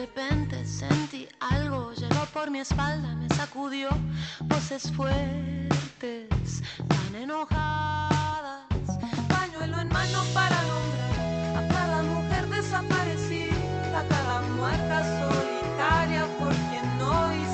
Repente 0.00 0.66
sentí 0.66 1.28
algo, 1.38 1.92
llegó 1.92 2.24
por 2.32 2.50
mi 2.50 2.58
espalda, 2.58 3.14
me 3.14 3.28
sacudió 3.28 3.90
voces 4.40 4.90
fuertes, 4.92 6.62
tan 6.88 7.14
enojadas. 7.14 8.66
Pañuelo 9.28 9.78
en 9.80 9.88
mano 9.88 10.24
para 10.34 10.58
nombrar 10.70 11.64
a 11.64 11.68
cada 11.68 12.02
mujer 12.02 12.48
desaparecida, 12.48 14.00
a 14.00 14.04
cada 14.08 14.40
muerta 14.58 14.96
solitaria 15.20 16.26
por 16.40 16.54
quien 16.70 16.98
no 16.98 17.32
hicimos 17.32 17.53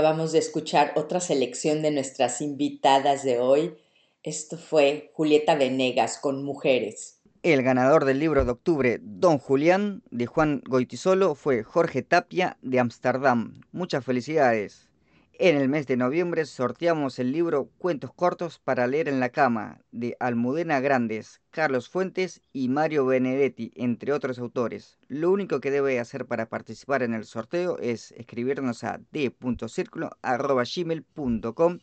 Acabamos 0.00 0.32
de 0.32 0.38
escuchar 0.38 0.94
otra 0.96 1.20
selección 1.20 1.82
de 1.82 1.90
nuestras 1.90 2.40
invitadas 2.40 3.22
de 3.22 3.38
hoy. 3.38 3.74
Esto 4.22 4.56
fue 4.56 5.10
Julieta 5.12 5.56
Venegas 5.56 6.16
con 6.16 6.42
Mujeres. 6.42 7.20
El 7.42 7.62
ganador 7.62 8.06
del 8.06 8.18
libro 8.18 8.46
de 8.46 8.50
octubre, 8.50 8.98
Don 9.02 9.36
Julián, 9.36 10.02
de 10.10 10.24
Juan 10.24 10.62
Goitisolo, 10.66 11.34
fue 11.34 11.64
Jorge 11.64 12.00
Tapia, 12.00 12.56
de 12.62 12.80
Ámsterdam. 12.80 13.60
Muchas 13.72 14.02
felicidades. 14.02 14.89
En 15.42 15.56
el 15.56 15.70
mes 15.70 15.86
de 15.86 15.96
noviembre 15.96 16.44
sorteamos 16.44 17.18
el 17.18 17.32
libro 17.32 17.70
Cuentos 17.78 18.12
cortos 18.12 18.58
para 18.58 18.86
leer 18.86 19.08
en 19.08 19.20
la 19.20 19.30
cama 19.30 19.80
de 19.90 20.14
Almudena 20.20 20.80
Grandes, 20.80 21.40
Carlos 21.48 21.88
Fuentes 21.88 22.42
y 22.52 22.68
Mario 22.68 23.06
Benedetti, 23.06 23.72
entre 23.74 24.12
otros 24.12 24.38
autores. 24.38 24.98
Lo 25.08 25.30
único 25.30 25.60
que 25.60 25.70
debe 25.70 25.98
hacer 25.98 26.26
para 26.26 26.50
participar 26.50 27.02
en 27.02 27.14
el 27.14 27.24
sorteo 27.24 27.78
es 27.78 28.12
escribirnos 28.12 28.84
a 28.84 29.00
d.circulo.gmail.com 29.12 31.78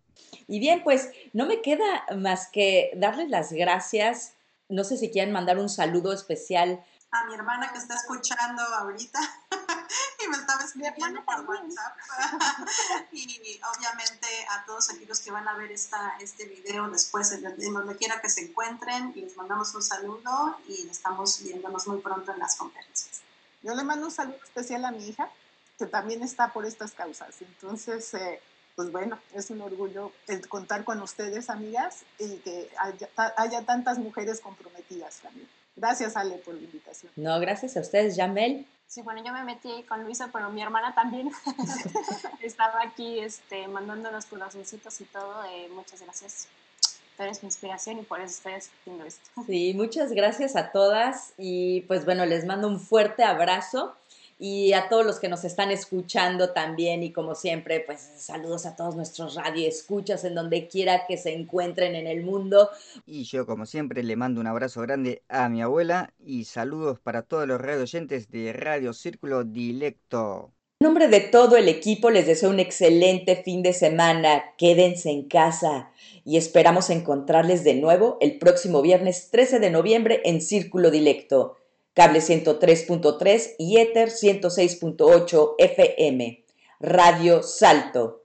Y 0.47 0.59
bien, 0.59 0.83
pues 0.83 1.09
no 1.33 1.47
me 1.47 1.61
queda 1.61 2.05
más 2.15 2.49
que 2.51 2.91
darles 2.95 3.29
las 3.29 3.51
gracias. 3.51 4.35
No 4.69 4.83
sé 4.83 4.97
si 4.97 5.09
quieren 5.09 5.33
mandar 5.33 5.57
un 5.57 5.69
saludo 5.69 6.13
especial 6.13 6.83
a 7.11 7.25
mi 7.25 7.33
hermana 7.33 7.71
que 7.71 7.79
está 7.79 7.95
escuchando 7.95 8.61
ahorita 8.61 9.19
y 10.25 10.27
me 10.29 10.37
estaba 10.37 10.63
escribiendo 10.63 11.23
por 11.25 11.41
WhatsApp. 11.45 11.97
y 13.11 13.59
obviamente 13.75 14.27
a 14.49 14.65
todos 14.65 14.89
aquellos 14.89 15.19
que 15.19 15.31
van 15.31 15.47
a 15.47 15.55
ver 15.55 15.71
esta, 15.71 16.17
este 16.19 16.45
video 16.45 16.89
después, 16.89 17.31
en, 17.31 17.43
donde 17.73 17.95
quiera 17.97 18.21
que 18.21 18.29
se 18.29 18.41
encuentren, 18.41 19.13
les 19.15 19.35
mandamos 19.35 19.73
un 19.75 19.83
saludo 19.83 20.57
y 20.67 20.87
estamos 20.87 21.41
viéndonos 21.43 21.87
muy 21.87 21.99
pronto 21.99 22.31
en 22.31 22.39
las 22.39 22.55
conferencias. 22.55 23.21
Yo 23.63 23.75
le 23.75 23.83
mando 23.83 24.07
un 24.07 24.11
saludo 24.11 24.39
especial 24.43 24.85
a 24.85 24.91
mi 24.91 25.07
hija, 25.07 25.29
que 25.77 25.85
también 25.85 26.23
está 26.23 26.51
por 26.51 26.65
estas 26.65 26.91
causas. 26.93 27.41
Entonces, 27.41 28.13
eh, 28.13 28.41
pues 28.75 28.91
bueno, 28.91 29.19
es 29.33 29.49
un 29.49 29.61
orgullo 29.61 30.11
el 30.27 30.47
contar 30.47 30.83
con 30.83 31.01
ustedes, 31.01 31.49
amigas, 31.49 32.03
y 32.17 32.37
que 32.37 32.69
haya, 32.79 33.09
haya 33.37 33.65
tantas 33.65 33.97
mujeres 33.97 34.39
comprometidas 34.39 35.17
también. 35.17 35.47
Gracias, 35.75 36.17
Ale, 36.17 36.35
por 36.37 36.53
la 36.53 36.61
invitación. 36.61 37.11
No, 37.15 37.39
gracias 37.39 37.77
a 37.77 37.81
ustedes, 37.81 38.15
Jamel. 38.15 38.67
Sí, 38.91 39.01
bueno, 39.03 39.23
yo 39.23 39.31
me 39.31 39.45
metí 39.45 39.83
con 39.87 40.03
Luisa, 40.03 40.31
pero 40.33 40.49
mi 40.49 40.61
hermana 40.61 40.93
también 40.93 41.31
estaba 42.41 42.81
aquí 42.83 43.19
este, 43.19 43.69
mandándonos 43.69 44.25
corazoncitos 44.25 44.99
y 44.99 45.05
todo. 45.05 45.45
Eh, 45.45 45.69
muchas 45.73 46.01
gracias. 46.01 46.49
Tú 47.15 47.23
eres 47.23 47.41
mi 47.41 47.47
inspiración 47.47 47.99
y 47.99 48.01
por 48.01 48.19
eso 48.19 48.35
estoy 48.35 48.51
haciendo 48.51 49.05
esto. 49.05 49.29
Sí, 49.47 49.73
muchas 49.77 50.11
gracias 50.11 50.57
a 50.57 50.73
todas 50.73 51.31
y 51.37 51.83
pues 51.83 52.03
bueno, 52.03 52.25
les 52.25 52.43
mando 52.43 52.67
un 52.67 52.81
fuerte 52.81 53.23
abrazo 53.23 53.95
y 54.43 54.73
a 54.73 54.89
todos 54.89 55.05
los 55.05 55.19
que 55.19 55.29
nos 55.29 55.43
están 55.43 55.69
escuchando 55.69 56.49
también 56.49 57.03
y 57.03 57.11
como 57.13 57.35
siempre, 57.35 57.79
pues 57.79 57.99
saludos 58.17 58.65
a 58.65 58.75
todos 58.75 58.95
nuestros 58.95 59.35
radioescuchas 59.35 60.23
en 60.23 60.33
donde 60.33 60.67
quiera 60.67 61.05
que 61.07 61.17
se 61.17 61.35
encuentren 61.35 61.93
en 61.93 62.07
el 62.07 62.23
mundo. 62.23 62.71
Y 63.05 63.25
yo 63.25 63.45
como 63.45 63.67
siempre 63.67 64.01
le 64.01 64.15
mando 64.15 64.41
un 64.41 64.47
abrazo 64.47 64.81
grande 64.81 65.21
a 65.29 65.47
mi 65.47 65.61
abuela 65.61 66.11
y 66.17 66.45
saludos 66.45 66.99
para 66.99 67.21
todos 67.21 67.47
los 67.47 67.61
radio 67.61 67.83
oyentes 67.83 68.31
de 68.31 68.51
Radio 68.51 68.93
Círculo 68.93 69.43
Dilecto. 69.43 70.51
En 70.79 70.85
nombre 70.85 71.07
de 71.07 71.19
todo 71.19 71.55
el 71.55 71.67
equipo 71.67 72.09
les 72.09 72.25
deseo 72.25 72.49
un 72.49 72.59
excelente 72.59 73.43
fin 73.43 73.61
de 73.61 73.73
semana. 73.73 74.55
Quédense 74.57 75.11
en 75.11 75.27
casa 75.27 75.91
y 76.25 76.37
esperamos 76.37 76.89
encontrarles 76.89 77.63
de 77.63 77.75
nuevo 77.75 78.17
el 78.21 78.39
próximo 78.39 78.81
viernes 78.81 79.29
13 79.29 79.59
de 79.59 79.69
noviembre 79.69 80.21
en 80.25 80.41
Círculo 80.41 80.89
Dilecto 80.89 81.57
cable 81.93 82.19
103.3 82.19 83.55
y 83.57 83.77
Ether 83.79 84.09
106.8 84.09 85.55
FM. 85.57 86.45
Radio 86.79 87.43
Salto. 87.43 88.20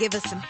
Give 0.00 0.14
us 0.14 0.24
some 0.24 0.42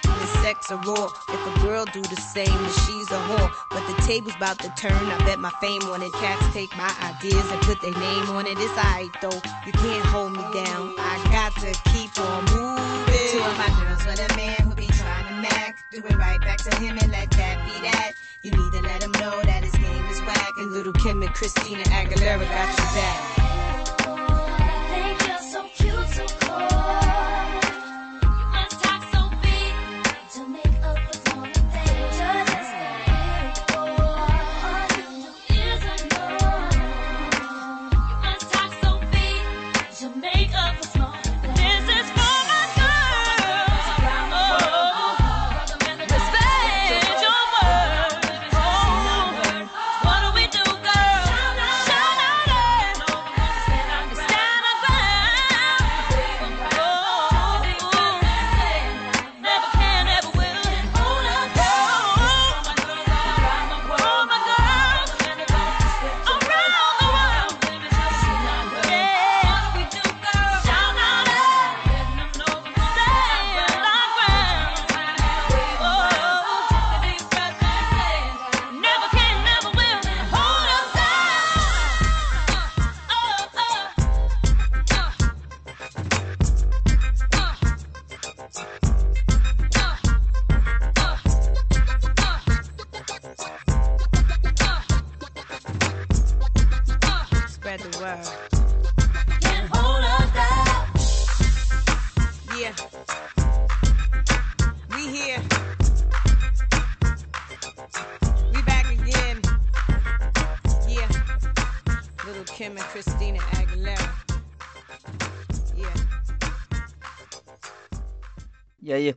sex 0.42 0.70
a 0.70 0.76
raw. 0.76 1.10
If 1.28 1.56
a 1.56 1.60
girl 1.66 1.84
do 1.86 2.00
the 2.02 2.14
same, 2.14 2.46
then 2.46 2.72
she's 2.86 3.10
a 3.10 3.18
whore. 3.26 3.50
But 3.70 3.84
the 3.88 4.00
table's 4.06 4.36
about 4.36 4.60
to 4.60 4.68
turn. 4.76 4.92
I 4.92 5.18
bet 5.26 5.40
my 5.40 5.50
fame 5.60 5.82
on 5.90 6.02
it. 6.02 6.12
Cats 6.12 6.54
take 6.54 6.70
my 6.76 6.94
ideas 7.02 7.44
and 7.50 7.60
put 7.62 7.82
their 7.82 7.92
name 7.92 8.30
on 8.30 8.46
it. 8.46 8.56
It's 8.56 8.78
alright 8.78 9.10
though. 9.20 9.42
You 9.66 9.72
can't 9.72 10.06
hold 10.06 10.32
me 10.34 10.44
down. 10.54 10.94
I 10.98 11.18
got 11.34 11.52
to 11.66 11.74
keep 11.90 12.16
on 12.20 12.44
moving. 12.54 13.26
Two 13.34 13.42
of 13.42 13.58
my 13.58 13.70
girls 13.82 14.06
with 14.06 14.22
a 14.22 14.36
man 14.36 14.54
who 14.62 14.74
be 14.76 14.86
trying 14.86 15.26
to 15.26 15.42
mac. 15.42 15.82
Do 15.90 15.98
it 15.98 16.16
right 16.16 16.40
back 16.40 16.58
to 16.58 16.76
him 16.76 16.96
and 17.02 17.10
let 17.10 17.28
that 17.32 17.66
be 17.66 17.74
that. 17.90 18.12
You 18.42 18.52
need 18.52 18.72
to 18.72 18.82
let 18.82 19.02
him 19.02 19.12
know 19.18 19.42
that 19.42 19.64
his 19.64 19.72
game 19.72 20.06
is 20.14 20.20
whack. 20.22 20.52
And 20.58 20.70
little 20.70 20.92
Kim 20.92 21.22
and 21.22 21.34
Christina 21.34 21.82
Aguilera 21.90 22.46
got 22.46 22.68
your 22.78 22.86
back. 22.94 23.39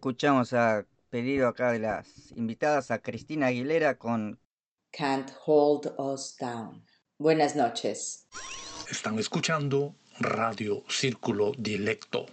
Escuchamos 0.03 0.51
a 0.51 0.85
pedido 1.09 1.47
acá 1.47 1.71
de 1.71 1.79
las 1.79 2.33
invitadas 2.35 2.91
a 2.91 2.99
Cristina 2.99 3.47
Aguilera 3.47 3.97
con 3.97 4.37
Can't 4.91 5.31
Hold 5.45 5.93
Us 5.97 6.35
Down. 6.37 6.85
Buenas 7.17 7.55
noches. 7.55 8.27
Están 8.91 9.17
escuchando 9.17 9.95
Radio 10.19 10.83
Círculo 10.89 11.53
Dilecto. 11.57 12.25